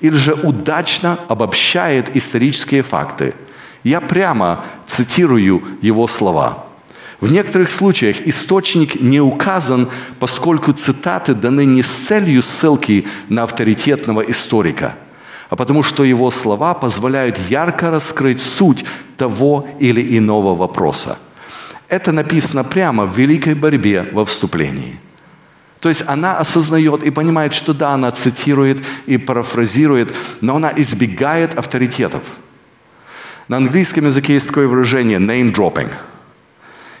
или 0.00 0.16
же 0.16 0.34
удачно 0.34 1.16
обобщает 1.28 2.16
исторические 2.16 2.82
факты, 2.82 3.34
я 3.88 4.00
прямо 4.00 4.64
цитирую 4.84 5.62
его 5.80 6.06
слова. 6.06 6.66
В 7.20 7.30
некоторых 7.30 7.70
случаях 7.70 8.26
источник 8.26 9.00
не 9.00 9.20
указан, 9.20 9.88
поскольку 10.18 10.72
цитаты 10.72 11.34
даны 11.34 11.64
не 11.64 11.82
с 11.82 11.88
целью 11.88 12.42
ссылки 12.42 13.06
на 13.28 13.44
авторитетного 13.44 14.20
историка– 14.20 14.94
а 15.48 15.56
потому 15.56 15.82
что 15.82 16.04
его 16.04 16.30
слова 16.30 16.74
позволяют 16.74 17.38
ярко 17.48 17.90
раскрыть 17.90 18.40
суть 18.40 18.84
того 19.16 19.68
или 19.78 20.18
иного 20.18 20.54
вопроса. 20.54 21.18
Это 21.88 22.10
написано 22.12 22.64
прямо 22.64 23.06
в 23.06 23.16
великой 23.16 23.54
борьбе 23.54 24.08
во 24.12 24.24
вступлении. 24.24 24.98
То 25.78 25.88
есть 25.88 26.02
она 26.06 26.38
осознает 26.38 27.04
и 27.04 27.10
понимает, 27.10 27.54
что 27.54 27.72
да, 27.72 27.92
она 27.92 28.10
цитирует 28.10 28.78
и 29.06 29.18
парафразирует, 29.18 30.12
но 30.40 30.56
она 30.56 30.72
избегает 30.74 31.56
авторитетов. 31.56 32.22
На 33.48 33.58
английском 33.58 34.06
языке 34.06 34.34
есть 34.34 34.48
такое 34.48 34.68
выражение 34.68 35.18
name 35.18 35.52
dropping– 35.52 35.90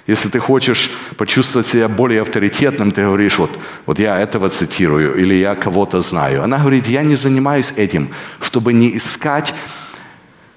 если 0.06 0.28
ты 0.28 0.38
хочешь 0.38 0.92
почувствовать 1.16 1.66
себя 1.66 1.88
более 1.88 2.22
авторитетным, 2.22 2.92
ты 2.92 3.02
говоришь, 3.02 3.38
вот, 3.38 3.50
вот 3.86 3.98
я 3.98 4.20
этого 4.20 4.48
цитирую 4.50 5.16
или 5.16 5.34
я 5.34 5.56
кого-то 5.56 6.00
знаю. 6.00 6.44
Она 6.44 6.58
говорит, 6.58 6.86
я 6.86 7.02
не 7.02 7.16
занимаюсь 7.16 7.72
этим, 7.76 8.10
чтобы 8.40 8.72
не 8.72 8.96
искать 8.96 9.52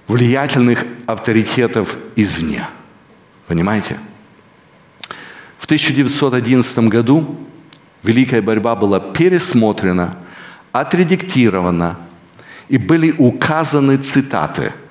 влиятельных 0.07 0.85
авторитетов 1.07 1.97
извне. 2.15 2.67
Понимаете? 3.47 3.97
В 5.57 5.65
1911 5.65 6.77
году 6.89 7.37
Великая 8.03 8.41
борьба 8.41 8.75
была 8.75 8.99
пересмотрена, 8.99 10.15
отредактирована, 10.71 11.97
и 12.69 12.77
были 12.77 13.13
указаны 13.17 13.97
цитаты– 13.97 14.71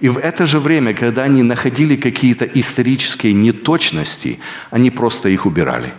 и 0.00 0.08
в 0.08 0.16
это 0.16 0.46
же 0.46 0.58
время, 0.58 0.94
когда 0.94 1.24
они 1.24 1.42
находили 1.42 1.94
какие-то 1.94 2.46
исторические 2.46 3.34
неточности, 3.34 4.38
они 4.70 4.90
просто 4.90 5.28
их 5.28 5.44
убирали. 5.44 5.92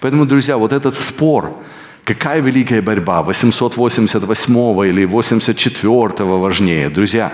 Поэтому, 0.00 0.26
друзья, 0.26 0.56
вот 0.56 0.72
этот 0.72 0.96
спор, 0.96 1.56
какая 2.04 2.40
великая 2.40 2.82
борьба, 2.82 3.22
888 3.22 4.86
или 4.88 5.04
84 5.04 6.24
важнее, 6.24 6.90
друзья, 6.90 7.32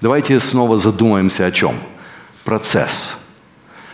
давайте 0.00 0.40
снова 0.40 0.76
задумаемся 0.76 1.46
о 1.46 1.52
чем. 1.52 1.76
Процесс. 2.44 3.18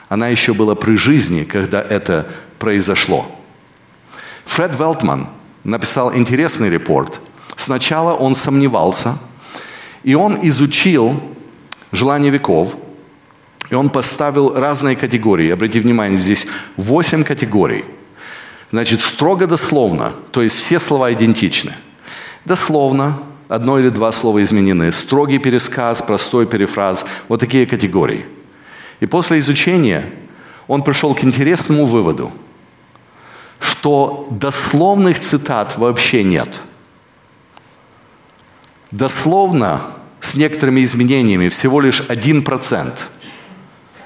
Она 0.08 0.28
еще 0.28 0.54
была 0.54 0.74
при 0.74 0.96
жизни, 0.96 1.44
когда 1.44 1.82
это 1.82 2.26
произошло. 2.58 3.26
Фред 4.46 4.78
Велтман 4.78 5.28
написал 5.64 6.14
интересный 6.14 6.70
репорт. 6.70 7.20
Сначала 7.56 8.14
он 8.14 8.34
сомневался– 8.34 9.18
и 10.06 10.14
он 10.14 10.38
изучил 10.40 11.20
желание 11.90 12.30
веков, 12.30 12.76
и 13.70 13.74
он 13.74 13.90
поставил 13.90 14.54
разные 14.54 14.94
категории. 14.94 15.50
Обратите 15.50 15.80
внимание, 15.80 16.16
здесь 16.16 16.46
восемь 16.76 17.24
категорий. 17.24 17.84
Значит, 18.70 19.00
строго 19.00 19.48
дословно, 19.48 20.12
то 20.30 20.42
есть 20.42 20.54
все 20.54 20.78
слова 20.78 21.12
идентичны. 21.12 21.72
Дословно, 22.44 23.18
одно 23.48 23.80
или 23.80 23.88
два 23.88 24.12
слова 24.12 24.40
изменены. 24.44 24.92
Строгий 24.92 25.40
пересказ, 25.40 26.02
простой 26.02 26.46
перефраз, 26.46 27.04
вот 27.26 27.40
такие 27.40 27.66
категории. 27.66 28.26
И 29.00 29.06
после 29.06 29.40
изучения 29.40 30.08
он 30.68 30.84
пришел 30.84 31.16
к 31.16 31.24
интересному 31.24 31.84
выводу, 31.84 32.30
что 33.58 34.28
дословных 34.30 35.18
цитат 35.18 35.76
вообще 35.76 36.22
нет. 36.22 36.60
Дословно 38.92 39.82
с 40.20 40.34
некоторыми 40.34 40.82
изменениями, 40.82 41.48
всего 41.48 41.80
лишь 41.80 42.00
1%. 42.00 42.92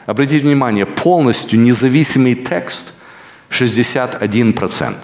Обратите 0.06 0.40
внимание, 0.40 0.86
полностью 0.86 1.60
независимый 1.60 2.34
текст 2.34 2.94
61%. 3.50 4.94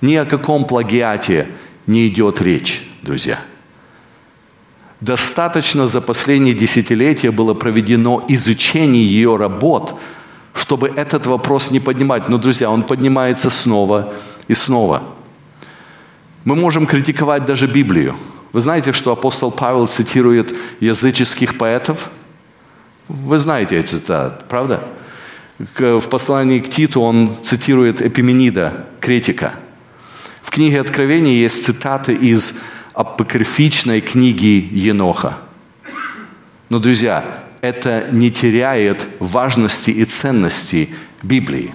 Ни 0.00 0.14
о 0.14 0.24
каком 0.24 0.64
плагиате 0.64 1.48
не 1.86 2.06
идет 2.06 2.40
речь, 2.40 2.88
друзья. 3.02 3.40
Достаточно 5.00 5.86
за 5.86 6.00
последние 6.00 6.54
десятилетия 6.54 7.30
было 7.30 7.54
проведено 7.54 8.24
изучение 8.28 9.04
ее 9.04 9.36
работ, 9.36 9.94
чтобы 10.54 10.88
этот 10.88 11.26
вопрос 11.26 11.70
не 11.70 11.78
поднимать. 11.78 12.28
Но, 12.28 12.36
друзья, 12.36 12.70
он 12.70 12.82
поднимается 12.82 13.48
снова 13.48 14.12
и 14.48 14.54
снова. 14.54 15.02
Мы 16.44 16.56
можем 16.56 16.86
критиковать 16.86 17.44
даже 17.44 17.66
Библию. 17.66 18.16
Вы 18.52 18.60
знаете, 18.60 18.92
что 18.92 19.12
апостол 19.12 19.50
Павел 19.50 19.86
цитирует 19.86 20.56
языческих 20.80 21.58
поэтов? 21.58 22.10
Вы 23.08 23.38
знаете 23.38 23.78
эти 23.78 23.88
цитаты, 23.94 24.44
правда? 24.48 24.84
В 25.58 26.08
послании 26.08 26.60
к 26.60 26.68
Титу 26.68 27.00
он 27.00 27.36
цитирует 27.42 28.00
Эпименида, 28.00 28.86
критика. 29.00 29.54
В 30.42 30.50
книге 30.50 30.80
Откровения 30.80 31.34
есть 31.34 31.64
цитаты 31.64 32.14
из 32.14 32.58
апокрифичной 32.94 34.00
книги 34.00 34.68
Еноха. 34.72 35.38
Но, 36.68 36.78
друзья, 36.78 37.44
это 37.60 38.06
не 38.12 38.30
теряет 38.30 39.04
важности 39.18 39.90
и 39.90 40.04
ценности 40.04 40.90
Библии. 41.22 41.74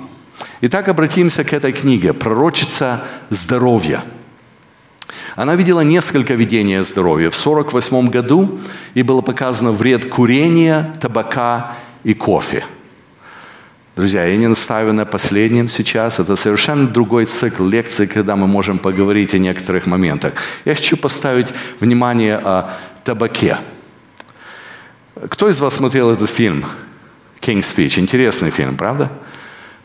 Итак, 0.62 0.88
обратимся 0.88 1.44
к 1.44 1.54
этой 1.54 1.74
книге 1.74 2.14
«Пророчица 2.14 3.04
здоровья». 3.30 4.04
Она 5.36 5.56
видела 5.56 5.82
несколько 5.82 6.36
видений 6.36 6.80
о 6.80 6.84
здоровье. 6.84 7.32
В 7.32 7.40
1948 7.40 8.10
году 8.10 8.60
ей 8.94 9.04
было 9.04 9.22
показано 9.22 9.72
вред 9.72 10.06
курения, 10.10 10.94
табака 11.02 11.76
и 12.04 12.14
кофе. 12.14 12.66
Друзья, 13.96 14.26
я 14.26 14.38
не 14.38 14.48
настаиваю 14.48 14.94
на 14.94 15.06
последнем 15.06 15.68
сейчас. 15.68 16.20
Это 16.20 16.36
совершенно 16.36 16.88
другой 16.88 17.26
цикл 17.26 17.64
лекций, 17.66 18.08
когда 18.08 18.36
мы 18.36 18.48
можем 18.48 18.80
поговорить 18.80 19.34
о 19.34 19.38
некоторых 19.40 19.86
моментах. 19.86 20.34
Я 20.66 20.76
хочу 20.76 20.98
поставить 20.98 21.54
внимание 21.80 22.38
о 22.38 22.72
табаке. 23.04 23.58
Кто 25.30 25.50
из 25.50 25.60
вас 25.62 25.76
смотрел 25.76 26.12
этот 26.12 26.30
фильм 26.30 26.66
«King's 27.40 27.76
Speech»? 27.76 28.00
Интересный 28.00 28.50
фильм, 28.50 28.78
правда? 28.78 29.12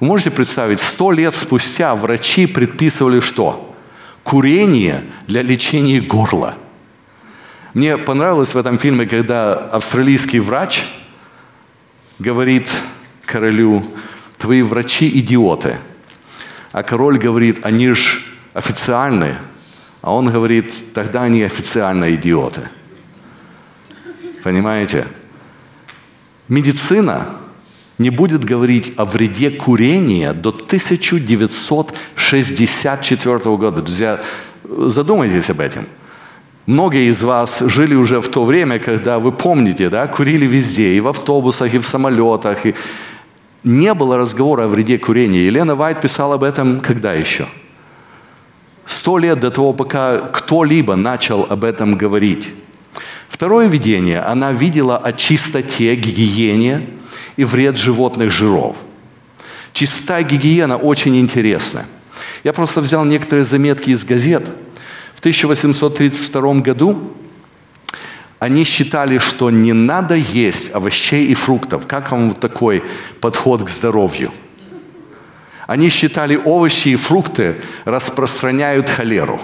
Вы 0.01 0.07
можете 0.07 0.31
представить, 0.31 0.81
сто 0.81 1.13
лет 1.13 1.35
спустя 1.35 1.95
врачи 1.95 2.47
предписывали 2.47 3.21
что? 3.21 3.68
Курение 4.29 5.05
для 5.27 5.41
лечения 5.41 6.03
горла. 6.03 6.55
Мне 7.73 7.97
понравилось 7.97 8.55
в 8.55 8.59
этом 8.59 8.79
фильме, 8.79 9.07
когда 9.07 9.55
австралийский 9.55 10.39
врач 10.39 10.83
говорит 12.19 12.69
королю, 13.25 13.83
твои 14.37 14.61
врачи 14.61 15.09
идиоты. 15.19 15.79
А 16.73 16.83
король 16.83 17.19
говорит, 17.19 17.65
они 17.65 17.89
же 17.93 18.21
официальные. 18.53 19.39
А 20.03 20.13
он 20.13 20.31
говорит, 20.31 20.93
тогда 20.93 21.23
они 21.23 21.43
официально 21.43 22.15
идиоты. 22.15 22.69
Понимаете? 24.45 25.07
Медицина 26.49 27.29
не 27.99 28.11
будет 28.11 28.45
говорить 28.45 28.93
о 28.97 29.05
вреде 29.05 29.51
курения 29.51 30.33
до 30.33 30.51
1964 30.51 33.39
года. 33.57 33.83
Друзья, 33.83 34.21
задумайтесь 34.65 35.51
об 35.51 35.61
этом. 35.61 35.85
Многие 36.67 37.09
из 37.09 37.23
вас 37.23 37.61
жили 37.61 37.95
уже 37.95 38.21
в 38.21 38.29
то 38.29 38.45
время, 38.45 38.79
когда 38.79 39.19
вы 39.19 39.33
помните, 39.33 39.89
да, 39.89 40.07
курили 40.07 40.45
везде, 40.47 40.93
и 40.93 41.01
в 41.01 41.09
автобусах, 41.09 41.75
и 41.75 41.79
в 41.79 41.87
самолетах. 41.87 42.67
И... 42.67 42.75
Не 43.65 43.95
было 43.95 44.17
разговора 44.17 44.65
о 44.65 44.69
вреде 44.69 44.99
курения. 44.99 45.47
Елена 45.47 45.75
Вайт 45.75 46.01
писала 46.01 46.37
об 46.37 46.45
этом 46.45 46.81
когда 46.81 47.15
еще? 47.15 47.49
Сто 48.87 49.19
лет 49.19 49.41
до 49.41 49.51
того, 49.51 49.73
пока 49.73 50.19
кто-либо 50.19 50.95
начал 50.95 51.45
об 51.49 51.65
этом 51.65 51.97
говорить. 51.97 52.51
Второе 53.29 53.67
видение. 53.67 54.21
Она 54.21 54.53
видела 54.53 54.97
о 54.97 55.13
чистоте, 55.13 55.97
гигиене 55.97 56.83
и 57.39 57.45
вред 57.45 57.79
животных 57.79 58.31
жиров. 58.31 58.77
Чистота 59.73 60.19
и 60.21 60.25
гигиена 60.25 60.77
очень 60.77 61.17
интересны. 61.19 61.87
Я 62.45 62.53
просто 62.53 62.83
взял 62.83 63.07
некоторые 63.07 63.45
заметки 63.45 63.91
из 63.91 64.05
газет. 64.05 64.45
В 65.15 65.21
1832 65.21 66.55
году 66.57 67.13
они 68.39 68.65
считали, 68.65 69.19
что 69.19 69.51
не 69.51 69.73
надо 69.73 70.15
есть 70.15 70.75
овощей 70.75 71.29
и 71.29 71.35
фруктов. 71.35 71.87
Как 71.87 72.11
вам 72.11 72.29
вот 72.29 72.41
такой 72.41 72.83
подход 73.21 73.65
к 73.65 73.71
здоровью? 73.71 74.31
Они 75.67 75.89
считали, 75.89 76.37
овощи 76.37 76.89
и 76.89 76.97
фрукты 76.97 77.57
распространяют 77.87 78.91
холеру. 78.91 79.41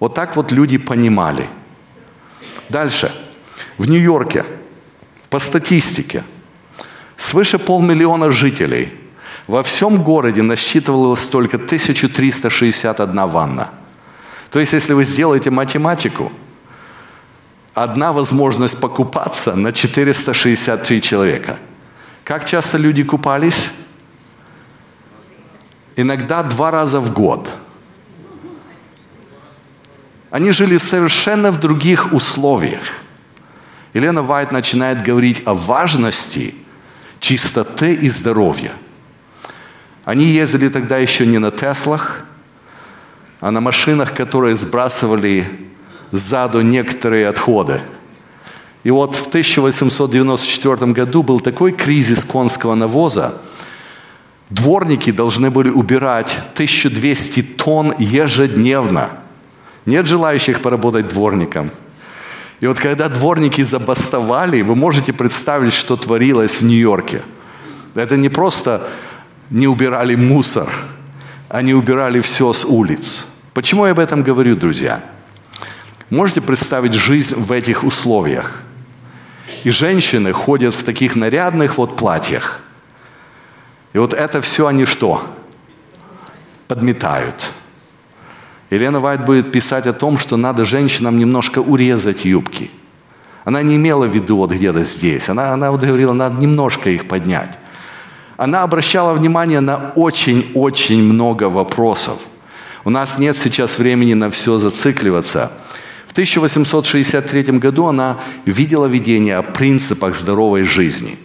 Вот 0.00 0.14
так 0.14 0.34
вот 0.34 0.50
люди 0.50 0.78
понимали– 0.78 1.46
Дальше. 2.68 3.12
В 3.78 3.88
Нью-Йорке, 3.88 4.44
по 5.30 5.38
статистике, 5.38 6.24
свыше 7.16 7.58
полмиллиона 7.58 8.30
жителей. 8.30 8.92
Во 9.46 9.62
всем 9.62 10.02
городе 10.02 10.42
насчитывалось 10.42 11.26
только 11.26 11.56
1361 11.56 13.26
ванна. 13.26 13.70
То 14.50 14.60
есть, 14.60 14.72
если 14.72 14.92
вы 14.92 15.04
сделаете 15.04 15.50
математику, 15.50 16.32
одна 17.74 18.12
возможность 18.12 18.80
покупаться 18.80 19.54
на 19.54 19.72
463 19.72 21.02
человека. 21.02 21.58
Как 22.24 22.44
часто 22.44 22.78
люди 22.78 23.02
купались? 23.02 23.70
Иногда 25.96 26.42
два 26.42 26.70
раза 26.70 27.00
в 27.00 27.12
год– 27.12 27.50
они 30.34 30.50
жили 30.50 30.78
совершенно 30.78 31.52
в 31.52 31.60
других 31.60 32.12
условиях. 32.12 32.82
Елена 33.92 34.20
Вайт 34.20 34.50
начинает 34.50 35.00
говорить 35.00 35.42
о 35.44 35.54
важности 35.54 36.56
чистоты 37.24 37.94
и 37.94 38.08
здоровья. 38.08 38.72
Они 40.04 40.26
ездили 40.26 40.68
тогда 40.68 40.98
еще 40.98 41.26
не 41.26 41.38
на 41.38 41.50
Теслах, 41.50 42.24
а 43.40 43.50
на 43.50 43.60
машинах, 43.60 44.14
которые 44.14 44.54
сбрасывали 44.54 45.46
сзаду 46.12 46.60
некоторые 46.60 47.28
отходы. 47.28 47.80
И 48.82 48.90
вот 48.90 49.16
в 49.16 49.28
1894 49.28 50.92
году 50.92 51.22
был 51.22 51.40
такой 51.40 51.72
кризис 51.72 52.24
конского 52.24 52.74
навоза, 52.74 53.40
дворники 54.50 55.10
должны 55.10 55.50
были 55.50 55.70
убирать 55.70 56.38
1200 56.54 57.42
тонн 57.42 57.94
ежедневно– 57.98 59.10
нет 59.86 60.06
желающих 60.06 60.62
поработать 60.62 61.08
дворником. 61.08 61.70
И 62.60 62.66
вот 62.66 62.78
когда 62.78 63.08
дворники 63.08 63.62
забастовали, 63.62 64.62
вы 64.62 64.74
можете 64.74 65.12
представить, 65.12 65.72
что 65.72 65.96
творилось 65.96 66.56
в 66.56 66.62
Нью-Йорке. 66.62 67.22
Это 67.94 68.16
не 68.16 68.28
просто 68.28 68.88
не 69.50 69.68
убирали 69.68 70.14
мусор, 70.14 70.68
они 71.48 71.74
убирали 71.74 72.20
все 72.20 72.52
с 72.52 72.64
улиц. 72.64 73.26
Почему 73.52 73.86
я 73.86 73.92
об 73.92 73.98
этом 73.98 74.22
говорю, 74.22 74.56
друзья? 74.56 75.00
Можете 76.10 76.40
представить 76.40 76.94
жизнь 76.94 77.34
в 77.36 77.52
этих 77.52 77.84
условиях? 77.84 78.60
И 79.62 79.70
женщины 79.70 80.32
ходят 80.32 80.74
в 80.74 80.82
таких 80.82 81.16
нарядных 81.16 81.78
вот 81.78 81.96
платьях. 81.96 82.60
И 83.92 83.98
вот 83.98 84.12
это 84.12 84.40
все 84.40 84.66
они 84.66 84.84
что? 84.84 85.24
Подметают. 86.66 87.50
Елена 88.74 88.98
Вайт 88.98 89.24
будет 89.24 89.52
писать 89.52 89.86
о 89.86 89.92
том, 89.92 90.18
что 90.18 90.36
надо 90.36 90.64
женщинам 90.64 91.18
немножко 91.18 91.60
урезать 91.60 92.24
юбки. 92.24 92.70
Она 93.44 93.62
не 93.62 93.76
имела 93.76 94.06
в 94.06 94.14
виду 94.14 94.36
вот 94.36 94.50
где-то 94.50 94.84
здесь. 94.84 95.28
Она, 95.28 95.52
она 95.52 95.70
вот 95.70 95.80
говорила, 95.80 96.12
надо 96.12 96.40
немножко 96.40 96.90
их 96.90 97.06
поднять. 97.06 97.58
Она 98.36 98.62
обращала 98.62 99.14
внимание 99.14 99.60
на 99.60 99.92
очень-очень 99.94 101.02
много 101.02 101.48
вопросов. 101.48 102.18
У 102.84 102.90
нас 102.90 103.18
нет 103.18 103.36
сейчас 103.36 103.78
времени 103.78 104.14
на 104.14 104.28
все 104.28 104.58
зацикливаться. 104.58 105.52
В 106.08 106.12
1863 106.12 107.42
году 107.58 107.86
она 107.86 108.18
видела 108.44 108.86
видение 108.86 109.36
о 109.36 109.42
принципах 109.42 110.16
здоровой 110.16 110.64
жизни. 110.64 111.16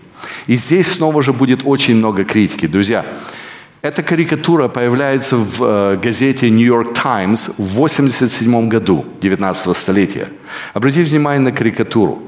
И 0.45 0.58
здесь 0.58 0.88
снова 0.88 1.24
же 1.24 1.34
будет 1.34 1.62
очень 1.64 1.95
много 1.95 2.26
критики. 2.26 2.68
Друзья, 2.68 3.06
эта 3.82 4.04
карикатура 4.04 4.68
появляется 4.68 5.38
в 5.38 5.64
э, 5.64 5.98
газете 5.98 6.50
New 6.50 6.66
York 6.66 6.94
Times 6.94 7.48
в 7.58 7.76
1987 7.76 8.68
году, 8.68 9.06
19 9.22 9.76
столетия. 9.76 10.28
Обратите 10.74 11.10
внимание 11.10 11.40
на 11.40 11.52
карикатуру. 11.52 12.22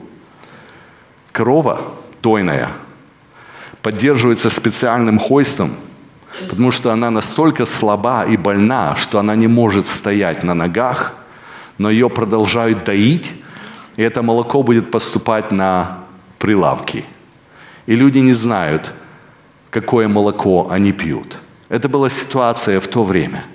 Корова 1.34 1.82
тойная 2.22 2.70
поддерживается 3.82 4.50
специальным 4.50 5.20
хойстом, 5.20 5.72
потому 6.50 6.72
что 6.72 6.92
она 6.92 7.10
настолько 7.10 7.66
слаба 7.66 8.24
и 8.24 8.38
больна, 8.38 8.96
что 8.96 9.20
она 9.20 9.36
не 9.36 9.48
может 9.48 9.88
стоять 9.88 10.44
на 10.44 10.54
ногах, 10.54 11.16
но 11.78 11.90
ее 11.90 12.10
продолжают 12.10 12.86
доить, 12.86 13.32
и 13.98 14.04
это 14.04 14.22
молоко 14.22 14.64
будет 14.64 14.92
поступать 14.92 15.52
на 15.52 16.06
прилавки. 16.40 17.04
И 17.88 17.96
люди 17.96 18.20
не 18.20 18.34
знают, 18.34 18.94
какое 19.70 20.08
молоко 20.08 20.70
они 20.70 20.92
пьют. 20.92 21.41
Это 21.72 21.88
была 21.88 22.10
ситуация 22.10 22.82
в 22.82 22.88
то 22.90 23.06
время. 23.06 23.46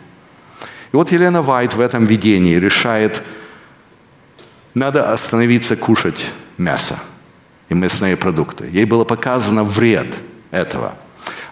И 0.90 0.96
вот 0.96 1.12
Елена 1.12 1.42
Вайт 1.42 1.74
в 1.74 1.80
этом 1.82 2.06
видении 2.06 2.54
решает, 2.54 3.22
надо 4.72 5.12
остановиться 5.12 5.76
кушать 5.76 6.32
мясо 6.56 6.98
и 7.68 7.74
мясные 7.74 8.16
продукты. 8.16 8.70
Ей 8.72 8.86
было 8.86 9.04
показано 9.04 9.64
вред 9.64 10.14
этого. 10.50 10.94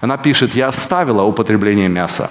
Она 0.00 0.16
пишет, 0.16 0.54
я 0.54 0.68
оставила 0.68 1.24
употребление 1.24 1.90
мяса. 1.90 2.30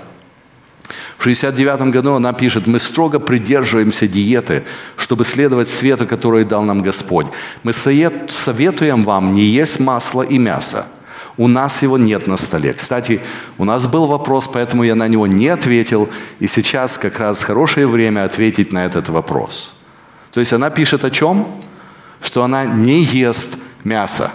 В 1.19 1.23
69 1.23 1.93
году 1.93 2.15
она 2.15 2.33
пишет, 2.33 2.65
мы 2.65 2.79
строго 2.79 3.19
придерживаемся 3.19 4.07
диеты, 4.07 4.63
чтобы 4.97 5.25
следовать 5.25 5.69
свету, 5.69 6.07
который 6.07 6.43
дал 6.43 6.63
нам 6.63 6.81
Господь. 6.81 7.27
Мы 7.61 7.71
советуем 7.71 9.03
вам 9.03 9.33
не 9.33 9.43
есть 9.43 9.79
масло 9.79 10.23
и 10.23 10.39
мясо. 10.39 10.87
У 11.37 11.47
нас 11.47 11.81
его 11.81 11.97
нет 11.97 12.27
на 12.27 12.37
столе. 12.37 12.73
Кстати, 12.73 13.19
у 13.57 13.65
нас 13.65 13.87
был 13.87 14.05
вопрос, 14.05 14.47
поэтому 14.47 14.83
я 14.83 14.95
на 14.95 15.07
него 15.07 15.25
не 15.25 15.47
ответил. 15.47 16.09
И 16.39 16.47
сейчас 16.47 16.97
как 16.97 17.19
раз 17.19 17.41
хорошее 17.41 17.87
время 17.87 18.23
ответить 18.23 18.71
на 18.71 18.85
этот 18.85 19.09
вопрос. 19.09 19.79
То 20.31 20.39
есть 20.39 20.53
она 20.53 20.69
пишет 20.69 21.03
о 21.03 21.11
чем? 21.11 21.47
Что 22.21 22.43
она 22.43 22.65
не 22.65 23.03
ест 23.03 23.57
мясо. 23.83 24.31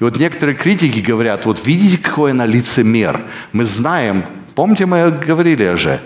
И 0.00 0.04
вот 0.04 0.18
некоторые 0.18 0.56
критики 0.56 0.98
говорят, 0.98 1.46
вот 1.46 1.66
видите, 1.66 1.98
какой 1.98 2.32
она 2.32 2.46
лицемер. 2.46 3.24
Мы 3.52 3.64
знаем, 3.64 4.24
помните, 4.54 4.86
мы 4.86 5.10
говорили 5.10 5.68
уже, 5.68 6.00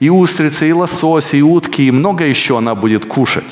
и 0.00 0.10
устрицы, 0.10 0.68
и 0.68 0.72
лососи, 0.72 1.36
и 1.36 1.42
утки, 1.42 1.82
и 1.82 1.90
много 1.90 2.24
еще 2.24 2.58
она 2.58 2.74
будет 2.74 3.06
кушать. 3.06 3.44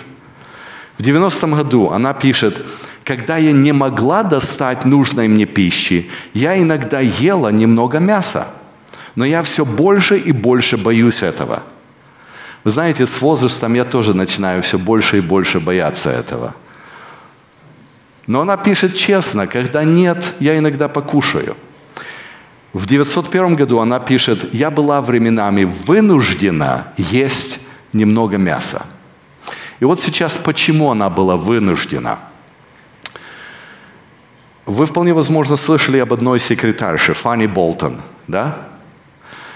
В 0.99 1.03
90-м 1.03 1.55
году 1.55 1.91
она 1.91 2.13
пишет, 2.13 2.65
когда 3.09 3.39
я 3.39 3.53
не 3.53 3.73
могла 3.73 4.23
достать 4.23 4.85
нужной 4.85 5.29
мне 5.29 5.47
пищи, 5.47 6.11
я 6.35 6.61
иногда 6.61 7.01
ела 7.01 7.49
немного 7.49 7.99
мяса. 7.99 8.47
Но 9.17 9.25
я 9.25 9.43
все 9.43 9.65
больше 9.65 10.19
и 10.19 10.31
больше 10.31 10.77
боюсь 10.77 11.23
этого. 11.23 11.63
Вы 12.65 12.71
знаете, 12.71 13.07
с 13.07 13.21
возрастом 13.21 13.75
я 13.75 13.85
тоже 13.85 14.15
начинаю 14.15 14.61
все 14.63 14.79
больше 14.79 15.19
и 15.19 15.21
больше 15.23 15.59
бояться 15.59 16.11
этого– 16.11 16.55
но 18.29 18.43
она 18.43 18.59
пишет 18.59 18.95
честно, 18.95 19.47
когда 19.47 19.85
нет, 19.85 20.35
я 20.39 20.59
иногда 20.59 20.87
покушаю. 20.87 21.57
В 22.75 22.87
901 22.87 23.57
году 23.57 23.79
она 23.79 23.99
пишет, 24.01 24.53
я 24.53 24.71
была 24.71 25.01
временами 25.01 25.65
вынуждена 25.65 26.93
есть 26.99 27.59
немного 27.95 28.37
мяса. 28.37 28.85
И 29.81 29.87
вот 29.87 30.03
сейчас 30.03 30.37
почему 30.37 30.91
она 30.91 31.09
была 31.09 31.39
вынуждена? 31.39 32.19
Вы 34.69 34.85
вполне 34.85 35.15
возможно 35.15 35.57
слышали 35.57 35.97
об 35.97 36.13
одной 36.13 36.39
секретарше, 36.39 37.15
Фанни 37.15 37.47
Болтон, 37.47 38.03
да? 38.27 38.69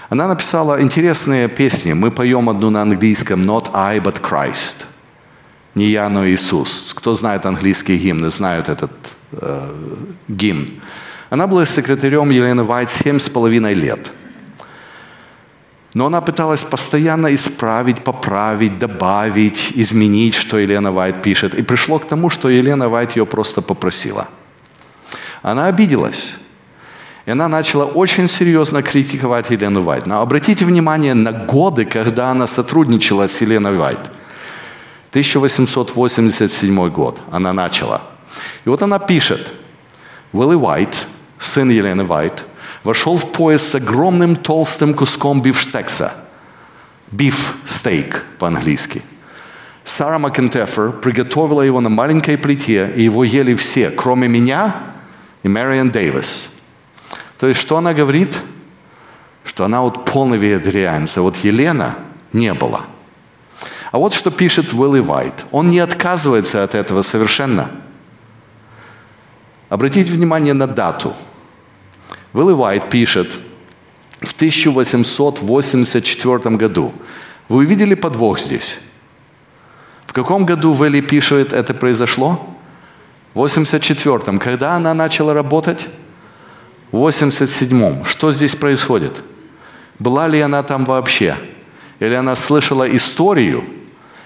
Она 0.09 0.27
написала 0.27 0.81
интересные 0.81 1.47
песни. 1.47 1.93
Мы 1.93 2.09
поем 2.09 2.49
одну 2.49 2.71
на 2.71 2.81
английском 2.81 3.41
«Not 3.41 3.69
I, 3.73 3.99
but 3.99 4.19
Christ». 4.21 4.85
Не 5.75 5.85
я, 5.85 6.09
но 6.09 6.27
Иисус. 6.27 6.93
Кто 6.95 7.13
знает 7.13 7.45
английские 7.45 7.99
гимны, 7.99 8.31
знают 8.31 8.69
этот 8.69 8.91
э, 9.33 9.71
гимн. 10.29 10.67
Она 11.29 11.45
была 11.45 11.65
секретарем 11.65 12.31
Елены 12.31 12.63
Вайт 12.63 12.89
семь 12.89 13.19
с 13.19 13.29
половиной 13.29 13.75
лет. 13.75 14.11
Но 15.93 16.07
она 16.07 16.21
пыталась 16.21 16.63
постоянно 16.63 17.35
исправить, 17.35 18.03
поправить, 18.03 18.79
добавить, 18.79 19.73
изменить, 19.75 20.33
что 20.33 20.57
Елена 20.57 20.91
Вайт 20.91 21.21
пишет. 21.21 21.53
И 21.53 21.61
пришло 21.61 21.99
к 21.99 22.07
тому, 22.07 22.31
что 22.31 22.49
Елена 22.49 22.89
Вайт 22.89 23.15
ее 23.15 23.27
просто 23.27 23.61
попросила. 23.61 24.27
Она 25.43 25.67
обиделась. 25.67 26.37
И 27.27 27.31
она 27.31 27.47
начала 27.47 27.85
очень 27.85 28.27
серьезно 28.27 28.81
критиковать 28.81 29.51
Елену 29.51 29.81
Вайт. 29.81 30.07
Но 30.07 30.21
обратите 30.21 30.65
внимание 30.65 31.13
на 31.13 31.31
годы, 31.31 31.85
когда 31.85 32.31
она 32.31 32.47
сотрудничала 32.47 33.27
с 33.27 33.39
Еленой 33.41 33.75
Вайт– 33.75 34.09
1887 35.13 36.89
год 36.89 37.21
она 37.29 37.53
начала. 37.53 38.01
И 38.65 38.69
вот 38.69 38.81
она 38.81 38.97
пишет, 38.97 39.53
Уилли 40.31 40.55
Уайт, 40.55 41.07
сын 41.37 41.69
Елены 41.69 42.03
Вайт, 42.03 42.45
вошел 42.83 43.19
в 43.19 43.31
поезд 43.31 43.69
с 43.69 43.75
огромным 43.75 44.35
толстым 44.35 44.95
куском 44.95 45.39
бифштекса. 45.39 46.15
Биф-стейк 47.11 48.25
по-английски. 48.39 49.03
Сара 49.83 50.17
Макентефер 50.17 50.93
приготовила 50.93 51.61
его 51.61 51.79
на 51.79 51.89
маленькой 51.89 52.39
плите, 52.39 52.91
и 52.95 53.03
его 53.03 53.23
ели 53.23 53.53
все, 53.53 53.91
кроме 53.91 54.27
меня 54.27 54.75
и 55.43 55.47
Мэриан 55.47 55.91
Дэвис. 55.91 56.49
То 57.37 57.47
есть, 57.47 57.59
что 57.59 57.77
она 57.77 57.93
говорит? 57.93 58.39
Что 59.43 59.65
она 59.65 59.81
вот 59.81 60.05
полный 60.05 60.37
вегетарианец, 60.37 61.17
вот 61.17 61.35
Елена 61.37 61.95
не 62.31 62.53
было– 62.53 62.85
а 63.93 63.97
вот 63.99 64.13
что 64.15 64.31
пишет 64.31 64.73
Уилли 64.73 64.99
Вайт. 65.01 65.45
Он 65.51 65.69
не 65.69 65.77
отказывается 65.77 66.63
от 66.63 66.73
этого 66.73 67.03
совершенно. 67.03 67.69
Обратите 69.69 70.11
внимание 70.11 70.55
на 70.55 70.65
дату. 70.65 71.13
Уилли 72.33 72.53
Вайт 72.53 72.89
пишет 72.89 73.31
в 74.19 74.33
1884 74.33 76.55
году. 76.55 76.91
Вы 77.49 77.57
увидели 77.57 77.93
подвох 77.93 78.39
здесь? 78.39 78.79
В 80.07 80.13
каком 80.13 80.47
году 80.47 80.73
Вилли 80.73 81.01
пишет, 81.01 81.53
это 81.53 81.75
произошло? 81.75 82.52
В 83.33 83.43
84-м. 83.43 84.39
Когда 84.39 84.73
она 84.73 84.93
начала 84.93 85.33
работать? 85.33 85.87
В 86.91 87.07
87-м. 87.07 88.05
Что 88.05 88.31
здесь 88.31 88.55
происходит? 88.55 89.23
Была 89.99 90.27
ли 90.27 90.39
она 90.39 90.63
там 90.63 90.85
вообще? 90.85 91.35
Или 91.99 92.13
она 92.13 92.35
слышала 92.35 92.83
историю, 92.95 93.63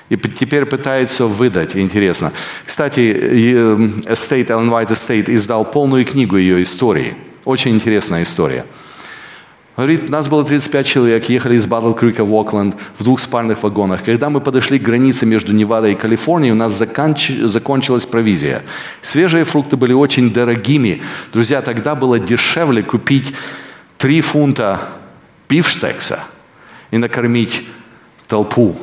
и 0.09 0.17
теперь 0.17 0.65
пытается 0.65 1.25
выдать, 1.25 1.75
интересно. 1.75 2.31
Кстати, 2.65 2.99
Estate, 3.01 4.47
Ellen 4.47 4.69
White 4.69 4.89
Estate 4.89 5.33
издал 5.33 5.65
полную 5.65 6.05
книгу 6.05 6.37
ее 6.37 6.63
истории. 6.63 7.15
Очень 7.45 7.75
интересная 7.75 8.23
история. 8.23 8.65
Говорит, 9.77 10.09
нас 10.09 10.27
было 10.27 10.43
35 10.43 10.85
человек, 10.85 11.29
ехали 11.29 11.55
из 11.55 11.67
Батл 11.67 11.93
Крика 11.93 12.25
в 12.25 12.33
Окленд 12.33 12.75
в 12.97 13.03
двух 13.03 13.19
спальных 13.19 13.63
вагонах. 13.63 14.03
Когда 14.03 14.29
мы 14.29 14.41
подошли 14.41 14.79
к 14.79 14.81
границе 14.81 15.25
между 15.25 15.53
Невадой 15.53 15.93
и 15.93 15.95
Калифорнией, 15.95 16.51
у 16.51 16.55
нас 16.55 16.73
законч... 16.73 17.29
закончилась 17.29 18.05
провизия. 18.05 18.63
Свежие 19.01 19.45
фрукты 19.45 19.77
были 19.77 19.93
очень 19.93 20.33
дорогими. 20.33 21.01
Друзья, 21.31 21.61
тогда 21.61 21.95
было 21.95 22.19
дешевле 22.19 22.83
купить 22.83 23.33
3 23.99 24.21
фунта 24.21 24.81
пивштекса 25.47 26.19
и 26.91 26.97
накормить 26.97 27.63
толпу 28.27 28.75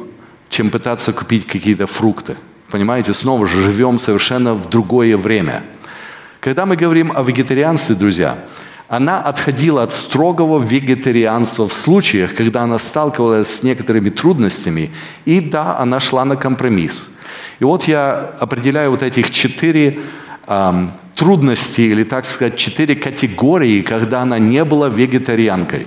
чем 0.54 0.70
пытаться 0.70 1.12
купить 1.12 1.48
какие-то 1.48 1.88
фрукты. 1.88 2.36
Понимаете, 2.70 3.12
снова 3.12 3.48
же 3.48 3.60
живем 3.60 3.98
совершенно 3.98 4.54
в 4.54 4.70
другое 4.70 5.16
время. 5.16 5.64
Когда 6.38 6.64
мы 6.64 6.76
говорим 6.76 7.12
о 7.12 7.24
вегетарианстве, 7.24 7.96
друзья, 7.96 8.38
она 8.88 9.20
отходила 9.20 9.82
от 9.82 9.92
строгого 9.92 10.62
вегетарианства 10.62 11.66
в 11.66 11.72
случаях, 11.72 12.34
когда 12.34 12.62
она 12.62 12.78
сталкивалась 12.78 13.48
с 13.48 13.62
некоторыми 13.62 14.10
трудностями, 14.10 14.90
и 15.24 15.40
да, 15.40 15.78
она 15.78 16.00
шла 16.00 16.24
на 16.24 16.36
компромисс. 16.36 17.16
И 17.60 17.64
вот 17.64 17.84
я 17.84 18.34
определяю 18.40 18.90
вот 18.90 19.02
этих 19.02 19.30
четыре 19.30 20.00
эм, 20.46 20.90
трудности, 21.14 21.80
или 21.80 22.04
так 22.04 22.26
сказать, 22.26 22.56
четыре 22.56 22.94
категории, 22.96 23.82
когда 23.82 24.22
она 24.22 24.38
не 24.38 24.64
была 24.64 24.88
вегетарианкой. 24.88 25.86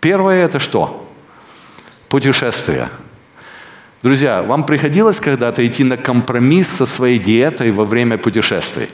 Первое 0.00 0.44
это 0.44 0.58
что? 0.58 1.08
Путешествие– 2.08 2.88
Друзья, 4.02 4.42
вам 4.42 4.66
приходилось 4.66 5.20
когда-то 5.20 5.64
идти 5.64 5.84
на 5.84 5.96
компромисс 5.96 6.68
со 6.68 6.86
своей 6.86 7.20
диетой 7.20 7.70
во 7.70 7.84
время 7.84 8.18
путешествий? 8.18 8.88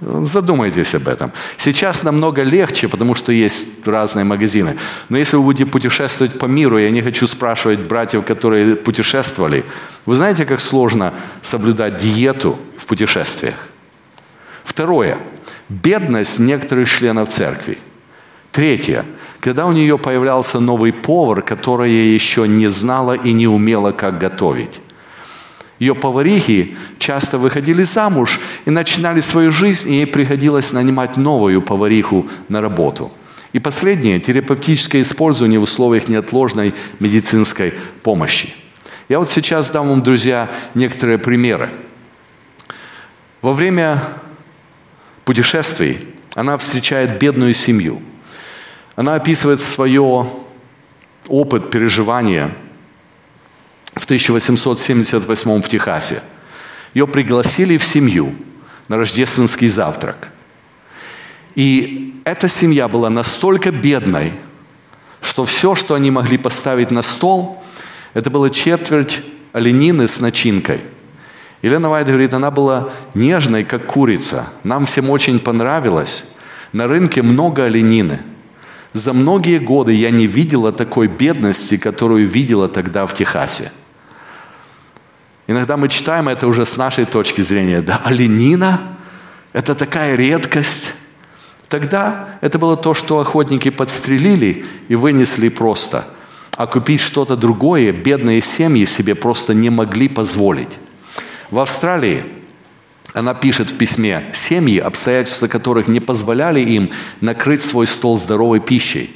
Задумайтесь 0.00 0.94
об 0.94 1.08
этом. 1.08 1.32
Сейчас 1.56 2.02
намного 2.02 2.42
легче, 2.42 2.88
потому 2.88 3.14
что 3.14 3.32
есть 3.32 3.86
разные 3.86 4.24
магазины. 4.24 4.76
Но 5.08 5.16
если 5.16 5.36
вы 5.36 5.44
будете 5.44 5.66
путешествовать 5.66 6.38
по 6.38 6.46
миру, 6.46 6.78
я 6.78 6.90
не 6.90 7.02
хочу 7.02 7.26
спрашивать 7.26 7.80
братьев, 7.80 8.24
которые 8.24 8.76
путешествовали, 8.76 9.64
вы 10.06 10.14
знаете, 10.16 10.44
как 10.44 10.60
сложно 10.60 11.14
соблюдать 11.40 11.96
диету 11.96 12.58
в 12.76 12.86
путешествиях? 12.86 13.54
Второе. 14.64 15.16
Бедность 15.68 16.38
некоторых 16.38 16.88
членов 16.88 17.28
церкви. 17.28 17.78
Третье 18.52 19.04
когда 19.44 19.66
у 19.66 19.72
нее 19.72 19.98
появлялся 19.98 20.58
новый 20.58 20.90
повар, 20.94 21.42
которая 21.42 21.90
еще 21.90 22.48
не 22.48 22.68
знала 22.68 23.12
и 23.12 23.34
не 23.34 23.46
умела, 23.46 23.92
как 23.92 24.18
готовить. 24.18 24.80
Ее 25.78 25.94
поварихи 25.94 26.76
часто 26.98 27.38
выходили 27.38 27.82
замуж 27.82 28.40
и 28.64 28.70
начинали 28.70 29.20
свою 29.20 29.50
жизнь, 29.50 29.90
и 29.90 29.96
ей 29.96 30.06
приходилось 30.06 30.72
нанимать 30.72 31.16
новую 31.16 31.62
повариху 31.62 32.28
на 32.48 32.60
работу. 32.60 33.12
И 33.52 33.58
последнее– 33.58 34.20
терапевтическое 34.20 35.02
использование 35.02 35.58
в 35.58 35.64
условиях 35.64 36.08
неотложной 36.08 36.74
медицинской 37.00 37.74
помощи. 38.02 38.54
Я 39.08 39.18
вот 39.18 39.30
сейчас 39.30 39.70
дам 39.70 39.88
вам, 39.88 40.02
друзья, 40.02 40.48
некоторые 40.74 41.18
примеры. 41.18 41.70
Во 43.42 43.52
время 43.52 44.02
путешествий 45.24 45.98
она 46.34 46.56
встречает 46.56 47.18
бедную 47.18 47.54
семью– 47.54 48.00
Она 48.96 49.16
описывает 49.16 49.60
свое 49.60 50.26
опыт 51.28 51.70
переживания 51.70 52.50
в 53.94 54.04
1878 54.04 55.62
в 55.62 55.68
Техасе. 55.68 56.22
Ее 56.94 57.06
пригласили 57.06 57.76
в 57.76 57.84
семью 57.84 58.34
на 58.88 58.96
рождественский 58.96 59.68
завтрак. 59.68 60.28
И 61.54 62.20
эта 62.24 62.48
семья 62.48 62.88
была 62.88 63.10
настолько 63.10 63.70
бедной, 63.70 64.32
что 65.20 65.44
все, 65.44 65.74
что 65.74 65.94
они 65.94 66.10
могли 66.10 66.38
поставить 66.38 66.90
на 66.90 67.02
стол, 67.02 67.62
это 68.12 68.30
было 68.30 68.50
четверть 68.50 69.22
оленины 69.52 70.08
с 70.08 70.20
начинкой. 70.20 70.80
Елена 71.62 71.88
Вайт 71.88 72.06
говорит, 72.06 72.34
она 72.34 72.50
была 72.50 72.90
нежной, 73.14 73.64
как 73.64 73.86
курица. 73.86 74.48
Нам 74.64 74.86
всем 74.86 75.08
очень 75.10 75.38
понравилось. 75.38 76.34
На 76.72 76.86
рынке 76.86 77.22
много 77.22 77.64
оленины. 77.64 78.20
За 78.92 79.12
многие 79.12 79.58
годы 79.58 79.92
я 79.92 80.10
не 80.10 80.26
видела 80.26 80.72
такой 80.72 81.08
бедности, 81.08 81.76
которую 81.76 82.28
видела 82.28 82.68
тогда 82.68 83.06
в 83.06 83.14
Техасе. 83.14 83.72
Иногда 85.46 85.76
мы 85.76 85.88
читаем 85.88 86.28
это 86.28 86.46
уже 86.46 86.64
с 86.64 86.76
нашей 86.76 87.04
точки 87.04 87.42
зрения. 87.42 87.82
Да, 87.82 88.00
оленина– 88.04 88.80
это 89.52 89.74
такая 89.74 90.16
редкость. 90.16 90.92
Тогда 91.68 92.28
это 92.40 92.58
было 92.58 92.76
то, 92.76 92.94
что 92.94 93.18
охотники 93.18 93.70
подстрелили 93.70 94.64
и 94.88 94.94
вынесли 94.94 95.48
просто. 95.48 96.06
А 96.56 96.66
купить 96.66 97.00
что-то 97.00 97.36
другое 97.36 97.92
бедные 97.92 98.40
семьи 98.40 98.84
себе 98.84 99.14
просто 99.14 99.54
не 99.54 99.70
могли 99.70 100.08
позволить. 100.08 100.78
В 101.50 101.58
Австралии 101.58 102.24
она 103.12 103.34
пишет 103.34 103.70
в 103.70 103.76
письме, 103.76 104.24
семьи, 104.32 104.78
обстоятельства 104.78 105.46
которых 105.46 105.88
не 105.88 106.00
позволяли 106.00 106.60
им 106.60 106.90
накрыть 107.20 107.62
свой 107.62 107.86
стол 107.86 108.18
здоровой 108.18 108.60
пищей. 108.60 109.14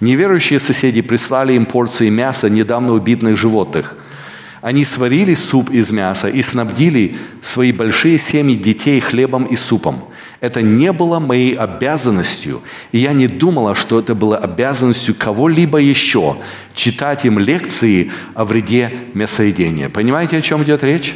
Неверующие 0.00 0.58
соседи 0.58 1.00
прислали 1.00 1.54
им 1.54 1.66
порции 1.66 2.08
мяса 2.08 2.50
недавно 2.50 2.92
убитых 2.92 3.36
животных. 3.36 3.96
Они 4.66 4.84
сварили 4.84 5.34
суп 5.34 5.70
из 5.70 5.92
мяса 5.92 6.28
и 6.28 6.42
снабдили 6.42 7.14
свои 7.40 7.70
большие 7.70 8.18
семьи 8.18 8.56
детей 8.56 8.98
хлебом 8.98 9.44
и 9.44 9.54
супом– 9.54 10.04
это 10.40 10.60
не 10.60 10.92
было 10.92 11.18
моей 11.18 11.54
обязанностью, 11.54 12.62
и 12.92 12.98
я 12.98 13.12
не 13.12 13.26
думала, 13.26 13.74
что 13.74 13.98
это 13.98 14.14
было 14.14 14.36
обязанностью 14.36 15.14
кого-либо 15.16 15.78
еще 15.78 16.36
читать 16.74 17.24
им 17.24 17.38
лекции 17.38 18.10
о 18.34 18.44
вреде 18.44 18.92
мясоедения. 19.14 19.88
Понимаете, 19.88 20.36
о 20.36 20.42
чем 20.42 20.62
идет 20.62 20.84
речь? 20.84 21.14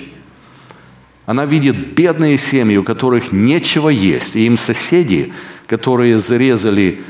Она 1.26 1.44
видит 1.44 1.94
бедные 1.94 2.38
семьи, 2.38 2.76
у 2.76 2.82
которых 2.82 3.30
нечего 3.30 3.88
есть, 3.88 4.36
и 4.36 4.46
им 4.46 4.56
соседи, 4.56 5.32
которые 5.66 6.18
зарезали 6.18 7.02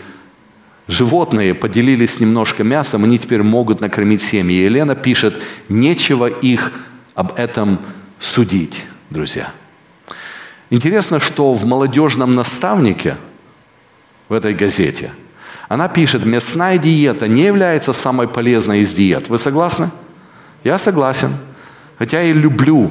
животные, 0.90 1.54
поделились 1.54 2.20
немножко 2.20 2.64
мясом, 2.64 3.04
они 3.04 3.18
теперь 3.18 3.42
могут 3.42 3.80
накормить 3.80 4.22
семьи. 4.22 4.56
И 4.56 4.64
Елена 4.64 4.94
пишет, 4.94 5.40
нечего 5.68 6.26
их 6.26 6.72
об 7.14 7.38
этом 7.38 7.78
судить, 8.18 8.84
друзья– 9.10 9.52
Интересно, 10.70 11.18
что 11.18 11.52
в 11.54 11.66
молодежном 11.66 12.36
наставнике, 12.36 13.16
в 14.28 14.32
этой 14.32 14.54
газете, 14.54 15.10
она 15.68 15.88
пишет, 15.88 16.24
мясная 16.24 16.78
диета 16.78 17.26
не 17.26 17.42
является 17.42 17.92
самой 17.92 18.28
полезной 18.28 18.80
из 18.80 18.94
диет. 18.94 19.28
Вы 19.28 19.38
согласны? 19.38 19.90
Я 20.62 20.78
согласен. 20.78 21.30
Хотя 21.98 22.22
и 22.22 22.32
люблю. 22.32 22.88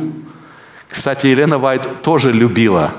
Кстати, 0.90 1.28
Елена 1.28 1.58
Вайт 1.58 2.02
тоже 2.02 2.34
любила. 2.34 2.92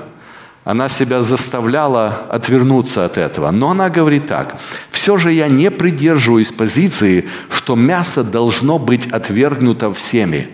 Она 0.63 0.89
себя 0.89 1.21
заставляла 1.23 2.27
отвернуться 2.29 3.05
от 3.05 3.17
этого. 3.17 3.49
Но 3.51 3.71
она 3.71 3.89
говорит 3.89 4.27
так. 4.27 4.59
Все 4.91 5.17
же 5.17 5.31
я 5.31 5.47
не 5.47 5.71
придерживаюсь 5.71 6.51
позиции, 6.51 7.27
что 7.49 7.75
мясо 7.75 8.23
должно 8.23 8.77
быть 8.77 9.07
отвергнуто 9.07 9.91
всеми. 9.91 10.49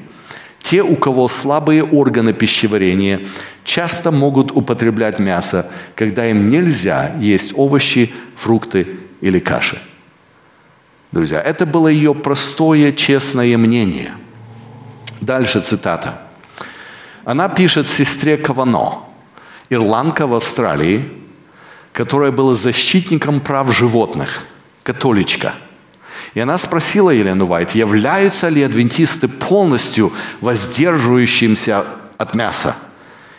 Те, 0.59 0.81
у 0.81 0.95
кого 0.95 1.27
слабые 1.27 1.83
органы 1.83 2.33
пищеварения, 2.33 3.21
часто 3.63 4.11
могут 4.11 4.51
употреблять 4.51 5.19
мясо, 5.19 5.69
когда 5.95 6.25
им 6.25 6.49
нельзя 6.49 7.15
есть 7.19 7.53
овощи, 7.55 8.13
фрукты 8.35 8.87
или 9.19 9.39
каши. 9.39 9.77
Друзья, 11.11 11.41
это 11.41 11.65
было 11.65 11.87
ее 11.87 12.13
простое, 12.13 12.91
честное 12.91 13.57
мнение. 13.57 14.13
Дальше 15.19 15.61
цитата. 15.61 16.21
Она 17.23 17.49
пишет 17.49 17.89
сестре 17.89 18.37
Кавано, 18.37 19.06
ирландка 19.69 20.27
в 20.27 20.35
Австралии, 20.35 21.05
которая 21.93 22.31
была 22.31 22.55
защитником 22.55 23.39
прав 23.39 23.75
животных, 23.75 24.43
католичка. 24.83 25.53
И 26.33 26.39
она 26.39 26.57
спросила 26.57 27.09
Елену 27.09 27.45
Вайт, 27.45 27.71
являются 27.71 28.49
ли 28.49 28.61
адвентисты 28.61 29.27
полностью 29.27 30.11
воздерживающимся 30.41 31.85
от 32.17 32.35
мяса– 32.35 32.75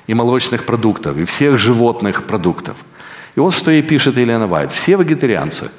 и 0.08 0.14
молочных 0.14 0.64
продуктов, 0.64 1.16
и 1.18 1.24
всех 1.24 1.58
животных 1.58 2.26
продуктов. 2.26 2.76
И 3.36 3.40
вот 3.40 3.54
что 3.54 3.70
ей 3.70 3.82
пишет 3.82 4.16
Елена 4.16 4.46
Вайт. 4.46 4.72
Все 4.72 4.96
вегетарианцы, 4.96 5.70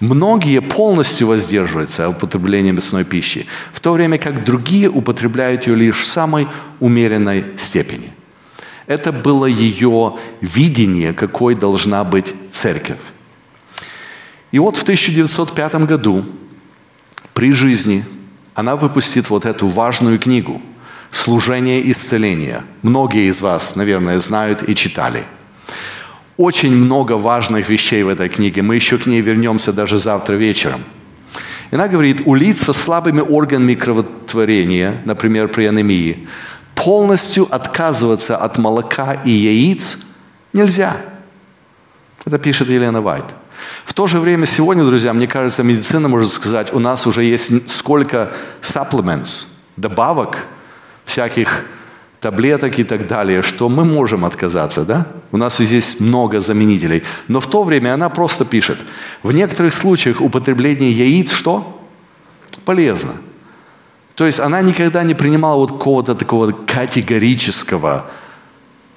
многие 0.00 0.60
полностью 0.60 1.28
воздерживаются 1.28 2.06
от 2.06 2.16
употребления 2.16 2.72
мясной 2.72 3.04
пищи, 3.04 3.46
в 3.72 3.80
то 3.80 3.92
время 3.92 4.18
как 4.18 4.44
другие 4.44 4.88
употребляют 4.88 5.66
ее 5.66 5.74
лишь 5.74 5.96
в 5.96 6.04
самой 6.04 6.46
умеренной 6.78 7.44
степени. 7.56 8.12
Это 8.86 9.12
было 9.12 9.46
ее 9.46 10.18
видение, 10.40 11.12
какой 11.12 11.54
должна 11.54 12.04
быть 12.04 12.34
церковь. 12.52 13.00
И 14.52 14.58
вот 14.58 14.76
в 14.76 14.82
1905 14.82 15.74
году 15.86 16.24
при 17.32 17.52
жизни 17.52 18.04
она 18.54 18.76
выпустит 18.76 19.30
вот 19.30 19.46
эту 19.46 19.66
важную 19.66 20.18
книгу– 20.18 20.62
служение 21.14 21.90
исцеления. 21.90 22.64
Многие 22.82 23.28
из 23.30 23.40
вас, 23.40 23.76
наверное, 23.76 24.18
знают 24.18 24.68
и 24.68 24.74
читали. 24.74 25.24
Очень 26.36 26.76
много 26.76 27.12
важных 27.12 27.68
вещей 27.68 28.02
в 28.02 28.08
этой 28.08 28.28
книге. 28.28 28.62
Мы 28.62 28.74
еще 28.74 28.98
к 28.98 29.06
ней 29.06 29.20
вернемся 29.20 29.72
даже 29.72 29.98
завтра 29.98 30.34
вечером. 30.34 30.80
И 31.70 31.76
она 31.76 31.88
говорит, 31.88 32.22
у 32.24 32.34
лиц 32.34 32.62
со 32.62 32.72
слабыми 32.72 33.20
органами 33.20 33.74
кровотворения, 33.74 35.00
например, 35.04 35.48
при 35.48 35.66
анемии, 35.66 36.28
полностью 36.84 37.48
отказываться 37.50 38.36
от 38.36 38.58
молока 38.58 39.14
и 39.14 39.30
яиц 39.30 40.00
нельзя. 40.52 40.96
Это 42.26 42.38
пишет 42.38 42.68
Елена 42.68 43.00
Вайт. 43.00 43.24
В 43.84 43.94
то 43.94 44.06
же 44.06 44.18
время 44.18 44.44
сегодня, 44.44 44.84
друзья, 44.84 45.14
мне 45.14 45.26
кажется, 45.26 45.62
медицина 45.62 46.08
может 46.08 46.32
сказать, 46.32 46.74
у 46.74 46.78
нас 46.78 47.06
уже 47.06 47.24
есть 47.24 47.70
сколько 47.70 48.32
supplements, 48.60 49.46
добавок, 49.76 50.36
всяких 51.04 51.64
таблеток 52.20 52.78
и 52.78 52.84
так 52.84 53.06
далее, 53.06 53.40
что 53.40 53.70
мы 53.70 53.84
можем 53.84 54.24
отказаться, 54.24 54.84
да? 54.84 55.06
У 55.32 55.38
нас 55.38 55.56
здесь 55.58 56.00
много 56.00 56.40
заменителей. 56.40 57.02
Но 57.28 57.40
в 57.40 57.46
то 57.46 57.64
время 57.64 57.94
она 57.94 58.10
просто 58.10 58.44
пишет, 58.44 58.78
в 59.22 59.32
некоторых 59.32 59.72
случаях 59.72 60.20
употребление 60.20 60.92
яиц 60.92 61.32
что? 61.32 61.82
Полезно. 62.66 63.12
То 64.14 64.26
есть 64.26 64.40
она 64.40 64.62
никогда 64.62 65.02
не 65.02 65.14
принимала 65.14 65.56
вот 65.56 65.72
какого-то 65.72 66.14
такого 66.14 66.52
категорического. 66.52 68.06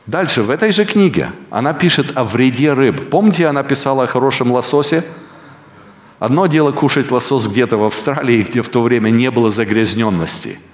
Дальше, 0.06 0.44
в 0.44 0.50
этой 0.50 0.72
же 0.72 0.86
книге 0.86 1.32
она 1.50 1.74
пишет 1.74 2.12
о 2.16 2.24
вреде 2.24 2.74
рыб. 2.74 3.10
Помните, 3.10 3.48
она 3.48 3.64
писала 3.64 4.04
о 4.04 4.08
хорошем 4.08 4.52
лососе? 4.52 5.04
Одно 6.20 6.48
дело 6.48 6.72
кушать 6.72 7.12
лосос 7.12 7.48
где-то 7.48 7.78
в 7.78 7.84
Австралии, 7.84 8.44
где 8.44 8.62
в 8.62 8.70
то 8.70 8.82
время 8.82 9.10
не 9.10 9.32
было 9.32 9.50
загрязненности– 9.50 10.60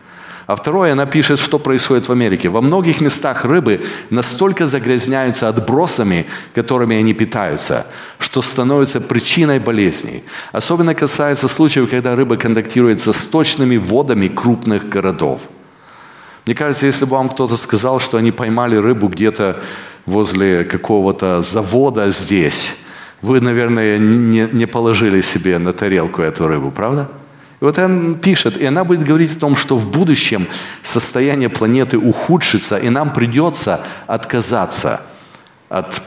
а 0.45 0.55
второе, 0.55 0.91
она 0.91 1.05
пишет, 1.05 1.39
что 1.39 1.57
происходит 1.57 2.07
в 2.07 2.11
Америке. 2.11 2.49
Во 2.49 2.61
многих 2.61 3.01
местах 3.01 3.45
рыбы 3.45 3.81
настолько 4.09 4.67
загрязняются 4.67 5.47
отбросами, 5.47 6.25
которыми 6.53 6.97
они 6.97 7.13
питаются, 7.13 7.87
что 8.19 8.41
становятся 8.41 8.99
причиной 8.99 9.59
болезней. 9.59 10.23
Особенно 10.51 10.93
касается 10.95 11.47
случаев, 11.47 11.89
когда 11.89 12.15
рыба 12.15 12.35
контактирует 12.35 13.01
со 13.01 13.13
сточными 13.13 13.77
водами 13.77 14.27
крупных 14.27 14.89
городов. 14.89 15.41
Мне 16.45 16.55
кажется, 16.55 16.87
если 16.87 17.05
бы 17.05 17.11
вам 17.11 17.29
кто-то 17.29 17.55
сказал, 17.55 18.01
что 18.01 18.17
они 18.17 18.31
поймали 18.31 18.75
рыбу 18.75 19.07
где-то 19.07 19.61
возле 20.05 20.65
какого-то 20.65 21.41
завода 21.41 22.11
здесь, 22.11 22.75
вы, 23.21 23.39
наверное, 23.39 23.97
не 23.97 24.65
положили 24.65 25.21
себе 25.21 25.57
на 25.57 25.71
тарелку 25.71 26.21
эту 26.21 26.47
рыбу, 26.47 26.69
правда? 26.71 27.09
Вот 27.63 27.77
он 27.79 28.15
пишет, 28.15 28.57
и 28.57 28.65
она 28.65 28.83
будет 28.83 29.05
говорить 29.05 29.37
о 29.37 29.39
том, 29.39 29.55
что 29.55 29.77
в 29.77 29.89
будущем 29.89 30.47
состояние 30.81 31.47
планеты 31.47 31.97
ухудшится, 31.97 32.77
и 32.77 32.89
нам 32.89 33.13
придется 33.13 33.79
отказаться 34.05 35.01
от 35.69 36.01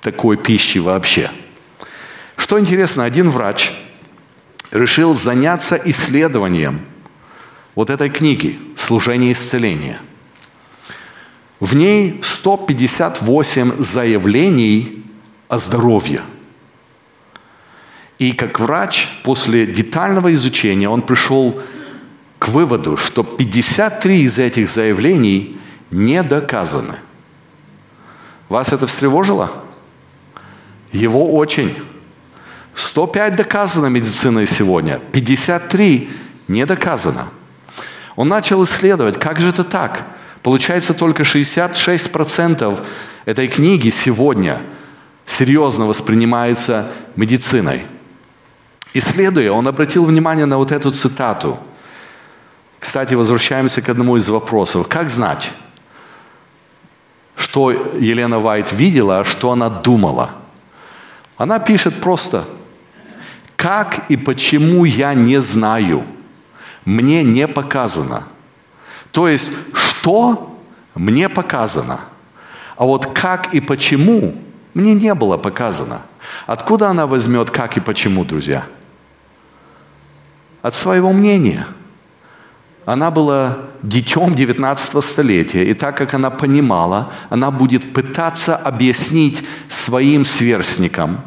такой 0.00 0.38
пищи 0.38 0.78
вообще. 0.78 1.30
Что 2.36 2.58
интересно, 2.58 3.04
один 3.04 3.28
врач 3.28 3.70
решил 4.70 5.14
заняться 5.14 5.78
исследованием 5.84 6.80
вот 7.74 7.90
этой 7.90 8.08
книги 8.08 8.58
«Служение 8.74 9.32
исцеления». 9.32 10.00
В 11.60 11.76
ней 11.76 12.18
158 12.22 13.82
заявлений 13.82 15.04
о 15.48 15.58
здоровье– 15.58 16.22
И 18.18 18.32
как 18.32 18.58
врач, 18.58 19.08
после 19.22 19.64
детального 19.64 20.34
изучения, 20.34 20.88
он 20.88 21.02
пришел 21.02 21.60
к 22.38 22.48
выводу, 22.48 22.96
что 22.96 23.22
53 23.22 24.22
из 24.22 24.38
этих 24.38 24.68
заявлений 24.68 25.58
не 25.90 26.22
доказаны. 26.22 26.96
Вас 28.48 28.72
это 28.72 28.86
встревожило? 28.86 29.52
Его 30.90 31.34
очень. 31.34 31.74
105 32.74 33.36
доказано 33.36 33.86
медициной 33.86 34.46
сегодня, 34.46 35.00
53 35.12 36.10
не 36.48 36.64
доказано. 36.66 37.28
Он 38.16 38.28
начал 38.28 38.64
исследовать, 38.64 39.18
как 39.18 39.40
же 39.40 39.50
это 39.50 39.64
так? 39.64 40.04
Получается, 40.42 40.94
только 40.94 41.24
66% 41.24 42.80
этой 43.26 43.48
книги 43.48 43.90
сегодня 43.90 44.60
серьезно 45.26 45.86
воспринимаются 45.86 46.88
медициной. 47.16 47.84
Исследуя, 48.94 49.52
он 49.52 49.68
обратил 49.68 50.04
внимание 50.04 50.46
на 50.46 50.56
вот 50.56 50.72
эту 50.72 50.90
цитату. 50.92 51.58
Кстати, 52.78 53.14
возвращаемся 53.14 53.82
к 53.82 53.88
одному 53.88 54.16
из 54.16 54.28
вопросов. 54.28 54.88
Как 54.88 55.10
знать, 55.10 55.50
что 57.36 57.70
Елена 57.70 58.38
Вайт 58.38 58.72
видела, 58.72 59.20
а 59.20 59.24
что 59.24 59.52
она 59.52 59.68
думала? 59.68 60.30
Она 61.36 61.58
пишет 61.58 62.00
просто, 62.00 62.44
как 63.56 64.10
и 64.10 64.16
почему 64.16 64.84
я 64.84 65.14
не 65.14 65.40
знаю, 65.40 66.04
мне 66.84 67.22
не 67.22 67.46
показано. 67.46 68.24
То 69.12 69.28
есть, 69.28 69.52
что 69.74 70.58
мне 70.94 71.28
показано, 71.28 72.00
а 72.76 72.84
вот 72.84 73.06
как 73.06 73.54
и 73.54 73.60
почему 73.60 74.34
мне 74.74 74.94
не 74.94 75.14
было 75.14 75.36
показано. 75.36 76.02
Откуда 76.46 76.88
она 76.88 77.06
возьмет 77.06 77.50
как 77.50 77.76
и 77.76 77.80
почему, 77.80 78.24
друзья? 78.24 78.64
От 80.62 80.74
своего 80.74 81.12
мнения– 81.12 81.66
она 82.88 83.10
была 83.10 83.58
детем 83.82 84.34
19 84.34 85.04
столетия, 85.04 85.62
и 85.62 85.74
так 85.74 85.94
как 85.94 86.14
она 86.14 86.30
понимала, 86.30 87.12
она 87.28 87.50
будет 87.50 87.92
пытаться 87.92 88.56
объяснить 88.56 89.44
своим 89.68 90.24
сверстникам, 90.24 91.20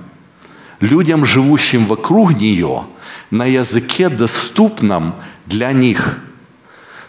людям, 0.79 1.23
живущим 1.23 1.85
вокруг 1.85 2.31
нее, 2.31 2.85
на 3.29 3.45
языке, 3.45 4.09
доступном 4.09 5.13
для 5.45 5.71
них. 5.71 6.17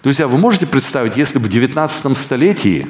Друзья, 0.02 0.28
вы 0.28 0.36
можете 0.36 0.66
представить, 0.66 1.16
если 1.16 1.38
бы 1.38 1.46
в 1.46 1.48
19 1.48 2.14
столетии 2.14 2.86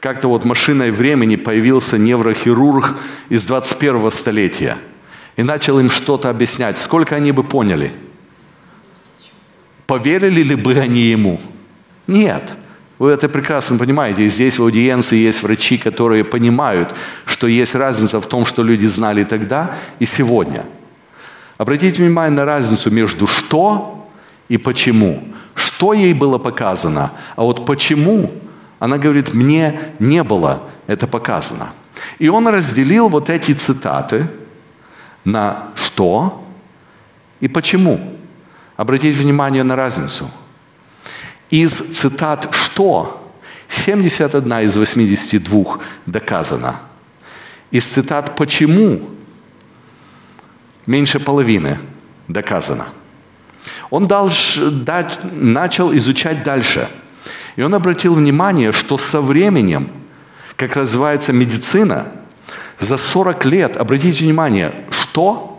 как-то 0.00 0.28
вот 0.28 0.44
машиной 0.44 0.90
времени 0.90 1.36
появился 1.36 1.96
неврохирург 1.96 2.98
из 3.30 3.44
21 3.44 4.10
столетия 4.10 4.76
и 5.36 5.42
начал 5.42 5.80
им 5.80 5.88
что-то 5.88 6.28
объяснять, 6.28 6.76
сколько 6.76 7.16
они 7.16 7.32
бы 7.32 7.44
поняли– 7.44 7.94
Поверили 9.88 10.42
ли 10.42 10.54
бы 10.54 10.74
они 10.74 11.00
ему? 11.00 11.40
Нет. 12.06 12.42
Вы 12.98 13.10
это 13.10 13.26
прекрасно 13.26 13.78
понимаете. 13.78 14.28
Здесь 14.28 14.58
в 14.58 14.62
аудиенции 14.62 15.16
есть 15.16 15.42
врачи, 15.42 15.78
которые 15.78 16.24
понимают, 16.24 16.94
что 17.24 17.46
есть 17.46 17.74
разница 17.74 18.20
в 18.20 18.26
том, 18.26 18.44
что 18.44 18.62
люди 18.62 18.84
знали 18.84 19.24
тогда 19.24 19.74
и 19.98 20.04
сегодня. 20.04 20.66
Обратите 21.56 22.02
внимание 22.02 22.36
на 22.36 22.44
разницу 22.44 22.90
между 22.90 23.26
что 23.26 24.06
и 24.50 24.58
почему. 24.58 25.24
Что 25.54 25.94
ей 25.94 26.12
было 26.12 26.36
показано, 26.36 27.12
а 27.34 27.42
вот 27.42 27.64
почему, 27.64 28.30
она 28.80 28.98
говорит, 28.98 29.32
мне 29.32 29.80
не 29.98 30.22
было 30.22 30.64
это 30.86 31.06
показано. 31.06 31.68
И 32.18 32.28
он 32.28 32.46
разделил 32.46 33.08
вот 33.08 33.30
эти 33.30 33.52
цитаты 33.52 34.28
на 35.24 35.70
что 35.76 36.44
и 37.40 37.48
почему. 37.48 38.17
Обратите 38.78 39.20
внимание 39.20 39.64
на 39.64 39.74
разницу. 39.74 40.30
Из 41.50 41.72
цитат 41.72 42.48
«что» 42.52 43.28
71 43.68 44.52
из 44.60 44.76
82 44.76 45.78
доказано. 46.06 46.76
Из 47.72 47.84
цитат 47.84 48.36
«почему» 48.36 49.00
меньше 50.86 51.18
половины 51.18 51.80
доказано. 52.28 52.86
Он 53.90 54.06
начал 54.06 55.92
изучать 55.96 56.44
дальше. 56.44 56.88
И 57.56 57.62
он 57.62 57.74
обратил 57.74 58.14
внимание, 58.14 58.72
что 58.72 58.96
со 58.96 59.20
временем, 59.20 59.90
как 60.54 60.76
развивается 60.76 61.32
медицина, 61.32 62.12
за 62.78 62.96
40 62.96 63.44
лет, 63.44 63.76
обратите 63.76 64.24
внимание, 64.24 64.72
что 64.92 65.57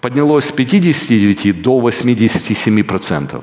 поднялось 0.00 0.46
с 0.46 0.52
59 0.52 1.62
до 1.62 1.80
87%. 1.80 3.42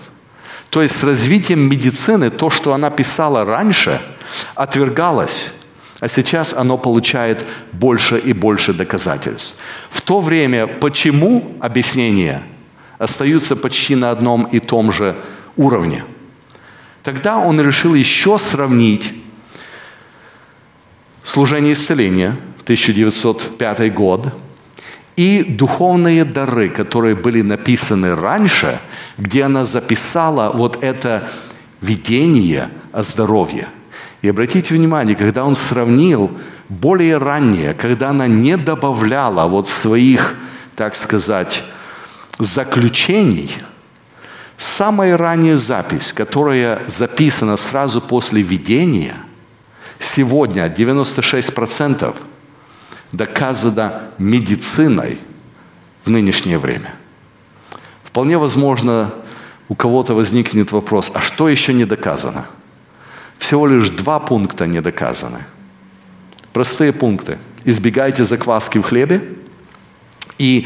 То 0.70 0.82
есть 0.82 0.96
с 0.96 1.04
развитием 1.04 1.60
медицины 1.60 2.30
то, 2.30 2.50
что 2.50 2.74
она 2.74 2.90
писала 2.90 3.46
раньше, 3.46 4.02
отвергалось, 4.56 5.54
а 6.00 6.08
сейчас 6.08 6.54
оно 6.54 6.78
получает 6.78 7.46
больше 7.72 8.18
и 8.20 8.34
больше 8.34 8.74
доказательств. 8.74 9.58
В 9.90 10.02
то 10.02 10.20
время 10.20 10.68
почему 10.68 11.56
объяснения 11.60 12.44
остаются 12.98 13.56
почти 13.56 13.96
на 13.96 14.12
одном 14.12 14.46
и 14.46 14.60
том 14.60 14.92
же 14.92 15.16
уровне. 15.56 16.04
Тогда 17.04 17.38
он 17.38 17.62
решил 17.62 17.96
еще 17.96 18.38
сравнить 18.38 19.14
служение 21.24 21.74
исцеления, 21.74 22.36
1905 22.64 23.94
год, 23.94 24.34
и 25.18 25.44
духовные 25.44 26.24
дары, 26.24 26.70
которые 26.70 27.16
были 27.16 27.42
написаны 27.42 28.16
раньше, 28.16 28.80
где 29.18 29.44
она 29.44 29.66
записала 29.66 30.52
вот 30.54 30.84
это 30.84 31.28
видение 31.82 32.70
о 32.94 33.02
здоровье. 33.02 33.68
И 34.22 34.30
обратите 34.30 34.76
внимание, 34.76 35.16
когда 35.16 35.44
он 35.44 35.56
сравнил 35.56 36.32
более 36.70 37.18
раннее, 37.18 37.74
когда 37.74 38.10
она 38.10 38.28
не 38.28 38.58
добавляла 38.58 39.48
вот 39.48 39.70
своих, 39.70 40.36
так 40.76 40.96
сказать, 40.96 41.64
заключений, 42.38 43.52
самая 44.58 45.18
ранняя 45.18 45.58
запись, 45.58 46.14
которая 46.14 46.84
записана 46.86 47.58
сразу 47.58 48.02
после 48.02 48.44
видения, 48.44 49.16
сегодня 49.98 50.68
96% 50.68 52.16
доказано 53.12 54.12
медициной 54.18 55.20
в 56.04 56.10
нынешнее 56.10 56.58
время. 56.58 56.94
Вполне 58.04 58.38
возможно, 58.38 59.14
у 59.70 59.76
кого-то 59.76 60.14
возникнет 60.14 60.72
вопрос, 60.72 61.12
а 61.14 61.22
что 61.22 61.50
еще 61.50 61.74
не 61.74 61.86
доказано? 61.86 62.46
Всего 63.38 63.68
лишь 63.68 63.90
два 63.90 64.20
пункта 64.20 64.66
не 64.66 64.82
доказаны. 64.82 65.46
Простые 66.54 66.92
пункты. 66.92 67.38
Избегайте 67.66 68.24
закваски 68.24 68.80
в 68.80 68.84
хлебе 68.84 69.36
и 70.38 70.66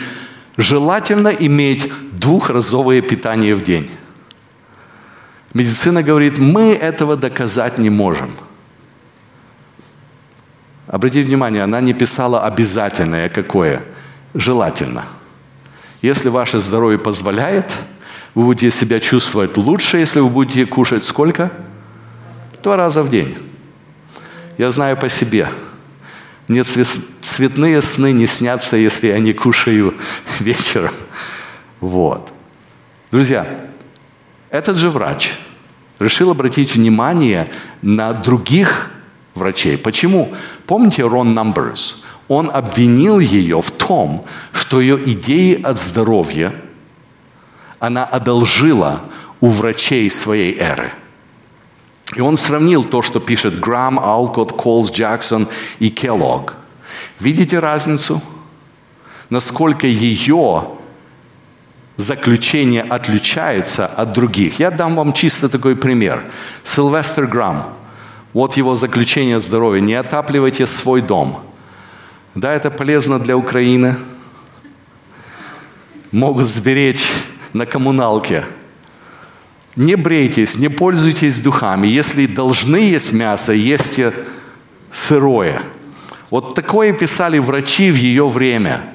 желательно 0.55 1.29
иметь 1.29 1.91
двухразовое 2.11 3.01
питание 3.01 3.55
в 3.55 3.63
день. 3.63 3.89
Медицина 5.53 6.01
говорит, 6.01 6.37
мы 6.37 6.73
этого 6.73 7.17
доказать 7.17 7.77
не 7.77 7.89
можем– 7.89 8.35
Обратите 10.91 11.23
внимание, 11.23 11.63
она 11.63 11.79
не 11.79 11.93
писала 11.93 12.45
обязательное 12.45 13.29
какое, 13.29 13.81
желательно. 14.33 15.05
Если 16.01 16.27
ваше 16.27 16.59
здоровье 16.59 16.99
позволяет, 16.99 17.71
вы 18.35 18.43
будете 18.43 18.71
себя 18.71 18.99
чувствовать 18.99 19.55
лучше, 19.55 19.97
если 19.97 20.19
вы 20.19 20.27
будете 20.27 20.65
кушать 20.65 21.05
сколько? 21.05 21.49
Два 22.61 22.75
раза 22.75 23.03
в 23.03 23.09
день. 23.09 23.37
Я 24.57 24.69
знаю 24.69 24.97
по 24.97 25.07
себе. 25.07 25.47
Мне 26.49 26.65
цветные 26.65 27.81
сны 27.81 28.11
не 28.11 28.27
снятся, 28.27 28.75
если 28.75 29.07
я 29.07 29.19
не 29.19 29.31
кушаю 29.31 29.93
вечером. 30.41 30.93
Вот. 31.79 32.33
Друзья, 33.11 33.47
этот 34.49 34.75
же 34.75 34.89
врач 34.89 35.31
решил 35.99 36.31
обратить 36.31 36.75
внимание 36.75 37.49
на 37.81 38.11
других 38.11 38.91
врачей. 39.35 39.77
Почему? 39.77 40.33
Помните 40.67 41.03
Рон 41.03 41.37
Numbers? 41.37 42.03
Он 42.27 42.49
обвинил 42.51 43.19
ее 43.19 43.61
в 43.61 43.71
том, 43.71 44.25
что 44.53 44.79
ее 44.79 44.97
идеи 45.11 45.61
от 45.61 45.77
здоровья 45.77 46.53
она 47.79 48.05
одолжила 48.05 49.01
у 49.39 49.47
врачей 49.47 50.09
своей 50.09 50.55
эры. 50.57 50.93
И 52.15 52.21
он 52.21 52.37
сравнил 52.37 52.83
то, 52.83 53.01
что 53.01 53.19
пишет 53.19 53.59
Грамм, 53.59 53.99
Алкот, 53.99 54.53
Колс, 54.53 54.91
Джексон 54.91 55.47
и 55.79 55.89
Келлог. 55.89 56.55
Видите 57.19 57.59
разницу? 57.59 58.21
Насколько 59.29 59.87
ее 59.87 60.67
заключения 61.95 62.81
отличаются 62.83 63.87
от 63.87 64.13
других. 64.13 64.59
Я 64.59 64.71
дам 64.71 64.95
вам 64.95 65.13
чисто 65.13 65.49
такой 65.49 65.75
пример. 65.75 66.23
Сильвестр 66.63 67.25
Грамм– 67.25 67.73
вот 68.33 68.57
его 68.57 68.75
заключение 68.75 69.39
здоровья. 69.39 69.81
Не 69.81 69.95
отапливайте 69.95 70.67
свой 70.67 71.01
дом. 71.01 71.43
Да, 72.35 72.53
это 72.53 72.71
полезно 72.71 73.19
для 73.19 73.35
Украины. 73.35 73.95
могут 76.11 76.49
сберечь 76.49 77.09
на 77.53 77.65
коммуналке. 77.65 78.45
Не 79.75 79.95
брейтесь, 79.95 80.57
не 80.57 80.67
пользуйтесь 80.67 81.39
духами. 81.39 81.87
Если 81.87 82.25
должны 82.25 82.77
есть 82.77 83.13
мясо, 83.13 83.53
ешьте 83.53 84.13
сырое. 84.91 85.61
Вот 86.29 86.55
такое 86.55 86.93
писали 86.93 87.39
врачи 87.39 87.91
в 87.91 87.95
ее 87.95 88.27
время. 88.27 88.93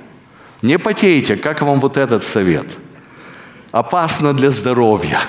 Не 0.62 0.78
потейте, 0.78 1.36
как 1.36 1.62
вам 1.62 1.80
вот 1.80 1.96
этот 1.96 2.24
совет? 2.24 2.66
Опасно 3.72 4.32
для 4.34 4.50
здоровья. 4.50 5.20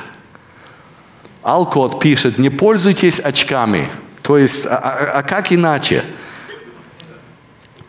Алкот 1.47 2.01
пишет, 2.01 2.39
не 2.39 2.49
пользуйтесь 2.49 3.21
очками. 3.21 3.89
То 4.21 4.37
есть, 4.37 4.65
а, 4.65 4.75
а, 4.75 5.19
а 5.19 5.23
как 5.23 5.53
иначе? 5.53 6.03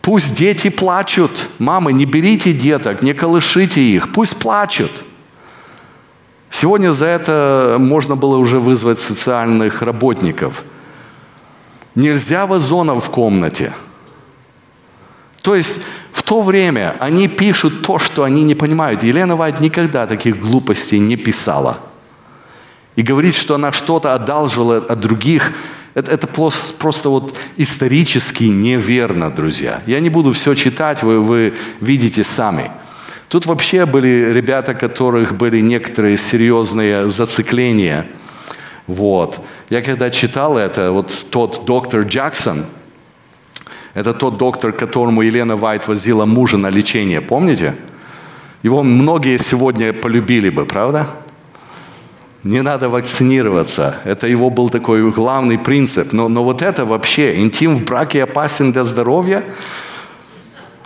Пусть 0.01 0.37
дети 0.37 0.69
плачут. 0.69 1.49
Мамы, 1.59 1.91
не 1.91 2.05
берите 2.05 2.53
деток, 2.53 3.01
не 3.01 3.13
колышите 3.13 3.81
их. 3.81 4.13
Пусть 4.13 4.39
плачут. 4.39 4.91
Сегодня 6.49 6.93
за 6.93 7.07
это 7.07 7.75
можно 7.77 8.15
было 8.15 8.37
уже 8.37 8.61
вызвать 8.61 9.01
социальных 9.01 9.81
работников. 9.81 10.63
Нельзя 11.95 12.45
вазонов 12.45 13.03
в 13.03 13.09
комнате. 13.09 13.73
То 15.41 15.53
есть 15.53 15.79
в 16.13 16.23
то 16.23 16.41
время 16.41 16.95
они 17.01 17.27
пишут 17.27 17.81
то, 17.81 17.99
что 17.99 18.23
они 18.23 18.43
не 18.43 18.55
понимают. 18.55 19.03
Елена 19.03 19.35
Вайт 19.35 19.59
никогда 19.59 20.07
таких 20.07 20.39
глупостей 20.39 20.99
не 20.99 21.17
писала. 21.17 21.79
И 22.99 23.01
говорит, 23.01 23.33
что 23.33 23.55
она 23.55 23.71
что-то 23.71 24.13
одалживала 24.13 24.75
от 24.75 24.99
других– 24.99 25.53
это, 25.93 26.11
это 26.11 26.27
просто, 26.27 26.73
просто 26.73 27.07
вот 27.07 27.33
исторически 27.55 28.43
неверно, 28.43 29.31
друзья. 29.31 29.81
Я 29.85 30.01
не 30.01 30.09
буду 30.09 30.33
все 30.33 30.53
читать, 30.53 31.01
вы, 31.01 31.21
вы 31.21 31.53
видите 31.79 32.25
сами. 32.25 32.69
Тут 33.29 33.45
вообще 33.45 33.85
были 33.85 34.33
ребята, 34.33 34.73
которых 34.73 35.37
были 35.37 35.61
некоторые 35.61 36.17
серьезные 36.17 37.09
зацикления. 37.09 38.05
Вот. 38.85 39.39
Я 39.69 39.81
когда 39.81 40.09
читал 40.09 40.57
это, 40.57 40.91
вот 40.91 41.25
тот 41.29 41.63
доктор 41.65 42.01
Джексон, 42.01 42.65
это 43.93 44.13
тот 44.13 44.35
доктор, 44.35 44.73
которому 44.73 45.21
Елена 45.21 45.55
Вайт 45.55 45.87
возила 45.87 46.25
мужа 46.25 46.57
на 46.57 46.69
лечение, 46.69 47.21
помните? 47.21 47.75
Его 48.61 48.83
многие 48.83 49.37
сегодня 49.37 49.93
полюбили 49.93 50.49
бы, 50.49 50.65
правда? 50.65 51.07
Не 52.43 52.61
надо 52.61 52.89
вакцинироваться. 52.89 53.97
Это 54.05 54.27
его 54.27 54.49
был 54.49 54.69
такой 54.69 55.11
главный 55.11 55.57
принцип. 55.57 56.13
Но, 56.13 56.29
но 56.29 56.43
вот 56.43 56.61
это 56.61 56.85
вообще, 56.85 57.39
интим 57.39 57.75
в 57.75 57.83
браке 57.83 58.23
опасен 58.23 58.71
для 58.71 58.83
здоровья. 58.83 59.43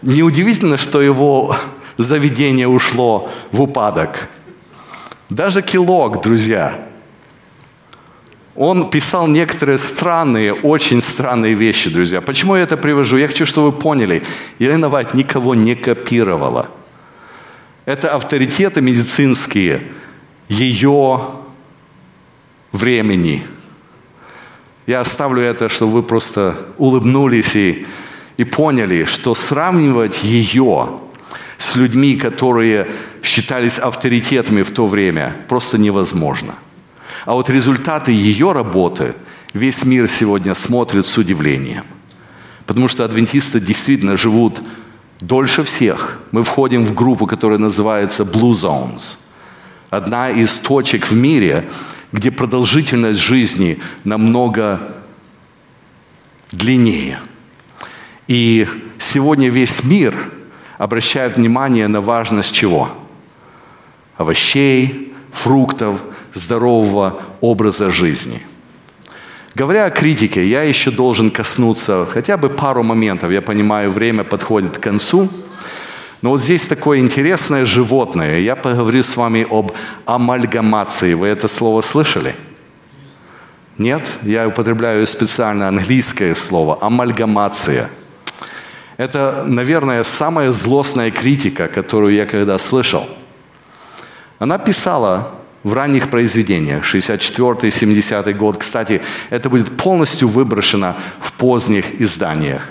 Неудивительно, 0.01 0.77
что 0.77 1.01
его 1.01 1.55
заведение 1.97 2.67
ушло 2.67 3.29
в 3.51 3.61
упадок. 3.61 4.29
Даже 5.29 5.61
Килок, 5.61 6.21
друзья, 6.21 6.75
он 8.55 8.89
писал 8.89 9.27
некоторые 9.27 9.77
странные, 9.77 10.53
очень 10.53 11.01
странные 11.01 11.53
вещи, 11.53 11.89
друзья. 11.89 12.21
Почему 12.21 12.55
я 12.55 12.63
это 12.63 12.77
привожу? 12.77 13.17
Я 13.17 13.27
хочу, 13.27 13.45
чтобы 13.45 13.71
вы 13.71 13.77
поняли. 13.79 14.23
Елена 14.59 14.89
Вайт 14.89 15.13
никого 15.13 15.55
не 15.55 15.75
копировала. 15.75 16.67
Это 17.85 18.15
авторитеты 18.15 18.81
медицинские, 18.81 19.81
ее 20.47 21.21
времени. 22.73 23.45
Я 24.85 24.99
оставлю 24.99 25.41
это, 25.41 25.69
чтобы 25.69 25.93
вы 25.93 26.03
просто 26.03 26.57
улыбнулись 26.77 27.55
и, 27.55 27.87
и 28.35 28.43
поняли, 28.43 29.05
что 29.05 29.33
сравнивать 29.35 30.25
ее 30.25 30.99
с 31.57 31.75
людьми, 31.75 32.17
которые 32.17 32.87
считались 33.21 33.79
авторитетами 33.79 34.63
в 34.63 34.71
то 34.71 34.87
время, 34.87 35.33
просто 35.47 35.77
невозможно. 35.77 36.55
А 37.25 37.33
вот 37.33 37.49
результаты 37.49 38.11
ее 38.11 38.51
работы 38.51 39.13
весь 39.53 39.85
мир 39.85 40.09
сегодня 40.09 40.55
смотрит 40.55 41.07
с 41.07 41.17
удивлением. 41.17 41.85
Потому 42.65 42.89
что 42.89 43.05
адвентисты 43.05 43.61
действительно 43.61 44.17
живут 44.17 44.61
дольше 45.21 45.63
всех. 45.63 46.19
Мы 46.31 46.43
входим 46.43 46.85
в 46.85 46.93
группу, 46.93 47.27
которая 47.27 47.59
называется 47.59 48.23
Blue 48.23 48.51
Zones. 48.51 49.17
Одна 49.89 50.29
из 50.29 50.55
точек 50.55 51.07
в 51.07 51.15
мире, 51.15 51.69
где 52.13 52.29
продолжительность 52.29 53.19
жизни 53.19 53.79
намного 54.03 54.79
длиннее. 56.51 57.19
И 58.27 58.67
сегодня 58.99 59.49
весь 59.49 59.83
мир 59.83 60.15
обращает 60.77 61.35
внимание 61.35 61.87
на 61.87 62.01
важность 62.01 62.53
чего? 62.53 62.89
Овощей, 64.15 65.13
фруктов, 65.31 66.03
здорового 66.33 67.19
образа 67.41 67.91
жизни. 67.91 68.45
Говоря 69.55 69.85
о 69.85 69.89
критике, 69.89 70.47
я 70.47 70.61
еще 70.61 70.91
должен 70.91 71.31
коснуться 71.31 72.07
хотя 72.09 72.37
бы 72.37 72.49
пару 72.49 72.83
моментов. 72.83 73.31
Я 73.31 73.41
понимаю, 73.41 73.91
время 73.91 74.23
подходит 74.23 74.77
к 74.77 74.81
концу– 74.81 75.29
но 76.23 76.29
вот 76.29 76.41
здесь 76.41 76.65
такое 76.65 76.99
интересное 76.99 77.65
животное. 77.65 78.39
Я 78.39 78.55
поговорю 78.55 79.03
с 79.03 79.17
вами 79.17 79.45
об 79.49 79.73
амальгамации. 80.05 81.15
Вы 81.15 81.27
это 81.27 81.49
слово 81.49 81.81
слышали? 81.81 82.33
Нет? 83.77 84.01
Я 84.21 84.47
употребляю 84.47 85.05
специально 85.05 85.67
английское 85.67 86.33
слово. 86.33 86.77
Амальгамация. 86.79 87.89
Это, 88.95 89.43
наверное, 89.45 90.05
самая 90.05 90.53
злостная 90.53 91.11
критика, 91.11 91.67
которую 91.67 92.13
я 92.13 92.25
когда 92.25 92.57
слышал. 92.57 93.05
Она 94.39 94.57
писала 94.59 95.29
в 95.63 95.73
ранних 95.73 96.09
произведениях, 96.09 96.85
64-70 96.85 98.33
год. 98.35 98.59
Кстати, 98.59 99.01
это 99.29 99.49
будет 99.49 99.75
полностью 99.75 100.29
выброшено 100.29 100.95
в 101.19 101.33
поздних 101.33 101.99
изданиях. 101.99 102.61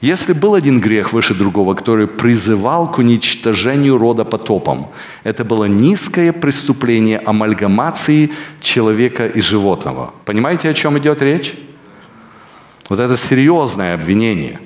Если 0.00 0.32
был 0.32 0.54
один 0.54 0.80
грех 0.80 1.12
выше 1.12 1.34
другого, 1.34 1.74
который 1.74 2.06
призывал 2.06 2.90
к 2.90 2.98
уничтожению 2.98 3.98
рода 3.98 4.24
потопом, 4.24 4.92
это 5.24 5.44
было 5.44 5.64
низкое 5.64 6.32
преступление 6.32 7.18
амальгамации 7.18 8.30
человека 8.60 9.26
и 9.26 9.40
животного. 9.40 10.14
Понимаете, 10.24 10.68
о 10.68 10.74
чем 10.74 10.96
идет 10.98 11.20
речь? 11.20 11.54
Вот 12.88 13.00
это 13.00 13.16
серьезное 13.16 13.94
обвинение, 13.94 14.60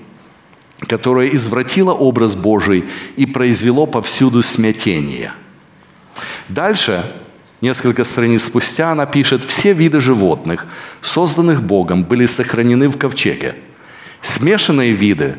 которое 0.87 1.29
извратило 1.29 1.93
образ 1.93 2.37
Божий 2.37 2.85
и 3.17 3.25
произвело 3.25 3.87
повсюду 3.87 4.43
смятение. 4.43 5.33
Дальше, 6.51 7.03
несколько 7.63 8.05
страниц 8.05 8.45
спустя, 8.45 8.93
она 8.93 9.07
пишет, 9.07 9.43
все 9.43 9.73
виды 9.73 10.03
животных, 10.03 10.67
созданных 11.01 11.63
Богом, 11.63 12.05
были 12.05 12.27
сохранены 12.27 12.89
в 12.89 12.99
ковчеге– 12.99 13.55
Смешанные 14.23 14.93
виды, 14.93 15.37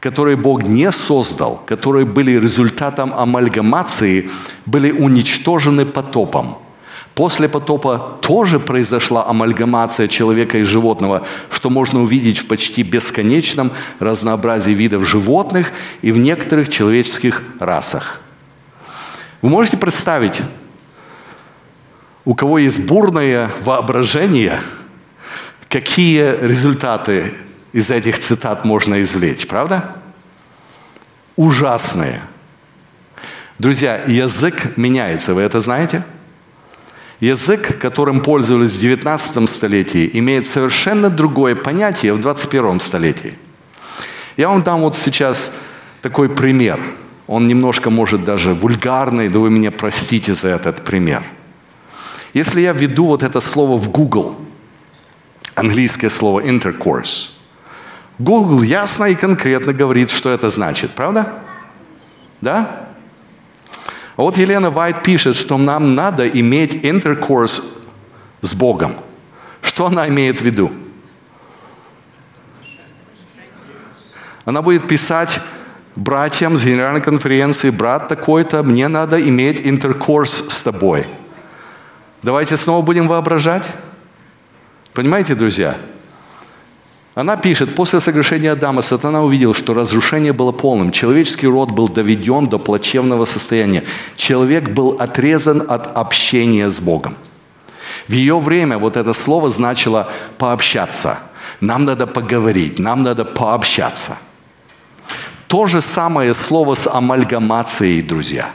которые 0.00 0.36
Бог 0.36 0.62
не 0.62 0.90
создал, 0.92 1.62
которые 1.66 2.06
были 2.06 2.38
результатом 2.38 3.12
амальгамации, 3.12 4.30
были 4.66 4.92
уничтожены 4.92 5.84
потопом. 5.84 6.58
После 7.14 7.48
потопа 7.48 8.18
тоже 8.22 8.58
произошла 8.58 9.26
амальгамация 9.28 10.08
человека 10.08 10.58
и 10.58 10.64
животного, 10.64 11.26
что 11.50 11.70
можно 11.70 12.02
увидеть 12.02 12.38
в 12.38 12.46
почти 12.46 12.82
бесконечном 12.82 13.72
разнообразии 13.98 14.72
видов 14.72 15.06
животных 15.06 15.72
и 16.02 16.12
в 16.12 16.18
некоторых 16.18 16.68
человеческих 16.68 17.42
расах. 17.60 18.20
Вы 19.42 19.48
можете 19.48 19.76
представить, 19.76 20.40
у 22.24 22.34
кого 22.34 22.58
есть 22.58 22.86
бурное 22.86 23.50
воображение, 23.60 24.60
какие 25.68 26.44
результаты 26.44 27.34
из 27.74 27.90
этих 27.90 28.20
цитат 28.20 28.64
можно 28.64 29.02
извлечь, 29.02 29.48
правда? 29.48 29.96
Ужасные. 31.34 32.22
Друзья, 33.58 34.00
язык 34.06 34.76
меняется, 34.76 35.34
вы 35.34 35.42
это 35.42 35.60
знаете? 35.60 36.04
Язык, 37.18 37.78
которым 37.80 38.20
пользовались 38.20 38.74
в 38.76 38.80
19 38.80 39.50
столетии, 39.50 40.08
имеет 40.12 40.46
совершенно 40.46 41.10
другое 41.10 41.56
понятие 41.56 42.12
в 42.14 42.20
21 42.20 42.78
столетии. 42.78 43.36
Я 44.36 44.50
вам 44.50 44.62
дам 44.62 44.82
вот 44.82 44.94
сейчас 44.94 45.50
такой 46.00 46.28
пример. 46.28 46.78
Он 47.26 47.48
немножко 47.48 47.90
может 47.90 48.22
даже 48.22 48.54
вульгарный, 48.54 49.28
но 49.28 49.40
вы 49.40 49.50
меня 49.50 49.72
простите 49.72 50.34
за 50.34 50.50
этот 50.50 50.84
пример. 50.84 51.24
Если 52.34 52.60
я 52.60 52.72
введу 52.72 53.06
вот 53.06 53.24
это 53.24 53.40
слово 53.40 53.76
в 53.76 53.90
Google, 53.90 54.36
английское 55.56 56.08
слово 56.08 56.38
intercourse, 56.38 57.33
Google 58.18 58.62
ясно 58.62 59.06
и 59.06 59.14
конкретно 59.14 59.72
говорит, 59.72 60.10
что 60.10 60.30
это 60.30 60.48
значит, 60.48 60.92
правда? 60.92 61.42
Да? 62.40 62.86
Вот 64.16 64.38
Елена 64.38 64.70
Вайт 64.70 65.02
пишет, 65.02 65.36
что 65.36 65.58
нам 65.58 65.94
надо 65.94 66.26
иметь 66.28 66.84
интеркурс 66.84 67.78
с 68.40 68.54
Богом. 68.54 68.96
Что 69.60 69.86
она 69.86 70.08
имеет 70.08 70.40
в 70.40 70.44
виду? 70.44 70.70
Она 74.44 74.62
будет 74.62 74.86
писать 74.86 75.40
братьям 75.96 76.56
с 76.56 76.64
генеральной 76.64 77.00
конференции, 77.00 77.70
брат 77.70 78.08
такой-то, 78.08 78.62
мне 78.62 78.88
надо 78.88 79.20
иметь 79.20 79.60
интеркурс 79.64 80.48
с 80.48 80.60
тобой. 80.60 81.06
Давайте 82.22 82.56
снова 82.56 82.84
будем 82.84 83.08
воображать. 83.08 83.64
Понимаете, 84.92 85.34
друзья? 85.34 85.76
Она 87.14 87.36
пишет, 87.36 87.76
после 87.76 88.00
согрешения 88.00 88.52
Адама 88.52 88.82
сатана 88.82 89.22
увидел, 89.22 89.54
что 89.54 89.72
разрушение 89.72 90.32
было 90.32 90.50
полным. 90.50 90.90
Человеческий 90.90 91.46
род 91.46 91.70
был 91.70 91.88
доведен 91.88 92.48
до 92.48 92.58
плачевного 92.58 93.24
состояния. 93.24 93.84
Человек 94.16 94.70
был 94.70 94.96
отрезан 94.98 95.62
от 95.68 95.96
общения 95.96 96.68
с 96.68 96.80
Богом. 96.80 97.14
В 98.08 98.12
ее 98.12 98.38
время 98.40 98.78
вот 98.78 98.96
это 98.96 99.14
слово 99.14 99.48
значило 99.48 100.08
пообщаться. 100.38 101.18
Нам 101.60 101.84
надо 101.84 102.08
поговорить, 102.08 102.80
нам 102.80 103.04
надо 103.04 103.24
пообщаться. 103.24 104.18
То 105.46 105.68
же 105.68 105.80
самое 105.80 106.34
слово 106.34 106.74
с 106.74 106.88
амальгамацией, 106.92 108.02
друзья. 108.02 108.50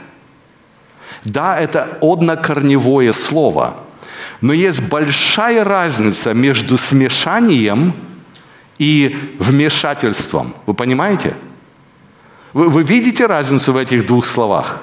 Да, 1.24 1.58
это 1.58 1.98
однокорневое 2.02 3.12
слово, 3.14 3.74
но 4.42 4.52
есть 4.52 4.88
большая 4.90 5.64
разница 5.64 6.34
между 6.34 6.76
смешанием 6.76 7.94
и 8.80 9.34
вмешательством. 9.38 10.54
Вы 10.64 10.72
понимаете? 10.72 11.34
Вы, 12.54 12.70
вы 12.70 12.82
видите 12.82 13.26
разницу 13.26 13.74
в 13.74 13.76
этих 13.76 14.06
двух 14.06 14.24
словах? 14.24 14.80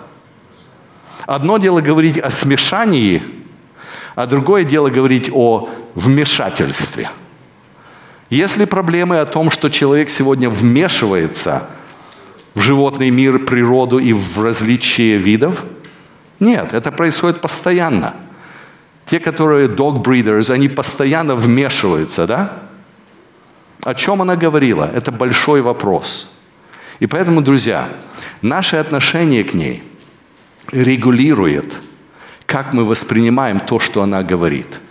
Одно 1.26 1.58
дело 1.58 1.82
говорить 1.82 2.20
о 2.20 2.30
смешании, 2.30 3.24
а 4.14 4.28
другое 4.28 4.64
дело 4.64 4.92
говорить 4.92 5.32
о 5.34 5.68
вмешательстве. 5.96 7.10
Если 8.30 8.66
проблемы 8.66 9.18
о 9.18 9.26
том, 9.26 9.50
что 9.50 9.70
человек 9.70 10.12
сегодня 10.12 10.48
вмешивается 10.48 11.68
в 12.54 12.60
животный 12.60 13.10
мир, 13.10 13.40
природу 13.40 13.98
и 13.98 14.14
в 14.14 14.44
различие 14.44 15.18
видов? 15.18 15.66
Нет, 16.40 16.72
это 16.72 16.92
происходит 16.92 17.42
постоянно. 17.42 18.14
Те, 19.06 19.20
которые 19.20 19.68
dog 19.68 20.04
breeders, 20.04 20.52
они 20.52 20.70
постоянно 20.70 21.34
вмешиваются, 21.34 22.28
да? 22.28 22.67
О 23.88 23.94
чем 23.94 24.22
она 24.22 24.36
говорила? 24.36 24.92
Это 24.94 25.14
большой 25.14 25.62
вопрос. 25.62 26.34
И 27.00 27.08
поэтому, 27.08 27.42
друзья, 27.42 27.88
наше 28.42 28.76
отношение 28.76 29.46
к 29.46 29.54
ней 29.54 29.82
регулирует, 30.74 31.74
как 32.46 32.74
мы 32.74 32.84
воспринимаем 32.84 33.62
то, 33.62 33.80
что 33.80 34.02
она 34.02 34.24
говорит. 34.24 34.82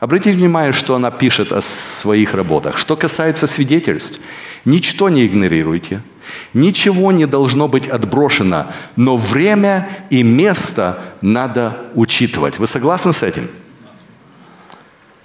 Обратите 0.00 0.36
внимание, 0.36 0.72
что 0.72 0.96
она 0.96 1.12
пишет 1.12 1.52
о 1.52 1.60
своих 1.60 2.34
работах. 2.34 2.76
Что 2.76 2.96
касается 2.96 3.46
свидетельств, 3.46 4.18
ничто 4.64 5.08
не 5.08 5.24
игнорируйте– 5.24 6.02
Ничего 6.52 7.10
не 7.10 7.24
должно 7.24 7.68
быть 7.68 7.88
отброшено, 7.88 8.66
но 8.96 9.16
время 9.16 9.88
и 10.10 10.22
место 10.22 10.98
надо 11.22 11.78
учитывать. 11.94 12.58
Вы 12.58 12.66
согласны 12.66 13.14
с 13.14 13.22
этим? 13.22 13.48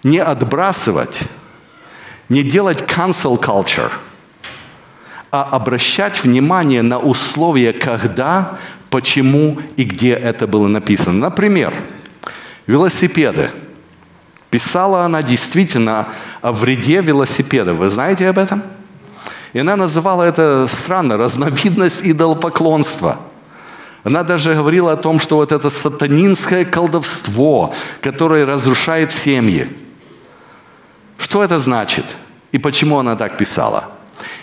Не 0.04 0.20
отбрасывать, 0.20 1.24
не 2.34 2.42
делать 2.42 2.82
cancel 2.82 3.40
culture, 3.40 3.92
а 5.32 5.44
обращать 5.44 6.24
внимание 6.24 6.82
на 6.82 6.98
условия, 6.98 7.74
когда, 7.74 8.58
почему 8.90 9.60
и 9.78 9.84
где 9.84 10.14
это 10.14 10.48
было 10.48 10.68
написано. 10.68 11.20
Например, 11.20 11.72
велосипеды. 12.66 13.52
Писала 14.50 15.04
она 15.04 15.22
действительно 15.22 16.08
о 16.42 16.52
вреде 16.52 17.02
велосипеда. 17.02 17.76
Вы 17.76 17.92
знаете 17.92 18.28
об 18.28 18.40
этом? 18.40 18.64
И 19.54 19.60
она 19.60 19.76
называла 19.76 20.24
это 20.24 20.66
странно, 20.68 21.18
разновидность 21.18 22.02
идолопоклонства. 22.04 23.20
Она 24.04 24.24
даже 24.24 24.56
говорила 24.56 24.94
о 24.94 24.98
том, 24.98 25.20
что 25.20 25.36
вот 25.36 25.52
это 25.52 25.70
сатанинское 25.70 26.66
колдовство, 26.66 27.76
которое 28.02 28.46
разрушает 28.48 29.12
семьи. 29.12 29.70
Что 31.20 31.44
это 31.44 31.60
значит? 31.60 32.06
И 32.54 32.60
почему 32.60 33.00
она 33.00 33.16
так 33.16 33.38
писала? 33.38 33.90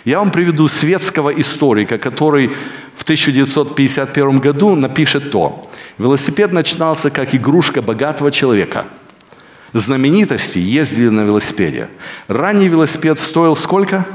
Я 0.03 0.19
вам 0.19 0.31
приведу 0.31 0.67
светского 0.67 1.29
историка, 1.29 1.97
который 1.97 2.51
в 2.93 3.03
1951 3.03 4.39
году 4.39 4.75
напишет 4.75 5.31
то. 5.31 5.67
Велосипед 5.97 6.51
начинался 6.51 7.09
как 7.09 7.33
игрушка 7.33 7.81
богатого 7.81 8.29
человека. 8.29 8.85
Знаменитости 9.73 10.59
ездили 10.59 11.07
на 11.07 11.21
велосипеде. 11.21 11.87
Ранний 12.27 12.67
велосипед 12.67 13.17
стоил 13.17 13.55
сколько? 13.55 14.05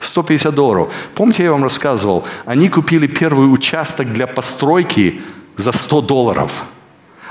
150 0.00 0.54
долларов. 0.54 0.92
Помните, 1.14 1.44
я 1.44 1.52
вам 1.52 1.62
рассказывал, 1.62 2.24
они 2.44 2.68
купили 2.68 3.06
первый 3.06 3.46
участок 3.46 4.12
для 4.12 4.26
постройки 4.26 5.22
за 5.56 5.72
100 5.72 6.02
долларов. 6.02 6.64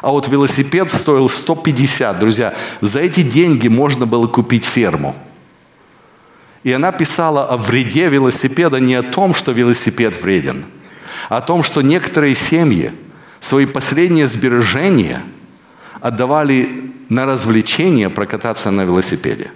А 0.01 0.09
вот 0.09 0.27
велосипед 0.27 0.89
стоил 0.89 1.29
150. 1.29 2.19
Друзья, 2.19 2.55
за 2.81 3.01
эти 3.01 3.21
деньги 3.21 3.67
можно 3.67 4.07
было 4.07 4.25
купить 4.25 4.65
ферму. 4.65 5.15
И 6.65 6.71
она 6.71 6.91
писала 6.91 7.45
о 7.45 7.57
вреде 7.57 8.09
велосипеда 8.09 8.79
не 8.79 8.95
о 8.95 9.03
том, 9.03 9.35
что 9.35 9.51
велосипед 9.51 10.19
вреден, 10.19 10.65
а 11.29 11.37
о 11.37 11.41
том, 11.41 11.61
что 11.61 11.83
некоторые 11.83 12.35
семьи 12.35 12.91
свои 13.39 13.67
последние 13.67 14.25
сбережения 14.25 15.21
отдавали 16.01 16.91
на 17.07 17.27
развлечение 17.27 18.09
прокататься 18.09 18.71
на 18.71 18.81
велосипеде. 18.81 19.51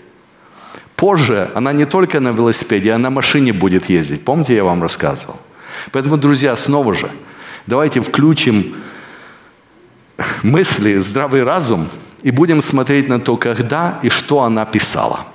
Позже 0.95 1.49
она 1.55 1.73
не 1.73 1.85
только 1.85 2.19
на 2.19 2.29
велосипеде, 2.29 2.93
а 2.93 2.99
на 2.99 3.09
машине 3.09 3.53
будет 3.53 3.89
ездить. 3.89 4.23
Помните, 4.23 4.55
я 4.55 4.63
вам 4.63 4.83
рассказывал? 4.83 5.39
Поэтому, 5.91 6.15
друзья, 6.15 6.55
снова 6.55 6.93
же, 6.93 7.09
давайте 7.65 8.01
включим 8.01 8.75
мысли, 10.43 10.99
здравый 10.99 11.41
разум 11.41 11.89
и 12.21 12.29
будем 12.29 12.61
смотреть 12.61 13.09
на 13.09 13.19
то, 13.19 13.35
когда 13.35 13.97
и 14.03 14.09
что 14.09 14.43
она 14.43 14.63
писала. 14.65 15.25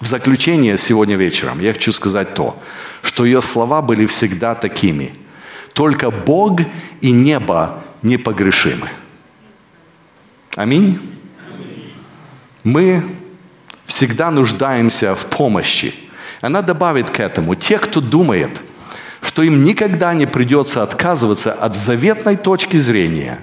В 0.00 0.06
заключение 0.06 0.76
сегодня 0.76 1.16
вечером 1.16 1.60
я 1.60 1.72
хочу 1.72 1.92
сказать 1.92 2.34
то, 2.34 2.60
что 3.02 3.24
ее 3.24 3.40
слова 3.42 3.80
были 3.80 4.06
всегда 4.06 4.54
такими. 4.54 5.12
Только 5.72 6.10
Бог 6.10 6.60
и 7.00 7.10
небо 7.10 7.82
непогрешимы. 8.02 8.90
Аминь. 10.56 11.00
Мы 12.64 13.02
всегда 13.84 14.30
нуждаемся 14.30 15.14
в 15.14 15.26
помощи. 15.26 15.94
Она 16.40 16.62
добавит 16.62 17.10
к 17.10 17.20
этому, 17.20 17.54
те, 17.54 17.78
кто 17.78 18.00
думает, 18.00 18.60
что 19.20 19.42
им 19.42 19.64
никогда 19.64 20.12
не 20.14 20.26
придется 20.26 20.82
отказываться 20.82 21.52
от 21.52 21.74
заветной 21.74 22.36
точки 22.36 22.76
зрения, 22.76 23.40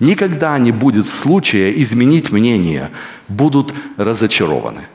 никогда 0.00 0.58
не 0.58 0.72
будет 0.72 1.08
случая 1.08 1.70
изменить 1.80 2.32
мнение, 2.32 2.90
будут 3.28 3.72
разочарованы. 3.96 4.88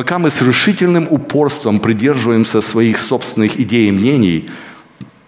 Пока 0.00 0.18
мы 0.18 0.30
с 0.30 0.40
решительным 0.40 1.06
упорством 1.10 1.78
придерживаемся 1.78 2.62
своих 2.62 2.98
собственных 2.98 3.60
идей 3.60 3.90
и 3.90 3.92
мнений, 3.92 4.48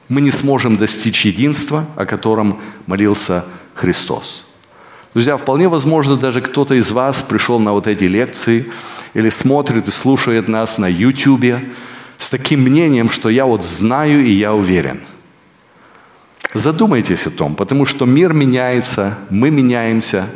мы 0.08 0.22
не 0.22 0.30
сможем 0.30 0.78
достичь 0.78 1.26
единства, 1.26 1.84
о 1.94 2.06
котором 2.06 2.58
молился 2.86 3.44
Христос. 3.74 4.48
Друзья, 5.12 5.36
вполне 5.36 5.68
возможно, 5.68 6.16
даже 6.16 6.40
кто-то 6.40 6.74
из 6.74 6.90
вас 6.90 7.20
пришел 7.20 7.58
на 7.60 7.72
вот 7.72 7.86
эти 7.86 8.04
лекции 8.04 8.64
или 9.12 9.28
смотрит 9.28 9.88
и 9.88 9.90
слушает 9.90 10.48
нас 10.48 10.78
на 10.78 10.88
YouTube 10.88 11.60
с 12.16 12.30
таким 12.30 12.62
мнением, 12.62 13.10
что 13.10 13.28
я 13.28 13.44
вот 13.44 13.66
знаю 13.66 14.24
и 14.24 14.32
я 14.32 14.54
уверен. 14.54 15.02
Задумайтесь 16.54 17.26
о 17.26 17.30
том, 17.30 17.56
потому 17.56 17.84
что 17.84 18.06
мир 18.06 18.32
меняется, 18.32 19.18
мы 19.28 19.50
меняемся. 19.50 20.30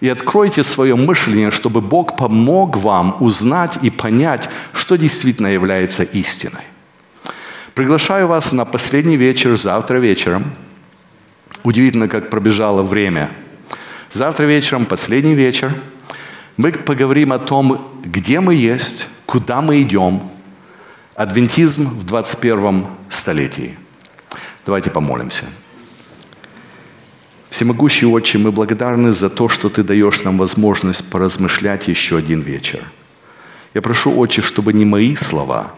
И 0.00 0.08
откройте 0.08 0.62
свое 0.62 0.94
мышление, 0.94 1.50
чтобы 1.50 1.80
Бог 1.80 2.16
помог 2.16 2.76
вам 2.76 3.16
узнать 3.20 3.78
и 3.82 3.90
понять, 3.90 4.48
что 4.72 4.96
действительно 4.96 5.46
является 5.46 6.02
истиной. 6.02 6.64
Приглашаю 7.74 8.26
вас 8.26 8.52
на 8.52 8.64
последний 8.64 9.16
вечер, 9.16 9.56
завтра 9.56 9.96
вечером. 9.96 10.54
Удивительно, 11.62 12.08
как 12.08 12.30
пробежало 12.30 12.82
время– 12.82 13.30
Завтра 14.10 14.44
вечером, 14.44 14.86
последний 14.86 15.34
вечер, 15.34 15.72
мы 16.56 16.72
поговорим 16.72 17.32
о 17.32 17.38
том, 17.38 18.00
где 18.04 18.40
мы 18.40 18.54
есть, 18.54 19.08
куда 19.26 19.60
мы 19.60 19.82
идем. 19.82 20.22
Адвентизм 21.14 21.88
в 21.88 22.06
21 22.06 22.86
столетии. 23.08 23.76
Давайте 24.64 24.90
помолимся. 24.90 25.44
Всемогущий 27.56 28.04
Отче, 28.04 28.36
мы 28.36 28.52
благодарны 28.52 29.14
за 29.14 29.30
то, 29.30 29.48
что 29.48 29.70
Ты 29.70 29.82
даешь 29.82 30.24
нам 30.24 30.36
возможность 30.36 31.10
поразмышлять 31.10 31.88
еще 31.88 32.18
один 32.18 32.42
вечер. 32.42 32.80
Я 33.72 33.80
прошу, 33.80 34.14
Отче, 34.18 34.42
чтобы 34.42 34.74
не 34.74 34.84
мои 34.84 35.16
слова, 35.16 35.74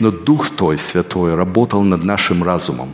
но 0.00 0.10
Дух 0.10 0.50
Твой 0.50 0.78
Святой 0.78 1.36
работал 1.36 1.84
над 1.84 2.02
нашим 2.02 2.42
разумом, 2.42 2.92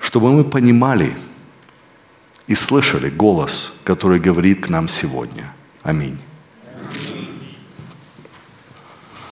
чтобы 0.00 0.32
мы 0.32 0.42
понимали– 0.42 1.16
и 2.48 2.56
слышали 2.56 3.08
голос, 3.08 3.80
который 3.84 4.18
говорит 4.18 4.66
к 4.66 4.68
нам 4.68 4.88
сегодня. 4.88 5.54
Аминь. 5.84 6.18